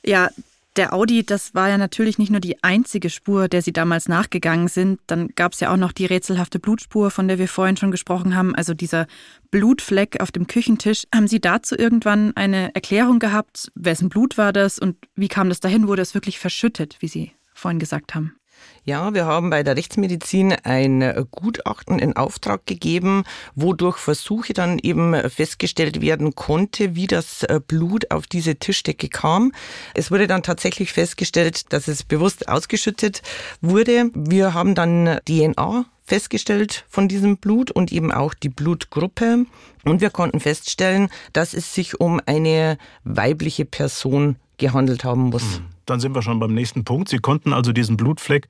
Ja, 0.03 0.29
der 0.75 0.93
Audi, 0.93 1.25
das 1.25 1.53
war 1.55 1.69
ja 1.69 1.77
natürlich 1.77 2.17
nicht 2.17 2.31
nur 2.31 2.39
die 2.39 2.63
einzige 2.63 3.09
Spur, 3.09 3.47
der 3.47 3.61
sie 3.61 3.73
damals 3.73 4.07
nachgegangen 4.07 4.67
sind. 4.67 4.99
Dann 5.07 5.29
gab 5.35 5.53
es 5.53 5.59
ja 5.59 5.73
auch 5.73 5.77
noch 5.77 5.91
die 5.91 6.05
rätselhafte 6.05 6.59
Blutspur, 6.59 7.11
von 7.11 7.27
der 7.27 7.39
wir 7.39 7.47
vorhin 7.47 7.77
schon 7.77 7.91
gesprochen 7.91 8.35
haben, 8.35 8.55
also 8.55 8.73
dieser 8.73 9.07
Blutfleck 9.51 10.21
auf 10.21 10.31
dem 10.31 10.47
Küchentisch. 10.47 11.03
Haben 11.13 11.27
Sie 11.27 11.41
dazu 11.41 11.75
irgendwann 11.77 12.35
eine 12.37 12.73
Erklärung 12.75 13.19
gehabt? 13.19 13.71
Wessen 13.75 14.09
Blut 14.09 14.37
war 14.37 14.53
das 14.53 14.79
und 14.79 14.95
wie 15.15 15.27
kam 15.27 15.49
das 15.49 15.59
dahin? 15.59 15.87
Wurde 15.87 16.01
es 16.01 16.13
wirklich 16.13 16.39
verschüttet, 16.39 16.97
wie 16.99 17.07
Sie 17.07 17.31
vorhin 17.53 17.79
gesagt 17.79 18.15
haben? 18.15 18.38
Ja, 18.85 19.13
wir 19.13 19.25
haben 19.25 19.49
bei 19.49 19.61
der 19.61 19.77
Rechtsmedizin 19.77 20.53
ein 20.63 21.27
Gutachten 21.31 21.99
in 21.99 22.15
Auftrag 22.15 22.65
gegeben, 22.65 23.23
wodurch 23.53 23.97
Versuche 23.97 24.53
dann 24.53 24.79
eben 24.79 25.13
festgestellt 25.29 26.01
werden 26.01 26.33
konnte, 26.33 26.95
wie 26.95 27.07
das 27.07 27.45
Blut 27.67 28.09
auf 28.09 28.25
diese 28.25 28.55
Tischdecke 28.55 29.09
kam. 29.09 29.51
Es 29.93 30.09
wurde 30.11 30.27
dann 30.27 30.43
tatsächlich 30.43 30.91
festgestellt, 30.91 31.71
dass 31.71 31.87
es 31.87 32.03
bewusst 32.03 32.47
ausgeschüttet 32.49 33.21
wurde. 33.61 34.09
Wir 34.15 34.53
haben 34.53 34.73
dann 34.75 35.19
DNA 35.27 35.85
festgestellt 36.03 36.85
von 36.89 37.07
diesem 37.07 37.37
Blut 37.37 37.69
und 37.69 37.91
eben 37.91 38.11
auch 38.11 38.33
die 38.33 38.49
Blutgruppe. 38.49 39.45
Und 39.85 40.01
wir 40.01 40.09
konnten 40.09 40.39
feststellen, 40.39 41.09
dass 41.33 41.53
es 41.53 41.75
sich 41.75 41.99
um 41.99 42.19
eine 42.25 42.79
weibliche 43.03 43.65
Person 43.65 44.37
gehandelt 44.57 45.03
haben 45.03 45.29
muss. 45.29 45.59
Mhm. 45.59 45.65
Dann 45.89 45.99
sind 45.99 46.13
wir 46.13 46.21
schon 46.21 46.39
beim 46.39 46.53
nächsten 46.53 46.83
Punkt. 46.83 47.09
Sie 47.09 47.17
konnten 47.17 47.53
also 47.53 47.71
diesen 47.71 47.97
Blutfleck 47.97 48.47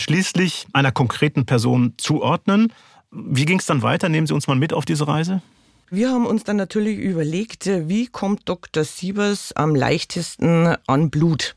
schließlich 0.00 0.66
einer 0.72 0.90
konkreten 0.90 1.46
Person 1.46 1.94
zuordnen. 1.96 2.72
Wie 3.10 3.44
ging 3.44 3.58
es 3.58 3.66
dann 3.66 3.82
weiter? 3.82 4.08
Nehmen 4.08 4.26
Sie 4.26 4.34
uns 4.34 4.46
mal 4.48 4.56
mit 4.56 4.72
auf 4.72 4.84
diese 4.84 5.06
Reise. 5.06 5.42
Wir 5.90 6.10
haben 6.10 6.26
uns 6.26 6.42
dann 6.44 6.56
natürlich 6.56 6.98
überlegt, 6.98 7.66
wie 7.66 8.06
kommt 8.06 8.48
Dr. 8.48 8.82
Siebers 8.82 9.52
am 9.52 9.74
leichtesten 9.74 10.74
an 10.86 11.10
Blut? 11.10 11.54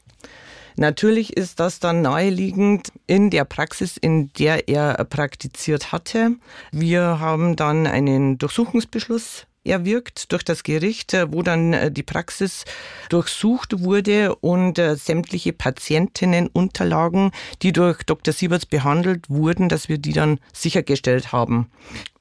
Natürlich 0.75 1.37
ist 1.37 1.61
das 1.61 1.79
dann 1.79 2.01
naheliegend 2.01 2.91
in 3.07 3.29
der 3.29 3.45
Praxis, 3.45 3.95
in 3.95 4.31
der 4.33 4.67
er 4.67 5.05
praktiziert 5.05 5.93
hatte. 5.93 6.35
Wir 6.73 7.19
haben 7.21 7.55
dann 7.55 7.87
einen 7.87 8.37
Durchsuchungsbeschluss 8.37 9.47
erwirkt 9.65 10.31
durch 10.31 10.43
das 10.43 10.63
Gericht, 10.63 11.13
äh, 11.13 11.31
wo 11.31 11.41
dann 11.41 11.73
äh, 11.73 11.91
die 11.91 12.03
Praxis 12.03 12.65
durchsucht 13.09 13.81
wurde 13.81 14.35
und 14.35 14.79
äh, 14.79 14.95
sämtliche 14.95 15.53
Patientinnenunterlagen, 15.53 17.31
die 17.61 17.73
durch 17.73 18.03
Dr. 18.03 18.33
Sieberts 18.33 18.65
behandelt 18.65 19.29
wurden, 19.29 19.69
dass 19.69 19.89
wir 19.89 19.97
die 19.97 20.13
dann 20.13 20.39
sichergestellt 20.53 21.31
haben. 21.31 21.69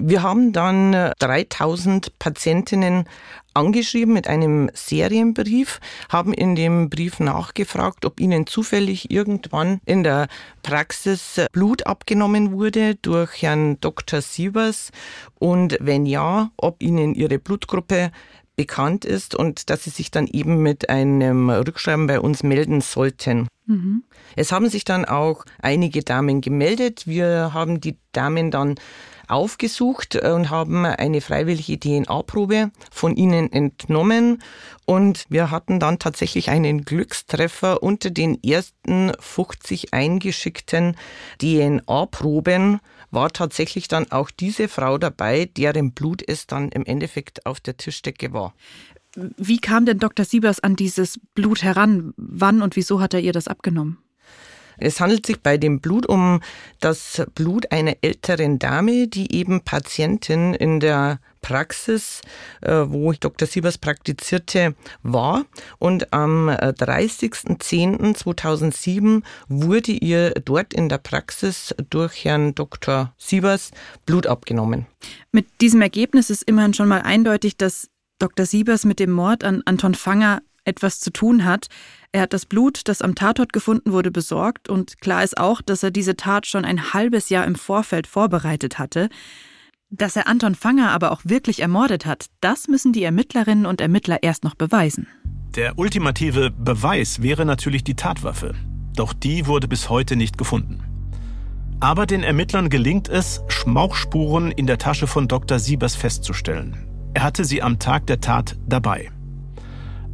Wir 0.06 0.22
haben 0.22 0.52
dann 0.52 0.92
3000 1.18 2.18
Patientinnen 2.18 3.08
angeschrieben 3.54 4.12
mit 4.12 4.28
einem 4.28 4.68
Serienbrief, 4.74 5.80
haben 6.10 6.34
in 6.34 6.54
dem 6.54 6.90
Brief 6.90 7.20
nachgefragt, 7.20 8.04
ob 8.04 8.20
ihnen 8.20 8.46
zufällig 8.46 9.10
irgendwann 9.10 9.80
in 9.86 10.02
der 10.02 10.28
Praxis 10.62 11.40
Blut 11.52 11.86
abgenommen 11.86 12.52
wurde 12.52 12.96
durch 12.96 13.40
Herrn 13.40 13.80
Dr. 13.80 14.20
Sievers 14.20 14.90
und 15.38 15.78
wenn 15.80 16.04
ja, 16.04 16.50
ob 16.58 16.82
ihnen 16.82 17.14
ihre 17.14 17.38
Blutgruppe 17.38 18.10
bekannt 18.56 19.06
ist 19.06 19.34
und 19.34 19.70
dass 19.70 19.84
sie 19.84 19.90
sich 19.90 20.10
dann 20.10 20.26
eben 20.26 20.58
mit 20.58 20.90
einem 20.90 21.48
Rückschreiben 21.48 22.08
bei 22.08 22.20
uns 22.20 22.42
melden 22.42 22.82
sollten. 22.82 23.48
Mhm. 23.64 24.04
Es 24.36 24.52
haben 24.52 24.68
sich 24.68 24.84
dann 24.84 25.06
auch 25.06 25.46
einige 25.62 26.02
Damen 26.02 26.42
gemeldet. 26.42 27.06
Wir 27.06 27.54
haben 27.54 27.80
die 27.80 27.96
Damen 28.12 28.50
dann 28.50 28.74
aufgesucht 29.28 30.14
äh, 30.16 30.30
und 30.30 30.50
haben 30.50 30.84
eine 30.84 31.20
freiwillige 31.20 31.78
DNA-Probe 31.78 32.70
von 32.90 33.16
ihnen 33.16 33.52
entnommen. 33.52 34.42
Und 34.86 35.24
wir 35.28 35.50
hatten 35.50 35.80
dann 35.80 35.98
tatsächlich 35.98 36.50
einen 36.50 36.84
Glückstreffer 36.84 37.82
unter 37.82 38.10
den 38.10 38.42
ersten 38.42 39.12
50 39.18 39.94
eingeschickten 39.94 40.96
DNA-Proben 41.40 42.80
war 43.10 43.30
tatsächlich 43.30 43.88
dann 43.88 44.10
auch 44.10 44.30
diese 44.30 44.68
Frau 44.68 44.98
dabei, 44.98 45.46
deren 45.46 45.92
Blut 45.92 46.22
es 46.26 46.46
dann 46.46 46.70
im 46.70 46.84
Endeffekt 46.84 47.46
auf 47.46 47.60
der 47.60 47.76
Tischdecke 47.76 48.32
war. 48.32 48.54
Wie 49.14 49.58
kam 49.58 49.86
denn 49.86 49.98
Dr. 49.98 50.24
Siebers 50.24 50.60
an 50.60 50.74
dieses 50.74 51.20
Blut 51.34 51.62
heran? 51.62 52.12
Wann 52.16 52.62
und 52.62 52.74
wieso 52.74 53.00
hat 53.00 53.14
er 53.14 53.20
ihr 53.20 53.32
das 53.32 53.46
abgenommen? 53.46 53.98
Es 54.78 55.00
handelt 55.00 55.26
sich 55.26 55.40
bei 55.40 55.56
dem 55.56 55.80
Blut 55.80 56.06
um 56.06 56.40
das 56.80 57.22
Blut 57.34 57.72
einer 57.72 57.96
älteren 58.02 58.58
Dame, 58.58 59.08
die 59.08 59.34
eben 59.34 59.62
Patientin 59.62 60.54
in 60.54 60.80
der 60.80 61.18
Praxis, 61.44 62.22
äh, 62.62 62.86
wo 62.88 63.12
Dr. 63.12 63.46
Siebers 63.46 63.76
praktizierte, 63.76 64.74
war. 65.02 65.44
Und 65.78 66.14
am 66.14 66.48
30.10.2007 66.48 69.22
wurde 69.48 69.92
ihr 69.92 70.30
dort 70.30 70.72
in 70.72 70.88
der 70.88 70.96
Praxis 70.98 71.74
durch 71.90 72.24
Herrn 72.24 72.54
Dr. 72.54 73.12
Siebers 73.18 73.72
Blut 74.06 74.26
abgenommen. 74.26 74.86
Mit 75.32 75.60
diesem 75.60 75.82
Ergebnis 75.82 76.30
ist 76.30 76.44
immerhin 76.44 76.72
schon 76.72 76.88
mal 76.88 77.02
eindeutig, 77.02 77.58
dass 77.58 77.90
Dr. 78.18 78.46
Siebers 78.46 78.86
mit 78.86 78.98
dem 78.98 79.10
Mord 79.10 79.44
an 79.44 79.60
Anton 79.66 79.94
Fanger 79.94 80.40
etwas 80.64 81.00
zu 81.00 81.10
tun 81.10 81.44
hat. 81.44 81.68
Er 82.12 82.22
hat 82.22 82.32
das 82.32 82.46
Blut, 82.46 82.82
das 82.84 83.02
am 83.02 83.14
Tatort 83.14 83.52
gefunden 83.52 83.92
wurde, 83.92 84.10
besorgt 84.10 84.68
und 84.68 85.00
klar 85.00 85.24
ist 85.24 85.38
auch, 85.38 85.62
dass 85.62 85.82
er 85.82 85.90
diese 85.90 86.16
Tat 86.16 86.46
schon 86.46 86.64
ein 86.64 86.92
halbes 86.92 87.28
Jahr 87.28 87.44
im 87.44 87.54
Vorfeld 87.54 88.06
vorbereitet 88.06 88.78
hatte. 88.78 89.08
Dass 89.90 90.16
er 90.16 90.26
Anton 90.26 90.54
Fanger 90.54 90.90
aber 90.90 91.12
auch 91.12 91.20
wirklich 91.24 91.60
ermordet 91.60 92.06
hat, 92.06 92.26
das 92.40 92.68
müssen 92.68 92.92
die 92.92 93.04
Ermittlerinnen 93.04 93.66
und 93.66 93.80
Ermittler 93.80 94.22
erst 94.22 94.44
noch 94.44 94.54
beweisen. 94.54 95.06
Der 95.54 95.78
ultimative 95.78 96.50
Beweis 96.50 97.22
wäre 97.22 97.44
natürlich 97.44 97.84
die 97.84 97.94
Tatwaffe. 97.94 98.54
Doch 98.96 99.12
die 99.12 99.46
wurde 99.46 99.68
bis 99.68 99.88
heute 99.88 100.16
nicht 100.16 100.36
gefunden. 100.36 100.82
Aber 101.80 102.06
den 102.06 102.22
Ermittlern 102.22 102.70
gelingt 102.70 103.08
es, 103.08 103.42
Schmauchspuren 103.48 104.50
in 104.50 104.66
der 104.66 104.78
Tasche 104.78 105.06
von 105.06 105.28
Dr. 105.28 105.58
Siebers 105.58 105.94
festzustellen. 105.94 106.88
Er 107.14 107.22
hatte 107.22 107.44
sie 107.44 107.62
am 107.62 107.78
Tag 107.78 108.06
der 108.06 108.20
Tat 108.20 108.56
dabei. 108.66 109.10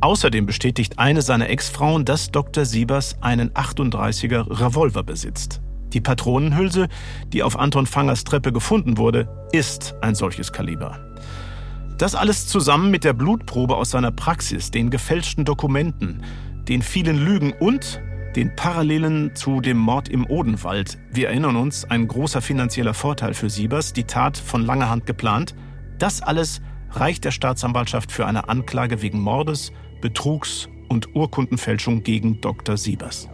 Außerdem 0.03 0.47
bestätigt 0.47 0.99
eine 0.99 1.21
seiner 1.21 1.51
Ex-Frauen, 1.51 2.05
dass 2.05 2.31
Dr. 2.31 2.65
Siebers 2.65 3.17
einen 3.21 3.51
38er 3.51 4.49
Revolver 4.49 5.03
besitzt. 5.03 5.61
Die 5.93 6.01
Patronenhülse, 6.01 6.89
die 7.33 7.43
auf 7.43 7.59
Anton 7.59 7.87
Fangers 7.87 8.25
Treppe 8.25 8.53
gefunden 8.53 8.97
wurde, 8.97 9.29
ist 9.53 9.95
ein 10.01 10.15
solches 10.15 10.53
Kaliber. 10.53 10.99
Das 11.99 12.15
alles 12.15 12.47
zusammen 12.47 12.91
mit 12.91 13.05
der 13.05 13.13
Blutprobe 13.13 13.77
aus 13.77 13.91
seiner 13.91 14.11
Praxis, 14.11 14.71
den 14.71 14.89
gefälschten 14.89 15.45
Dokumenten, 15.45 16.23
den 16.67 16.81
vielen 16.81 17.23
Lügen 17.23 17.53
und 17.53 18.01
den 18.37 18.55
Parallelen 18.57 19.35
zu 19.35 19.61
dem 19.61 19.77
Mord 19.77 20.09
im 20.09 20.25
Odenwald. 20.25 20.99
Wir 21.13 21.29
erinnern 21.29 21.57
uns, 21.57 21.85
ein 21.85 22.09
großer 22.09 22.41
finanzieller 22.41 22.95
Vorteil 22.95 23.35
für 23.35 23.51
Siebers, 23.51 23.93
die 23.93 24.05
Tat 24.05 24.39
von 24.39 24.65
langer 24.65 24.89
Hand 24.89 25.05
geplant. 25.05 25.55
Das 25.99 26.23
alles 26.23 26.63
reicht 26.93 27.25
der 27.25 27.33
Staatsanwaltschaft 27.33 28.13
für 28.13 28.27
eine 28.27 28.49
Anklage 28.49 29.03
wegen 29.03 29.21
Mordes, 29.21 29.73
Betrugs 30.01 30.69
und 30.89 31.15
Urkundenfälschung 31.15 32.03
gegen 32.03 32.41
Dr. 32.41 32.77
Siebers. 32.77 33.29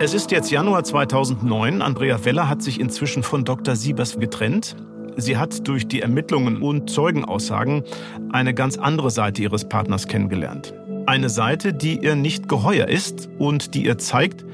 Es 0.00 0.14
ist 0.14 0.32
jetzt 0.32 0.50
Januar 0.50 0.82
2009. 0.82 1.80
Andrea 1.80 2.24
Weller 2.24 2.48
hat 2.48 2.62
sich 2.62 2.80
inzwischen 2.80 3.22
von 3.22 3.44
Dr. 3.44 3.76
Siebers 3.76 4.18
getrennt. 4.18 4.76
Sie 5.16 5.36
hat 5.36 5.68
durch 5.68 5.86
die 5.86 6.00
Ermittlungen 6.00 6.60
und 6.60 6.90
Zeugenaussagen 6.90 7.84
eine 8.32 8.54
ganz 8.54 8.78
andere 8.78 9.10
Seite 9.10 9.42
ihres 9.42 9.68
Partners 9.68 10.08
kennengelernt. 10.08 10.74
Eine 11.06 11.28
Seite, 11.28 11.72
die 11.72 11.98
ihr 11.98 12.16
nicht 12.16 12.48
geheuer 12.48 12.88
ist 12.88 13.28
und 13.38 13.74
die 13.74 13.84
ihr 13.84 13.98
zeigt, 13.98 14.44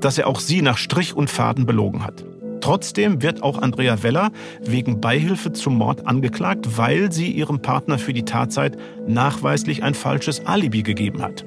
dass 0.00 0.18
er 0.18 0.26
auch 0.26 0.38
sie 0.38 0.62
nach 0.62 0.76
Strich 0.76 1.14
und 1.14 1.30
Faden 1.30 1.66
belogen 1.66 2.04
hat. 2.04 2.24
Trotzdem 2.62 3.22
wird 3.22 3.42
auch 3.42 3.60
Andrea 3.60 4.02
Weller 4.04 4.30
wegen 4.60 5.00
Beihilfe 5.00 5.52
zum 5.52 5.76
Mord 5.76 6.06
angeklagt, 6.06 6.78
weil 6.78 7.10
sie 7.12 7.30
ihrem 7.30 7.60
Partner 7.60 7.98
für 7.98 8.12
die 8.12 8.24
Tatzeit 8.24 8.78
nachweislich 9.06 9.82
ein 9.82 9.94
falsches 9.94 10.46
Alibi 10.46 10.82
gegeben 10.82 11.22
hat. 11.22 11.44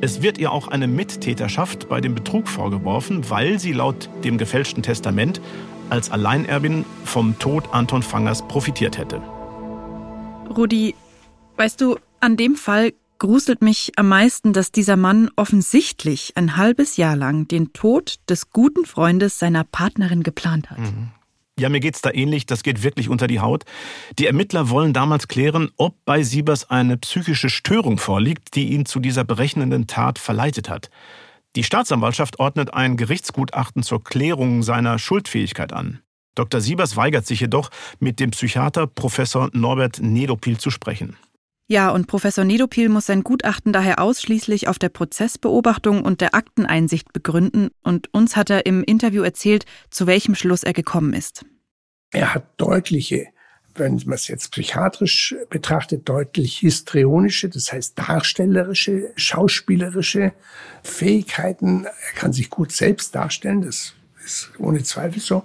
Es 0.00 0.22
wird 0.22 0.38
ihr 0.38 0.52
auch 0.52 0.68
eine 0.68 0.88
Mittäterschaft 0.88 1.88
bei 1.90 2.00
dem 2.00 2.14
Betrug 2.14 2.48
vorgeworfen, 2.48 3.28
weil 3.28 3.58
sie 3.58 3.72
laut 3.72 4.08
dem 4.24 4.38
gefälschten 4.38 4.82
Testament 4.82 5.40
als 5.90 6.10
Alleinerbin 6.10 6.86
vom 7.04 7.38
Tod 7.38 7.68
Anton 7.72 8.02
Fangers 8.02 8.46
profitiert 8.48 8.96
hätte. 8.96 9.20
Rudi, 10.56 10.94
weißt 11.56 11.80
du, 11.80 11.98
an 12.20 12.38
dem 12.38 12.56
Fall 12.56 12.92
gruselt 13.18 13.62
mich 13.62 13.92
am 13.96 14.08
meisten, 14.08 14.52
dass 14.52 14.72
dieser 14.72 14.96
Mann 14.96 15.30
offensichtlich 15.36 16.32
ein 16.36 16.56
halbes 16.56 16.96
Jahr 16.96 17.16
lang 17.16 17.48
den 17.48 17.72
Tod 17.72 18.16
des 18.28 18.50
guten 18.50 18.84
Freundes 18.84 19.38
seiner 19.38 19.64
Partnerin 19.64 20.22
geplant 20.22 20.70
hat. 20.70 20.78
Mhm. 20.78 21.10
Ja, 21.58 21.70
mir 21.70 21.80
geht's 21.80 22.02
da 22.02 22.10
ähnlich, 22.12 22.44
das 22.44 22.62
geht 22.62 22.82
wirklich 22.82 23.08
unter 23.08 23.26
die 23.26 23.40
Haut. 23.40 23.64
Die 24.18 24.26
Ermittler 24.26 24.68
wollen 24.68 24.92
damals 24.92 25.26
klären, 25.26 25.70
ob 25.78 25.96
bei 26.04 26.22
Siebers 26.22 26.68
eine 26.68 26.98
psychische 26.98 27.48
Störung 27.48 27.96
vorliegt, 27.96 28.54
die 28.56 28.72
ihn 28.72 28.84
zu 28.84 29.00
dieser 29.00 29.24
berechnenden 29.24 29.86
Tat 29.86 30.18
verleitet 30.18 30.68
hat. 30.68 30.90
Die 31.56 31.64
Staatsanwaltschaft 31.64 32.38
ordnet 32.38 32.74
ein 32.74 32.98
Gerichtsgutachten 32.98 33.82
zur 33.82 34.04
Klärung 34.04 34.62
seiner 34.62 34.98
Schuldfähigkeit 34.98 35.72
an. 35.72 36.00
Dr. 36.34 36.60
Siebers 36.60 36.96
weigert 36.96 37.26
sich 37.26 37.40
jedoch, 37.40 37.70
mit 37.98 38.20
dem 38.20 38.32
Psychiater 38.32 38.86
Professor 38.86 39.48
Norbert 39.54 40.00
Nedopil 40.02 40.58
zu 40.58 40.70
sprechen. 40.70 41.16
Ja, 41.68 41.90
und 41.90 42.06
Professor 42.06 42.44
Nedopil 42.44 42.88
muss 42.88 43.06
sein 43.06 43.24
Gutachten 43.24 43.72
daher 43.72 44.00
ausschließlich 44.00 44.68
auf 44.68 44.78
der 44.78 44.88
Prozessbeobachtung 44.88 46.02
und 46.02 46.20
der 46.20 46.34
Akteneinsicht 46.34 47.12
begründen, 47.12 47.70
und 47.82 48.12
uns 48.14 48.36
hat 48.36 48.50
er 48.50 48.66
im 48.66 48.84
Interview 48.84 49.22
erzählt, 49.22 49.64
zu 49.90 50.06
welchem 50.06 50.36
Schluss 50.36 50.62
er 50.62 50.72
gekommen 50.72 51.12
ist. 51.12 51.44
Er 52.12 52.34
hat 52.34 52.44
deutliche, 52.56 53.26
wenn 53.74 54.00
man 54.06 54.14
es 54.14 54.28
jetzt 54.28 54.52
psychiatrisch 54.52 55.34
betrachtet, 55.50 56.08
deutlich 56.08 56.58
histrionische, 56.58 57.48
das 57.48 57.72
heißt 57.72 57.98
darstellerische, 57.98 59.12
schauspielerische 59.16 60.34
Fähigkeiten. 60.84 61.84
Er 61.84 62.12
kann 62.14 62.32
sich 62.32 62.48
gut 62.48 62.70
selbst 62.70 63.12
darstellen, 63.16 63.62
das 63.62 63.94
ist 64.24 64.52
ohne 64.58 64.84
Zweifel 64.84 65.20
so. 65.20 65.44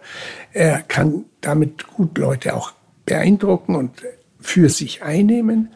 Er 0.54 0.84
kann 0.84 1.26
damit 1.42 1.88
gut 1.88 2.16
Leute 2.20 2.54
auch 2.54 2.74
beeindrucken 3.06 3.76
und 3.76 4.04
für 4.40 4.70
sich 4.70 5.02
einnehmen. 5.02 5.74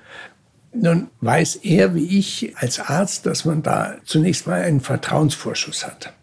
Nun 0.82 1.08
weiß 1.22 1.58
er 1.58 1.96
wie 1.96 2.20
ich 2.20 2.54
als 2.58 2.80
Arzt, 2.80 3.26
dass 3.26 3.46
man 3.46 3.64
da 3.64 3.96
zunächst 4.04 4.48
mal 4.48 4.62
einen 4.62 4.82
Vertrauensvorschuss 4.82 5.86
hat. 5.86 6.14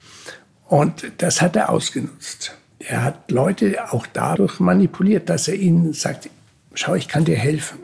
Und 0.68 1.12
das 1.18 1.40
hat 1.40 1.56
er 1.56 1.70
ausgenutzt. 1.70 2.54
Er 2.78 3.04
hat 3.04 3.30
Leute 3.30 3.92
auch 3.92 4.06
dadurch 4.12 4.60
manipuliert, 4.60 5.28
dass 5.28 5.48
er 5.48 5.54
ihnen 5.54 5.92
sagt, 5.92 6.28
schau, 6.74 6.94
ich 6.94 7.08
kann 7.08 7.24
dir 7.24 7.36
helfen. 7.36 7.78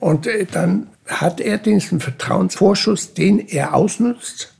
Und 0.00 0.26
äh, 0.26 0.46
dann 0.50 0.88
hat 1.06 1.40
er 1.40 1.58
diesen 1.58 2.00
Vertrauensvorschuss, 2.00 3.14
den 3.14 3.38
er 3.38 3.74
ausnutzt, 3.74 4.54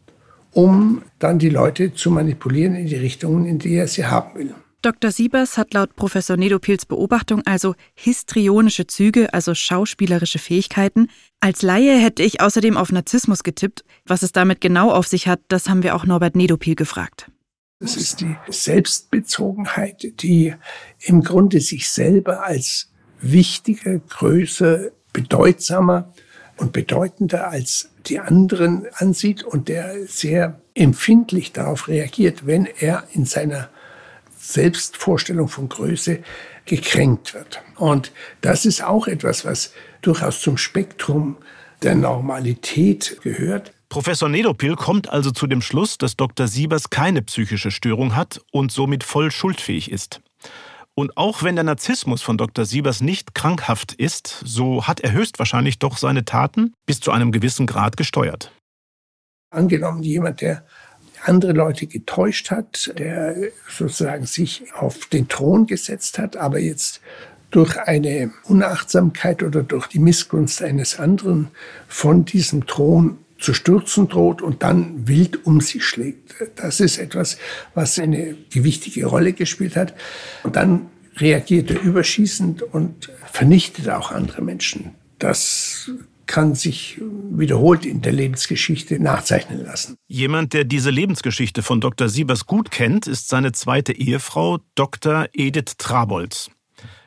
um 0.52 1.02
dann 1.18 1.38
die 1.38 1.48
Leute 1.48 1.94
zu 1.94 2.10
manipulieren 2.10 2.74
in 2.74 2.86
die 2.86 2.96
Richtungen, 2.96 3.46
in 3.46 3.58
die 3.58 3.74
er 3.74 3.88
sie 3.88 4.06
haben 4.06 4.38
will. 4.38 4.54
Dr. 4.82 5.12
Siebers 5.12 5.58
hat 5.58 5.74
laut 5.74 5.94
Professor 5.94 6.36
Nedopils 6.36 6.86
Beobachtung 6.86 7.42
also 7.46 7.76
histrionische 7.94 8.88
Züge, 8.88 9.32
also 9.32 9.54
schauspielerische 9.54 10.40
Fähigkeiten. 10.40 11.08
Als 11.38 11.62
Laie 11.62 11.96
hätte 11.96 12.24
ich 12.24 12.40
außerdem 12.40 12.76
auf 12.76 12.90
Narzissmus 12.90 13.44
getippt. 13.44 13.84
Was 14.04 14.24
es 14.24 14.32
damit 14.32 14.60
genau 14.60 14.90
auf 14.90 15.06
sich 15.06 15.28
hat, 15.28 15.38
das 15.46 15.68
haben 15.68 15.84
wir 15.84 15.94
auch 15.94 16.04
Norbert 16.04 16.34
Nedopil 16.34 16.74
gefragt. 16.74 17.30
Es 17.78 17.96
ist 17.96 18.22
die 18.22 18.36
Selbstbezogenheit, 18.48 20.20
die 20.20 20.54
im 20.98 21.22
Grunde 21.22 21.60
sich 21.60 21.88
selber 21.88 22.44
als 22.44 22.90
wichtiger, 23.20 24.00
größer, 24.00 24.90
bedeutsamer 25.12 26.12
und 26.56 26.72
bedeutender 26.72 27.48
als 27.48 27.90
die 28.06 28.18
anderen 28.18 28.86
ansieht 28.94 29.44
und 29.44 29.68
der 29.68 30.08
sehr 30.08 30.60
empfindlich 30.74 31.52
darauf 31.52 31.86
reagiert, 31.86 32.46
wenn 32.46 32.66
er 32.66 33.04
in 33.12 33.26
seiner 33.26 33.68
Selbstvorstellung 34.42 35.46
von 35.46 35.68
Größe 35.68 36.18
gekränkt 36.66 37.32
wird. 37.32 37.62
Und 37.76 38.10
das 38.40 38.66
ist 38.66 38.82
auch 38.82 39.06
etwas, 39.06 39.44
was 39.44 39.72
durchaus 40.02 40.40
zum 40.40 40.56
Spektrum 40.56 41.36
der 41.82 41.94
Normalität 41.94 43.18
gehört. 43.22 43.72
Professor 43.88 44.28
Nedopil 44.28 44.74
kommt 44.74 45.08
also 45.10 45.30
zu 45.30 45.46
dem 45.46 45.62
Schluss, 45.62 45.96
dass 45.96 46.16
Dr. 46.16 46.48
Siebers 46.48 46.90
keine 46.90 47.22
psychische 47.22 47.70
Störung 47.70 48.16
hat 48.16 48.40
und 48.50 48.72
somit 48.72 49.04
voll 49.04 49.30
schuldfähig 49.30 49.92
ist. 49.92 50.20
Und 50.94 51.16
auch 51.16 51.42
wenn 51.42 51.54
der 51.54 51.64
Narzissmus 51.64 52.20
von 52.20 52.36
Dr. 52.36 52.64
Siebers 52.64 53.00
nicht 53.00 53.34
krankhaft 53.34 53.92
ist, 53.92 54.42
so 54.44 54.86
hat 54.86 55.00
er 55.00 55.12
höchstwahrscheinlich 55.12 55.78
doch 55.78 55.96
seine 55.96 56.24
Taten 56.24 56.74
bis 56.84 57.00
zu 57.00 57.12
einem 57.12 57.32
gewissen 57.32 57.66
Grad 57.66 57.96
gesteuert. 57.96 58.52
Angenommen, 59.50 60.02
jemand, 60.02 60.40
der 60.40 60.66
andere 61.24 61.52
Leute 61.52 61.86
getäuscht 61.86 62.50
hat, 62.50 62.92
der 62.98 63.36
sozusagen 63.68 64.26
sich 64.26 64.64
auf 64.74 65.06
den 65.06 65.28
Thron 65.28 65.66
gesetzt 65.66 66.18
hat, 66.18 66.36
aber 66.36 66.58
jetzt 66.58 67.00
durch 67.50 67.78
eine 67.78 68.32
Unachtsamkeit 68.44 69.42
oder 69.42 69.62
durch 69.62 69.86
die 69.86 69.98
Missgunst 69.98 70.62
eines 70.62 70.98
anderen 70.98 71.48
von 71.86 72.24
diesem 72.24 72.66
Thron 72.66 73.18
zu 73.38 73.54
stürzen 73.54 74.08
droht 74.08 74.40
und 74.40 74.62
dann 74.62 75.06
wild 75.06 75.44
um 75.46 75.60
sich 75.60 75.84
schlägt. 75.84 76.34
Das 76.56 76.80
ist 76.80 76.98
etwas, 76.98 77.36
was 77.74 77.98
eine 77.98 78.36
gewichtige 78.50 79.06
Rolle 79.06 79.32
gespielt 79.32 79.76
hat. 79.76 79.94
Und 80.44 80.56
dann 80.56 80.86
reagiert 81.16 81.70
er 81.70 81.82
überschießend 81.82 82.62
und 82.62 83.10
vernichtet 83.30 83.88
auch 83.90 84.12
andere 84.12 84.42
Menschen. 84.42 84.92
Das 85.18 85.90
kann 86.26 86.54
sich 86.54 87.00
wiederholt 87.30 87.84
in 87.84 88.02
der 88.02 88.12
Lebensgeschichte 88.12 89.00
nachzeichnen 89.00 89.64
lassen. 89.64 89.96
Jemand, 90.08 90.52
der 90.52 90.64
diese 90.64 90.90
Lebensgeschichte 90.90 91.62
von 91.62 91.80
Dr. 91.80 92.08
Siebers 92.08 92.46
gut 92.46 92.70
kennt, 92.70 93.06
ist 93.06 93.28
seine 93.28 93.52
zweite 93.52 93.92
Ehefrau, 93.92 94.58
Dr. 94.74 95.26
Edith 95.32 95.76
Trabolz. 95.78 96.50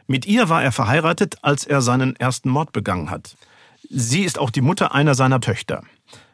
Mit 0.08 0.26
ihr 0.26 0.50
war 0.50 0.64
er 0.64 0.72
verheiratet, 0.72 1.38
als 1.42 1.66
er 1.66 1.82
seinen 1.82 2.16
ersten 2.16 2.50
Mord 2.50 2.72
begangen 2.72 3.10
hat. 3.10 3.36
Sie 3.90 4.24
ist 4.24 4.38
auch 4.40 4.50
die 4.50 4.62
Mutter 4.62 4.94
einer 4.94 5.16
seiner 5.16 5.42
Töchter. 5.42 5.84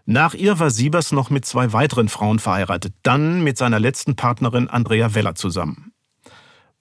Nach 0.05 0.33
ihr 0.33 0.59
war 0.59 0.71
Siebers 0.71 1.11
noch 1.11 1.29
mit 1.29 1.45
zwei 1.45 1.73
weiteren 1.73 2.09
Frauen 2.09 2.39
verheiratet, 2.39 2.93
dann 3.03 3.43
mit 3.43 3.57
seiner 3.57 3.79
letzten 3.79 4.15
Partnerin 4.15 4.67
Andrea 4.67 5.13
Weller 5.13 5.35
zusammen. 5.35 5.90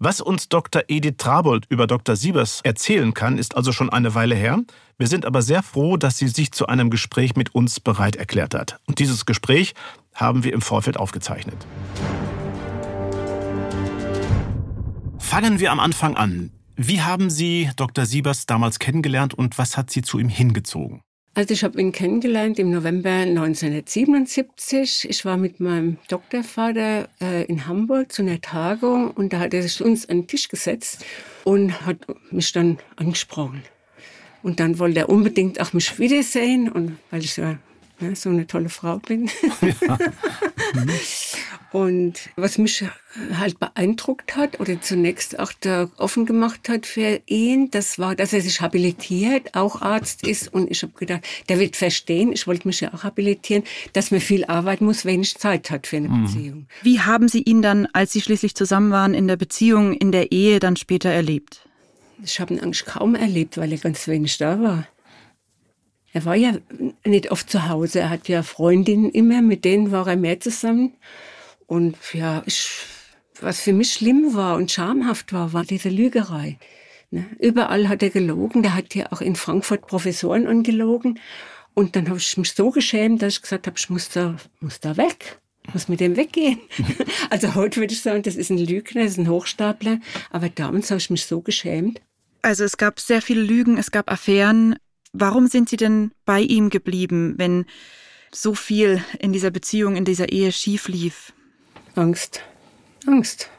Was 0.03 0.23
uns 0.23 0.49
Dr. 0.49 0.85
Edith 0.89 1.17
Trabold 1.19 1.67
über 1.69 1.87
Dr. 1.87 2.17
Siebers 2.17 2.63
erzählen 2.65 3.13
kann, 3.13 3.37
ist 3.37 3.55
also 3.55 3.71
schon 3.71 3.91
eine 3.91 4.15
Weile 4.15 4.35
her. 4.35 4.59
Wir 4.97 5.07
sind 5.07 5.27
aber 5.27 5.43
sehr 5.43 5.63
froh, 5.63 5.99
dass 5.99 6.17
sie 6.17 6.29
sich 6.29 6.53
zu 6.53 6.67
einem 6.69 6.89
Gespräch 6.89 7.37
mit 7.37 7.55
uns 7.55 7.81
bereit 7.81 8.17
erklärt 8.17 8.55
hat. 8.55 8.81
Und 8.87 8.99
dieses 8.99 9.27
Gespräch 9.27 9.75
haben 10.15 10.43
wir 10.43 10.55
im 10.55 10.63
Vorfeld 10.63 10.97
aufgezeichnet. 10.97 11.67
Fangen 15.19 15.61
wir 15.61 15.71
am 15.71 15.81
Anfang 15.81 16.17
an. 16.17 16.51
Wie 16.77 17.03
haben 17.03 17.29
Sie 17.29 17.69
Dr. 17.77 18.07
Siebers 18.07 18.47
damals 18.47 18.79
kennengelernt 18.79 19.35
und 19.35 19.59
was 19.59 19.77
hat 19.77 19.91
Sie 19.91 20.01
zu 20.01 20.19
ihm 20.19 20.31
hingezogen? 20.31 21.03
Also 21.33 21.55
ich 21.55 21.63
habe 21.63 21.81
ihn 21.81 21.93
kennengelernt 21.93 22.59
im 22.59 22.73
November 22.73 23.11
1977. 23.11 25.09
Ich 25.09 25.25
war 25.25 25.37
mit 25.37 25.61
meinem 25.61 25.97
Doktorvater 26.09 27.09
äh, 27.21 27.45
in 27.45 27.69
Hamburg 27.69 28.11
zu 28.11 28.23
einer 28.23 28.41
Tagung 28.41 29.13
und 29.13 29.33
da 29.33 29.39
hat 29.39 29.55
er 29.55 29.63
sich 29.63 29.81
uns 29.81 30.09
an 30.09 30.23
den 30.23 30.27
Tisch 30.27 30.49
gesetzt 30.49 31.05
und 31.45 31.87
hat 31.87 31.99
mich 32.33 32.51
dann 32.53 32.79
angesprochen. 32.97 33.63
Und 34.43 34.59
dann 34.59 34.81
wollte 34.81 35.01
er 35.01 35.09
unbedingt 35.09 35.61
auch 35.61 35.73
mich 35.73 36.01
wiedersehen 36.01 36.69
und 36.69 36.99
weil 37.13 37.21
ich 37.21 37.35
so 37.35 37.43
ne, 38.01 38.17
so 38.17 38.31
eine 38.31 38.47
tolle 38.47 38.69
Frau 38.69 38.99
bin. 38.99 39.31
Ja. 39.87 39.99
Und 41.73 42.31
was 42.35 42.59
mich 42.59 42.85
halt 43.33 43.61
beeindruckt 43.61 44.37
hat 44.37 44.59
oder 44.59 44.81
zunächst 44.81 45.39
auch 45.39 45.53
da 45.61 45.89
offen 45.99 46.27
gemacht 46.27 46.69
hat 46.69 46.85
für 46.85 47.21
ihn, 47.27 47.71
das 47.71 47.99
war, 47.99 48.17
dass 48.17 48.33
er 48.33 48.41
sich 48.41 48.61
habilitiert, 48.61 49.55
auch 49.55 49.81
Arzt 49.81 50.27
ist. 50.27 50.53
Und 50.53 50.69
ich 50.71 50.83
habe 50.83 50.93
gedacht, 50.95 51.23
der 51.49 51.61
wird 51.61 51.77
verstehen, 51.77 52.33
ich 52.33 52.49
wollte 52.49 52.67
mich 52.67 52.81
ja 52.81 52.93
auch 52.93 53.05
habilitieren, 53.05 53.63
dass 53.93 54.11
man 54.11 54.21
viel 54.21 54.45
arbeiten 54.47 54.85
muss, 54.85 55.05
wenig 55.05 55.37
Zeit 55.37 55.71
hat 55.71 55.87
für 55.87 55.99
eine 55.99 56.09
mhm. 56.09 56.25
Beziehung. 56.25 56.67
Wie 56.83 57.01
haben 57.01 57.29
Sie 57.29 57.43
ihn 57.43 57.63
dann, 57.63 57.87
als 57.93 58.13
Sie 58.13 58.21
schließlich 58.21 58.57
zusammen 58.57 58.91
waren, 58.91 59.15
in 59.15 59.29
der 59.29 59.37
Beziehung, 59.37 59.95
in 59.95 60.11
der 60.11 60.33
Ehe 60.33 60.59
dann 60.59 60.75
später 60.75 61.11
erlebt? 61.11 61.69
Ich 62.25 62.41
habe 62.41 62.55
ihn 62.55 62.61
eigentlich 62.61 62.85
kaum 62.85 63.15
erlebt, 63.15 63.59
weil 63.59 63.71
er 63.71 63.79
ganz 63.79 64.09
wenig 64.09 64.37
da 64.39 64.61
war. 64.61 64.87
Er 66.13 66.25
war 66.25 66.35
ja 66.35 66.55
nicht 67.05 67.31
oft 67.31 67.49
zu 67.51 67.69
Hause. 67.69 68.01
Er 68.01 68.11
hat 68.11 68.29
ja 68.29 68.43
Freundinnen 68.43 69.11
immer, 69.11 69.43
mit 69.43 69.65
denen 69.65 69.93
war 69.93 70.07
er 70.09 70.17
mehr 70.17 70.41
zusammen. 70.41 70.95
Und 71.67 71.97
ja, 72.13 72.43
ich, 72.47 72.71
was 73.41 73.61
für 73.61 73.73
mich 73.73 73.93
schlimm 73.93 74.35
war 74.35 74.57
und 74.57 74.73
schamhaft 74.73 75.33
war, 75.33 75.53
war 75.53 75.65
diese 75.65 75.89
Lügerei. 75.89 76.59
Ne? 77.11 77.27
Überall 77.39 77.89
hat 77.89 78.03
er 78.03 78.11
gelogen. 78.11 78.63
Der 78.63 78.75
hat 78.75 78.95
ja 78.95 79.13
auch 79.13 79.21
in 79.21 79.37
Frankfurt 79.37 79.87
Professoren 79.87 80.47
angelogen. 80.47 81.21
Und 81.75 81.95
dann 81.95 82.09
habe 82.09 82.19
ich 82.19 82.37
mich 82.37 82.53
so 82.53 82.71
geschämt, 82.71 83.23
dass 83.23 83.35
ich 83.35 83.43
gesagt 83.43 83.67
habe, 83.69 83.79
ich 83.79 83.89
muss 83.89 84.09
da, 84.09 84.37
muss 84.61 84.81
da 84.81 84.97
weg. 84.97 85.39
Muss 85.73 85.89
mit 85.89 86.01
dem 86.01 86.17
weggehen. 86.17 86.59
also 87.31 87.55
heute 87.55 87.81
würde 87.81 87.93
ich 87.93 88.03
sagen, 88.03 88.23
das 88.23 88.35
ist 88.35 88.51
ein 88.51 88.59
Lügner, 88.59 89.05
das 89.05 89.13
ist 89.13 89.19
ein 89.19 89.29
Hochstapler. 89.29 90.01
Aber 90.31 90.49
damals 90.49 90.91
habe 90.91 90.99
ich 90.99 91.11
mich 91.11 91.27
so 91.27 91.41
geschämt. 91.41 92.01
Also 92.43 92.65
es 92.65 92.77
gab 92.77 92.99
sehr 92.99 93.23
viele 93.23 93.43
Lügen, 93.43 93.77
es 93.79 93.91
gab 93.91 94.11
Affären. 94.11 94.77
Warum 95.13 95.49
sind 95.49 95.69
Sie 95.69 95.77
denn 95.77 96.13
bei 96.25 96.41
ihm 96.41 96.71
geblieben, 96.71 97.35
wenn 97.37 97.67
so 98.33 98.55
viel 98.55 99.03
in 99.19 99.33
dieser 99.33 99.51
Beziehung, 99.51 99.97
in 99.97 100.05
dieser 100.05 100.31
Ehe 100.31 100.53
schief 100.53 100.89
lief? 100.89 101.33
Angst. 101.97 102.43
Angst. 103.07 103.51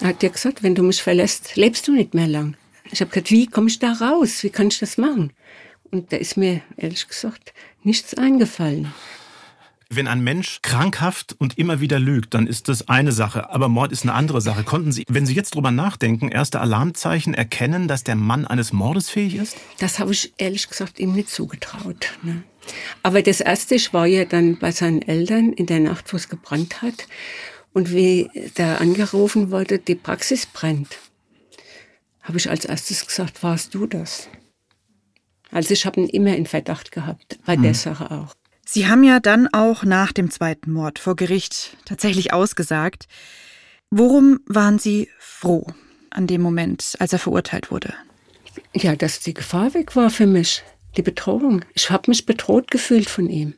Er 0.00 0.08
hat 0.08 0.22
ja 0.22 0.28
gesagt, 0.28 0.62
wenn 0.62 0.74
du 0.74 0.82
mich 0.82 1.02
verlässt, 1.02 1.56
lebst 1.56 1.86
du 1.88 1.92
nicht 1.92 2.14
mehr 2.14 2.28
lang. 2.28 2.56
Ich 2.90 3.00
habe 3.00 3.10
gesagt, 3.10 3.30
wie 3.30 3.46
komme 3.46 3.68
ich 3.68 3.78
da 3.78 3.92
raus? 3.92 4.42
Wie 4.42 4.50
kann 4.50 4.68
ich 4.68 4.78
das 4.78 4.96
machen? 4.96 5.32
Und 5.90 6.12
da 6.12 6.16
ist 6.16 6.36
mir, 6.36 6.62
ehrlich 6.76 7.06
gesagt, 7.08 7.52
nichts 7.82 8.14
eingefallen. 8.14 8.92
Wenn 9.88 10.08
ein 10.08 10.24
Mensch 10.24 10.60
krankhaft 10.62 11.36
und 11.38 11.58
immer 11.58 11.80
wieder 11.80 12.00
lügt, 12.00 12.34
dann 12.34 12.48
ist 12.48 12.68
das 12.68 12.88
eine 12.88 13.12
Sache, 13.12 13.50
aber 13.50 13.68
Mord 13.68 13.92
ist 13.92 14.02
eine 14.02 14.14
andere 14.14 14.40
Sache. 14.40 14.64
Konnten 14.64 14.90
Sie, 14.90 15.04
wenn 15.08 15.26
Sie 15.26 15.34
jetzt 15.34 15.54
drüber 15.54 15.70
nachdenken, 15.70 16.28
erste 16.28 16.60
Alarmzeichen 16.60 17.34
erkennen, 17.34 17.86
dass 17.86 18.02
der 18.02 18.16
Mann 18.16 18.46
eines 18.46 18.72
Mordes 18.72 19.10
fähig 19.10 19.36
ist? 19.36 19.56
Das 19.78 20.00
habe 20.00 20.12
ich 20.12 20.32
ehrlich 20.38 20.68
gesagt 20.68 20.98
ihm 20.98 21.12
nicht 21.12 21.30
zugetraut. 21.30 22.18
Ne? 22.22 22.42
Aber 23.02 23.22
das 23.22 23.40
erste, 23.40 23.76
war 23.92 24.06
ja 24.06 24.24
dann 24.24 24.58
bei 24.58 24.72
seinen 24.72 25.02
Eltern 25.02 25.52
in 25.52 25.66
der 25.66 25.80
Nacht, 25.80 26.12
wo 26.12 26.16
es 26.16 26.28
gebrannt 26.28 26.82
hat. 26.82 27.06
Und 27.72 27.92
wie 27.92 28.30
da 28.54 28.76
angerufen 28.76 29.50
wurde, 29.50 29.78
die 29.78 29.94
Praxis 29.94 30.46
brennt, 30.46 30.98
habe 32.22 32.38
ich 32.38 32.50
als 32.50 32.64
erstes 32.64 33.06
gesagt, 33.06 33.42
warst 33.42 33.74
du 33.74 33.86
das? 33.86 34.28
Also 35.50 35.74
ich 35.74 35.86
habe 35.86 36.00
ihn 36.00 36.08
immer 36.08 36.34
in 36.34 36.46
Verdacht 36.46 36.90
gehabt, 36.90 37.38
bei 37.44 37.56
mhm. 37.56 37.62
der 37.62 37.74
Sache 37.74 38.10
auch. 38.10 38.34
Sie 38.68 38.88
haben 38.88 39.04
ja 39.04 39.20
dann 39.20 39.48
auch 39.52 39.84
nach 39.84 40.12
dem 40.12 40.30
zweiten 40.30 40.72
Mord 40.72 40.98
vor 40.98 41.14
Gericht 41.14 41.76
tatsächlich 41.84 42.32
ausgesagt. 42.32 43.06
Worum 43.90 44.40
waren 44.46 44.80
Sie 44.80 45.08
froh 45.20 45.68
an 46.10 46.26
dem 46.26 46.42
Moment, 46.42 46.96
als 46.98 47.12
er 47.12 47.20
verurteilt 47.20 47.70
wurde? 47.70 47.94
Ja, 48.74 48.96
dass 48.96 49.20
die 49.20 49.34
Gefahr 49.34 49.72
weg 49.74 49.94
war 49.94 50.10
für 50.10 50.26
mich, 50.26 50.64
die 50.96 51.02
Bedrohung. 51.02 51.64
Ich 51.74 51.90
habe 51.90 52.10
mich 52.10 52.26
bedroht 52.26 52.70
gefühlt 52.70 53.08
von 53.08 53.30
ihm. 53.30 53.54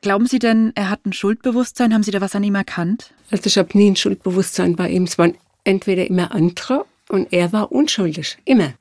Glauben 0.00 0.26
Sie 0.26 0.38
denn, 0.38 0.70
er 0.76 0.90
hat 0.90 1.04
ein 1.06 1.12
Schuldbewusstsein? 1.12 1.92
Haben 1.92 2.04
Sie 2.04 2.12
da 2.12 2.20
was 2.20 2.36
an 2.36 2.44
ihm 2.44 2.54
erkannt? 2.54 3.12
Also 3.32 3.46
ich 3.46 3.58
habe 3.58 3.76
nie 3.76 3.90
ein 3.90 3.96
Schuldbewusstsein 3.96 4.76
bei 4.76 4.88
ihm. 4.90 5.04
Es 5.04 5.18
waren 5.18 5.36
entweder 5.64 6.06
immer 6.06 6.30
andere 6.30 6.86
und 7.08 7.32
er 7.32 7.52
war 7.52 7.72
unschuldig. 7.72 8.38
Immer. 8.44 8.74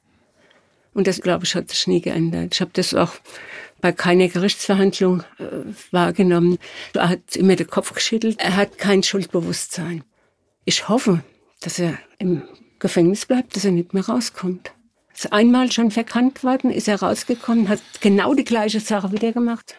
Und 0.93 1.07
das, 1.07 1.21
glaube 1.21 1.45
ich, 1.45 1.55
hat 1.55 1.69
sich 1.69 1.87
nie 1.87 2.01
geändert. 2.01 2.53
Ich 2.53 2.61
habe 2.61 2.71
das 2.73 2.93
auch 2.93 3.13
bei 3.85 3.91
keiner 3.91 4.27
Gerichtsverhandlung 4.29 5.21
äh, 5.37 5.43
wahrgenommen. 5.91 6.57
Er 6.95 7.09
hat 7.09 7.35
immer 7.35 7.55
den 7.55 7.67
Kopf 7.67 7.93
geschüttelt. 7.93 8.39
Er 8.39 8.55
hat 8.55 8.79
kein 8.79 9.03
Schuldbewusstsein. 9.03 10.03
Ich 10.63 10.89
hoffe, 10.89 11.21
dass 11.61 11.77
er 11.77 11.99
im 12.17 12.41
Gefängnis 12.79 13.27
bleibt, 13.27 13.55
dass 13.55 13.63
er 13.63 13.69
nicht 13.69 13.93
mehr 13.93 14.03
rauskommt. 14.03 14.71
Ist 15.13 15.31
einmal 15.31 15.71
schon 15.71 15.91
verkannt 15.91 16.43
worden, 16.43 16.71
ist 16.71 16.87
er 16.87 16.99
rausgekommen, 16.99 17.69
hat 17.69 17.79
genau 18.01 18.33
die 18.33 18.43
gleiche 18.43 18.79
Sache 18.79 19.11
wieder 19.11 19.33
gemacht. 19.33 19.75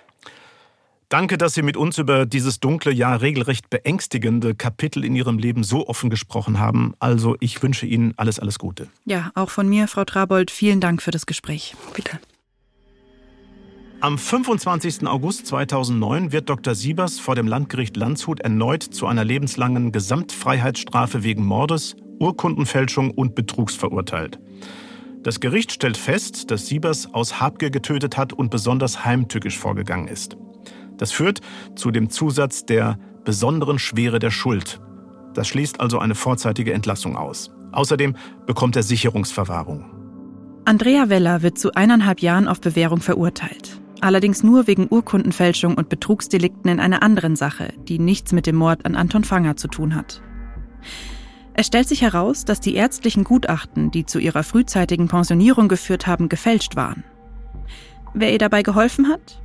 Danke, 1.08 1.36
dass 1.36 1.54
Sie 1.54 1.62
mit 1.62 1.76
uns 1.76 1.98
über 1.98 2.26
dieses 2.26 2.60
dunkle, 2.60 2.92
ja 2.92 3.16
regelrecht 3.16 3.70
beängstigende 3.70 4.54
Kapitel 4.54 5.04
in 5.04 5.16
Ihrem 5.16 5.40
Leben 5.40 5.64
so 5.64 5.88
offen 5.88 6.10
gesprochen 6.10 6.60
haben. 6.60 6.94
Also 7.00 7.36
ich 7.40 7.60
wünsche 7.60 7.86
Ihnen 7.86 8.14
alles, 8.16 8.38
alles 8.38 8.60
Gute. 8.60 8.86
Ja, 9.04 9.32
auch 9.34 9.50
von 9.50 9.68
mir, 9.68 9.88
Frau 9.88 10.04
Trabold, 10.04 10.52
vielen 10.52 10.80
Dank 10.80 11.02
für 11.02 11.10
das 11.10 11.26
Gespräch. 11.26 11.74
Bitte. 11.92 12.20
Am 14.00 14.18
25. 14.18 15.06
August 15.06 15.46
2009 15.46 16.30
wird 16.30 16.50
Dr. 16.50 16.74
Siebers 16.74 17.18
vor 17.18 17.34
dem 17.34 17.48
Landgericht 17.48 17.96
Landshut 17.96 18.40
erneut 18.40 18.82
zu 18.82 19.06
einer 19.06 19.24
lebenslangen 19.24 19.90
Gesamtfreiheitsstrafe 19.90 21.22
wegen 21.22 21.46
Mordes, 21.46 21.96
Urkundenfälschung 22.20 23.10
und 23.10 23.34
Betrugs 23.34 23.74
verurteilt. 23.74 24.38
Das 25.22 25.40
Gericht 25.40 25.72
stellt 25.72 25.96
fest, 25.96 26.50
dass 26.50 26.66
Siebers 26.66 27.14
aus 27.14 27.40
Habgier 27.40 27.70
getötet 27.70 28.18
hat 28.18 28.34
und 28.34 28.50
besonders 28.50 29.06
heimtückisch 29.06 29.58
vorgegangen 29.58 30.08
ist. 30.08 30.36
Das 30.98 31.10
führt 31.10 31.40
zu 31.74 31.90
dem 31.90 32.10
Zusatz 32.10 32.66
der 32.66 32.98
besonderen 33.24 33.78
Schwere 33.78 34.18
der 34.18 34.30
Schuld. 34.30 34.78
Das 35.32 35.48
schließt 35.48 35.80
also 35.80 35.98
eine 35.98 36.14
vorzeitige 36.14 36.74
Entlassung 36.74 37.16
aus. 37.16 37.50
Außerdem 37.72 38.14
bekommt 38.46 38.76
er 38.76 38.82
Sicherungsverwahrung. 38.82 39.86
Andrea 40.66 41.08
Weller 41.08 41.40
wird 41.40 41.58
zu 41.58 41.72
eineinhalb 41.72 42.20
Jahren 42.20 42.46
auf 42.46 42.60
Bewährung 42.60 43.00
verurteilt. 43.00 43.80
Allerdings 44.00 44.42
nur 44.42 44.66
wegen 44.66 44.88
Urkundenfälschung 44.90 45.74
und 45.74 45.88
Betrugsdelikten 45.88 46.70
in 46.70 46.80
einer 46.80 47.02
anderen 47.02 47.36
Sache, 47.36 47.72
die 47.88 47.98
nichts 47.98 48.32
mit 48.32 48.46
dem 48.46 48.56
Mord 48.56 48.84
an 48.84 48.94
Anton 48.94 49.24
Fanger 49.24 49.56
zu 49.56 49.68
tun 49.68 49.94
hat. 49.94 50.22
Es 51.54 51.66
stellt 51.66 51.88
sich 51.88 52.02
heraus, 52.02 52.44
dass 52.44 52.60
die 52.60 52.74
ärztlichen 52.74 53.24
Gutachten, 53.24 53.90
die 53.90 54.04
zu 54.04 54.18
ihrer 54.18 54.42
frühzeitigen 54.42 55.08
Pensionierung 55.08 55.68
geführt 55.68 56.06
haben, 56.06 56.28
gefälscht 56.28 56.76
waren. 56.76 57.02
Wer 58.12 58.32
ihr 58.32 58.38
dabei 58.38 58.62
geholfen 58.62 59.08
hat? 59.08 59.40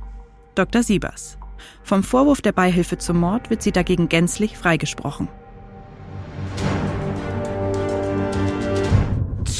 Dr. 0.54 0.82
Siebers. 0.82 1.38
Vom 1.82 2.02
Vorwurf 2.02 2.42
der 2.42 2.52
Beihilfe 2.52 2.98
zum 2.98 3.18
Mord 3.18 3.48
wird 3.48 3.62
sie 3.62 3.72
dagegen 3.72 4.08
gänzlich 4.08 4.58
freigesprochen. 4.58 5.28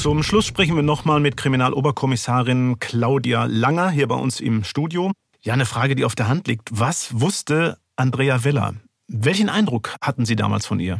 Zum 0.03 0.21
Schluss 0.21 0.45
sprechen 0.45 0.75
wir 0.75 0.83
nochmal 0.83 1.21
mit 1.21 1.37
Kriminaloberkommissarin 1.37 2.77
Claudia 2.77 3.45
Langer 3.45 3.89
hier 3.89 4.09
bei 4.09 4.15
uns 4.15 4.41
im 4.41 4.65
Studio. 4.65 5.13
Ja, 5.41 5.53
eine 5.53 5.65
Frage, 5.65 5.95
die 5.95 6.03
auf 6.03 6.13
der 6.13 6.27
Hand 6.27 6.49
liegt. 6.49 6.67
Was 6.73 7.21
wusste 7.21 7.77
Andrea 7.95 8.43
Weller? 8.43 8.73
Welchen 9.07 9.47
Eindruck 9.47 9.95
hatten 10.01 10.25
Sie 10.25 10.35
damals 10.35 10.65
von 10.65 10.81
ihr? 10.81 10.99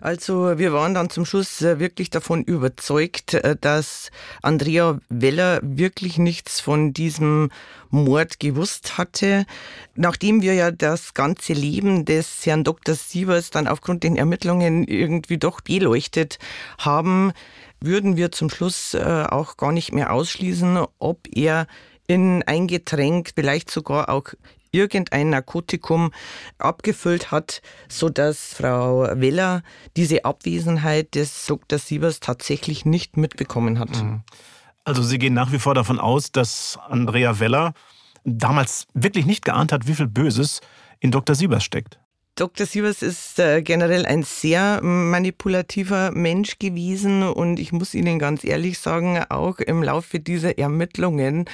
Also 0.00 0.58
wir 0.58 0.72
waren 0.72 0.92
dann 0.92 1.08
zum 1.08 1.24
Schluss 1.24 1.62
äh, 1.62 1.78
wirklich 1.78 2.10
davon 2.10 2.42
überzeugt, 2.42 3.34
äh, 3.34 3.56
dass 3.58 4.10
Andrea 4.42 4.98
Weller 5.08 5.60
wirklich 5.62 6.18
nichts 6.18 6.60
von 6.60 6.92
diesem 6.92 7.50
Mord 7.90 8.40
gewusst 8.40 8.98
hatte. 8.98 9.46
Nachdem 9.94 10.42
wir 10.42 10.54
ja 10.54 10.70
das 10.70 11.14
ganze 11.14 11.52
Leben 11.52 12.04
des 12.04 12.44
Herrn 12.44 12.64
Dr. 12.64 12.94
Sievers 12.94 13.50
dann 13.50 13.68
aufgrund 13.68 14.02
den 14.02 14.16
Ermittlungen 14.16 14.84
irgendwie 14.86 15.38
doch 15.38 15.60
beleuchtet 15.60 16.38
haben, 16.78 17.32
würden 17.86 18.16
wir 18.16 18.30
zum 18.30 18.50
Schluss 18.50 18.92
äh, 18.92 19.24
auch 19.28 19.56
gar 19.56 19.72
nicht 19.72 19.92
mehr 19.92 20.12
ausschließen, 20.12 20.84
ob 20.98 21.26
er 21.34 21.66
in 22.06 22.42
ein 22.42 22.66
Getränk, 22.66 23.30
vielleicht 23.34 23.70
sogar 23.70 24.10
auch 24.10 24.34
irgendein 24.70 25.30
Narkotikum 25.30 26.12
abgefüllt 26.58 27.30
hat, 27.30 27.62
so 27.88 28.08
dass 28.08 28.54
Frau 28.54 29.08
Weller 29.18 29.62
diese 29.96 30.24
Abwesenheit 30.24 31.14
des 31.14 31.46
Dr. 31.46 31.78
Siebers 31.78 32.20
tatsächlich 32.20 32.84
nicht 32.84 33.16
mitbekommen 33.16 33.78
hat. 33.78 34.02
Mhm. 34.02 34.22
Also 34.84 35.02
Sie 35.02 35.18
gehen 35.18 35.34
nach 35.34 35.50
wie 35.52 35.58
vor 35.58 35.74
davon 35.74 35.98
aus, 35.98 36.30
dass 36.30 36.78
Andrea 36.88 37.40
Weller 37.40 37.72
damals 38.24 38.86
wirklich 38.94 39.26
nicht 39.26 39.44
geahnt 39.44 39.72
hat, 39.72 39.86
wie 39.86 39.94
viel 39.94 40.08
Böses 40.08 40.60
in 41.00 41.10
Dr. 41.10 41.34
Siebers 41.34 41.64
steckt. 41.64 41.98
Dr. 42.38 42.66
Sievers 42.66 43.00
ist 43.00 43.38
äh, 43.38 43.62
generell 43.62 44.04
ein 44.04 44.22
sehr 44.22 44.82
manipulativer 44.82 46.10
Mensch 46.10 46.58
gewesen 46.58 47.22
und 47.22 47.58
ich 47.58 47.72
muss 47.72 47.94
Ihnen 47.94 48.18
ganz 48.18 48.44
ehrlich 48.44 48.78
sagen, 48.78 49.24
auch 49.30 49.58
im 49.58 49.82
Laufe 49.82 50.20
dieser 50.20 50.58
Ermittlungen 50.58 51.46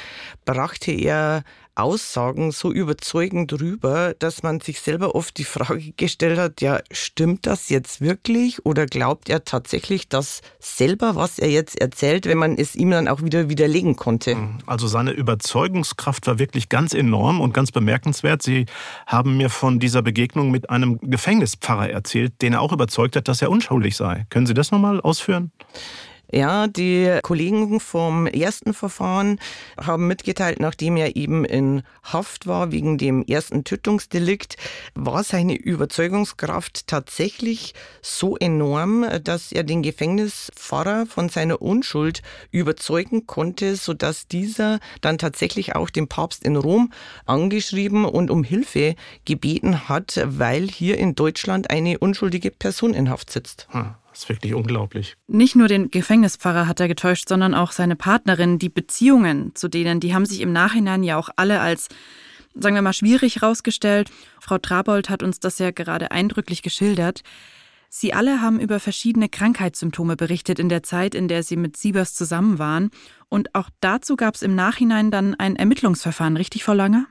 brachte 0.44 0.90
er 0.90 1.44
Aussagen 1.74 2.52
so 2.52 2.70
überzeugend 2.70 3.52
rüber, 3.60 4.14
dass 4.18 4.42
man 4.42 4.60
sich 4.60 4.80
selber 4.80 5.14
oft 5.14 5.38
die 5.38 5.44
Frage 5.44 5.92
gestellt 5.96 6.38
hat, 6.38 6.60
ja, 6.60 6.80
stimmt 6.90 7.46
das 7.46 7.70
jetzt 7.70 8.00
wirklich 8.00 8.66
oder 8.66 8.86
glaubt 8.86 9.28
er 9.30 9.44
tatsächlich 9.44 10.08
das 10.08 10.42
selber, 10.58 11.16
was 11.16 11.38
er 11.38 11.50
jetzt 11.50 11.80
erzählt, 11.80 12.26
wenn 12.26 12.38
man 12.38 12.56
es 12.56 12.76
ihm 12.76 12.90
dann 12.90 13.08
auch 13.08 13.22
wieder 13.22 13.48
widerlegen 13.48 13.96
konnte? 13.96 14.36
Also 14.66 14.86
seine 14.86 15.12
Überzeugungskraft 15.12 16.26
war 16.26 16.38
wirklich 16.38 16.68
ganz 16.68 16.92
enorm 16.92 17.40
und 17.40 17.54
ganz 17.54 17.72
bemerkenswert. 17.72 18.42
Sie 18.42 18.66
haben 19.06 19.36
mir 19.36 19.48
von 19.48 19.78
dieser 19.78 20.02
Begegnung 20.02 20.50
mit 20.50 20.68
einem 20.68 20.98
Gefängnispfarrer 21.00 21.90
erzählt, 21.90 22.42
den 22.42 22.52
er 22.52 22.60
auch 22.60 22.72
überzeugt 22.72 23.16
hat, 23.16 23.28
dass 23.28 23.40
er 23.40 23.50
unschuldig 23.50 23.96
sei. 23.96 24.26
Können 24.28 24.46
Sie 24.46 24.54
das 24.54 24.70
nochmal 24.70 25.00
ausführen? 25.00 25.52
Ja, 26.34 26.66
die 26.66 27.18
Kollegen 27.22 27.78
vom 27.78 28.26
ersten 28.26 28.72
Verfahren 28.72 29.38
haben 29.78 30.06
mitgeteilt, 30.06 30.60
nachdem 30.60 30.96
er 30.96 31.14
eben 31.14 31.44
in 31.44 31.82
Haft 32.02 32.46
war 32.46 32.72
wegen 32.72 32.96
dem 32.96 33.22
ersten 33.22 33.64
Tötungsdelikt, 33.64 34.56
war 34.94 35.24
seine 35.24 35.54
Überzeugungskraft 35.54 36.86
tatsächlich 36.86 37.74
so 38.00 38.38
enorm, 38.38 39.04
dass 39.22 39.52
er 39.52 39.62
den 39.62 39.82
Gefängnispfarrer 39.82 41.04
von 41.04 41.28
seiner 41.28 41.60
Unschuld 41.60 42.22
überzeugen 42.50 43.26
konnte, 43.26 43.76
sodass 43.76 44.26
dieser 44.26 44.80
dann 45.02 45.18
tatsächlich 45.18 45.76
auch 45.76 45.90
den 45.90 46.08
Papst 46.08 46.44
in 46.44 46.56
Rom 46.56 46.94
angeschrieben 47.26 48.06
und 48.06 48.30
um 48.30 48.42
Hilfe 48.42 48.94
gebeten 49.26 49.86
hat, 49.90 50.18
weil 50.24 50.66
hier 50.66 50.96
in 50.96 51.14
Deutschland 51.14 51.68
eine 51.68 51.98
unschuldige 51.98 52.50
Person 52.50 52.94
in 52.94 53.10
Haft 53.10 53.30
sitzt. 53.30 53.68
Hm. 53.70 53.96
Ist 54.22 54.28
wirklich 54.28 54.54
unglaublich. 54.54 55.16
Nicht 55.26 55.56
nur 55.56 55.66
den 55.66 55.90
Gefängnispfarrer 55.90 56.68
hat 56.68 56.78
er 56.78 56.86
getäuscht, 56.86 57.28
sondern 57.28 57.54
auch 57.54 57.72
seine 57.72 57.96
Partnerin. 57.96 58.60
Die 58.60 58.68
Beziehungen 58.68 59.52
zu 59.56 59.66
denen, 59.66 59.98
die 59.98 60.14
haben 60.14 60.26
sich 60.26 60.42
im 60.42 60.52
Nachhinein 60.52 61.02
ja 61.02 61.16
auch 61.16 61.28
alle 61.34 61.60
als, 61.60 61.88
sagen 62.54 62.76
wir 62.76 62.82
mal, 62.82 62.92
schwierig 62.92 63.40
herausgestellt. 63.40 64.12
Frau 64.38 64.58
Trabold 64.58 65.10
hat 65.10 65.24
uns 65.24 65.40
das 65.40 65.58
ja 65.58 65.72
gerade 65.72 66.12
eindrücklich 66.12 66.62
geschildert. 66.62 67.22
Sie 67.88 68.14
alle 68.14 68.40
haben 68.40 68.60
über 68.60 68.78
verschiedene 68.78 69.28
Krankheitssymptome 69.28 70.14
berichtet 70.14 70.60
in 70.60 70.68
der 70.68 70.84
Zeit, 70.84 71.16
in 71.16 71.26
der 71.26 71.42
sie 71.42 71.56
mit 71.56 71.76
Siebers 71.76 72.14
zusammen 72.14 72.60
waren. 72.60 72.90
Und 73.28 73.56
auch 73.56 73.70
dazu 73.80 74.14
gab 74.14 74.36
es 74.36 74.42
im 74.42 74.54
Nachhinein 74.54 75.10
dann 75.10 75.34
ein 75.34 75.56
Ermittlungsverfahren, 75.56 76.36
richtig, 76.36 76.62
Frau 76.62 76.74
Langer? 76.74 77.06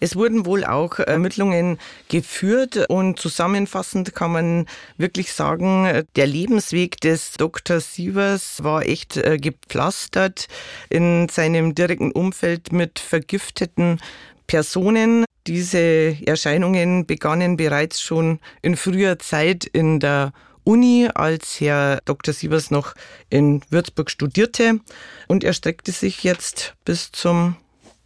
Es 0.00 0.14
wurden 0.14 0.46
wohl 0.46 0.64
auch 0.64 1.00
Ermittlungen 1.00 1.78
geführt 2.08 2.88
und 2.88 3.18
zusammenfassend 3.18 4.14
kann 4.14 4.30
man 4.30 4.66
wirklich 4.96 5.32
sagen, 5.32 6.04
der 6.14 6.26
Lebensweg 6.26 7.00
des 7.00 7.32
Dr. 7.32 7.80
Sievers 7.80 8.62
war 8.62 8.86
echt 8.86 9.16
äh, 9.16 9.38
gepflastert 9.38 10.46
in 10.88 11.28
seinem 11.28 11.74
direkten 11.74 12.12
Umfeld 12.12 12.72
mit 12.72 13.00
vergifteten 13.00 14.00
Personen. 14.46 15.24
Diese 15.48 16.16
Erscheinungen 16.26 17.04
begannen 17.06 17.56
bereits 17.56 18.00
schon 18.00 18.38
in 18.62 18.76
früher 18.76 19.18
Zeit 19.18 19.64
in 19.64 19.98
der 19.98 20.32
Uni, 20.62 21.08
als 21.12 21.60
Herr 21.60 22.00
Dr. 22.04 22.34
Sievers 22.34 22.70
noch 22.70 22.94
in 23.30 23.62
Würzburg 23.70 24.10
studierte 24.10 24.78
und 25.26 25.42
erstreckte 25.42 25.90
sich 25.90 26.22
jetzt 26.22 26.74
bis 26.84 27.10
zum 27.10 27.56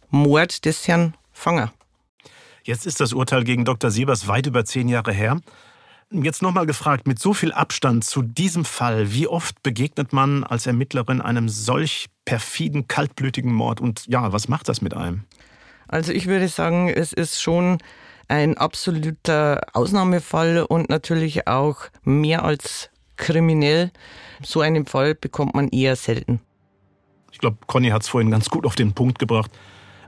Mord 0.09 0.65
des 0.65 0.87
Herrn 0.87 1.13
Fanger. 1.33 1.73
Jetzt 2.63 2.85
ist 2.85 3.01
das 3.01 3.11
Urteil 3.11 3.43
gegen 3.43 3.65
Dr. 3.65 3.91
Siebers 3.91 4.27
weit 4.27 4.47
über 4.47 4.63
zehn 4.63 4.87
Jahre 4.87 5.11
her. 5.11 5.41
Jetzt 6.11 6.41
nochmal 6.41 6.65
gefragt, 6.65 7.07
mit 7.07 7.19
so 7.19 7.33
viel 7.33 7.51
Abstand 7.51 8.05
zu 8.05 8.21
diesem 8.21 8.63
Fall, 8.63 9.11
wie 9.11 9.27
oft 9.27 9.61
begegnet 9.63 10.13
man 10.13 10.43
als 10.45 10.65
Ermittlerin 10.65 11.19
einem 11.19 11.49
solch 11.49 12.07
perfiden, 12.23 12.87
kaltblütigen 12.87 13.51
Mord? 13.51 13.81
Und 13.81 14.05
ja, 14.07 14.31
was 14.31 14.47
macht 14.47 14.69
das 14.69 14.81
mit 14.81 14.93
einem? 14.93 15.25
Also 15.87 16.13
ich 16.13 16.27
würde 16.27 16.47
sagen, 16.47 16.87
es 16.87 17.11
ist 17.11 17.41
schon 17.41 17.79
ein 18.29 18.57
absoluter 18.57 19.61
Ausnahmefall 19.73 20.63
und 20.63 20.89
natürlich 20.89 21.47
auch 21.47 21.77
mehr 22.03 22.45
als 22.45 22.89
kriminell. 23.17 23.91
So 24.41 24.61
einen 24.61 24.85
Fall 24.85 25.15
bekommt 25.15 25.53
man 25.53 25.67
eher 25.67 25.97
selten. 25.97 26.39
Ich 27.31 27.39
glaube, 27.39 27.57
Conny 27.67 27.89
hat 27.89 28.03
es 28.03 28.07
vorhin 28.07 28.31
ganz 28.31 28.49
gut 28.49 28.65
auf 28.65 28.75
den 28.75 28.93
Punkt 28.93 29.19
gebracht. 29.19 29.51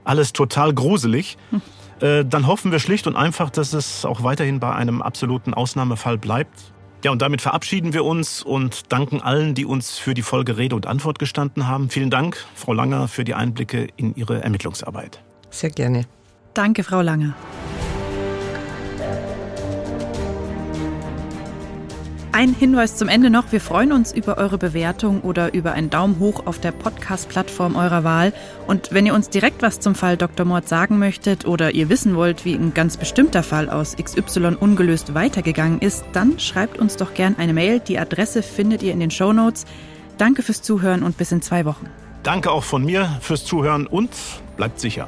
Alles 0.05 0.31
total 0.31 0.73
gruselig. 0.73 1.37
Hm. 1.49 1.61
Äh, 2.01 2.25
dann 2.25 2.47
hoffen 2.47 2.71
wir 2.71 2.79
schlicht 2.79 3.07
und 3.07 3.15
einfach, 3.15 3.49
dass 3.49 3.73
es 3.73 4.05
auch 4.05 4.23
weiterhin 4.23 4.59
bei 4.59 4.73
einem 4.73 5.01
absoluten 5.01 5.53
Ausnahmefall 5.53 6.17
bleibt. 6.17 6.73
Ja, 7.03 7.11
und 7.11 7.21
damit 7.21 7.41
verabschieden 7.41 7.93
wir 7.93 8.03
uns 8.03 8.41
und 8.41 8.91
danken 8.91 9.21
allen, 9.21 9.53
die 9.53 9.65
uns 9.65 9.97
für 9.97 10.15
die 10.15 10.23
Folge 10.23 10.57
Rede 10.57 10.75
und 10.75 10.87
Antwort 10.87 11.19
gestanden 11.19 11.67
haben. 11.67 11.89
Vielen 11.89 12.09
Dank, 12.09 12.43
Frau 12.55 12.73
Langer, 12.73 13.07
für 13.07 13.23
die 13.23 13.35
Einblicke 13.35 13.87
in 13.95 14.15
Ihre 14.15 14.41
Ermittlungsarbeit. 14.41 15.21
Sehr 15.51 15.69
gerne. 15.69 16.05
Danke, 16.55 16.83
Frau 16.83 17.01
Langer. 17.01 17.35
Ein 22.35 22.53
Hinweis 22.53 22.97
zum 22.97 23.07
Ende 23.07 23.29
noch. 23.29 23.53
Wir 23.53 23.61
freuen 23.61 23.93
uns 23.93 24.11
über 24.11 24.37
eure 24.37 24.57
Bewertung 24.57 25.21
oder 25.21 25.53
über 25.53 25.71
einen 25.71 25.89
Daumen 25.89 26.19
hoch 26.19 26.45
auf 26.47 26.59
der 26.59 26.73
Podcast-Plattform 26.73 27.77
eurer 27.77 28.03
Wahl. 28.03 28.33
Und 28.67 28.89
wenn 28.91 29.05
ihr 29.05 29.13
uns 29.13 29.29
direkt 29.29 29.61
was 29.61 29.79
zum 29.79 29.95
Fall 29.95 30.17
Dr. 30.17 30.45
Mord 30.45 30.67
sagen 30.67 30.99
möchtet 30.99 31.47
oder 31.47 31.73
ihr 31.73 31.87
wissen 31.87 32.17
wollt, 32.17 32.43
wie 32.43 32.53
ein 32.53 32.73
ganz 32.73 32.97
bestimmter 32.97 33.41
Fall 33.41 33.69
aus 33.69 33.95
XY 33.95 34.57
ungelöst 34.59 35.13
weitergegangen 35.13 35.79
ist, 35.79 36.03
dann 36.11 36.37
schreibt 36.37 36.77
uns 36.77 36.97
doch 36.97 37.13
gern 37.13 37.37
eine 37.37 37.53
Mail. 37.53 37.79
Die 37.79 37.97
Adresse 37.97 38.43
findet 38.43 38.83
ihr 38.83 38.91
in 38.91 38.99
den 38.99 39.11
Show 39.11 39.31
Notes. 39.31 39.63
Danke 40.17 40.41
fürs 40.41 40.61
Zuhören 40.61 41.03
und 41.03 41.15
bis 41.15 41.31
in 41.31 41.41
zwei 41.41 41.63
Wochen. 41.63 41.87
Danke 42.23 42.51
auch 42.51 42.65
von 42.65 42.83
mir 42.83 43.17
fürs 43.21 43.45
Zuhören 43.45 43.87
und 43.87 44.09
bleibt 44.57 44.81
sicher. 44.81 45.07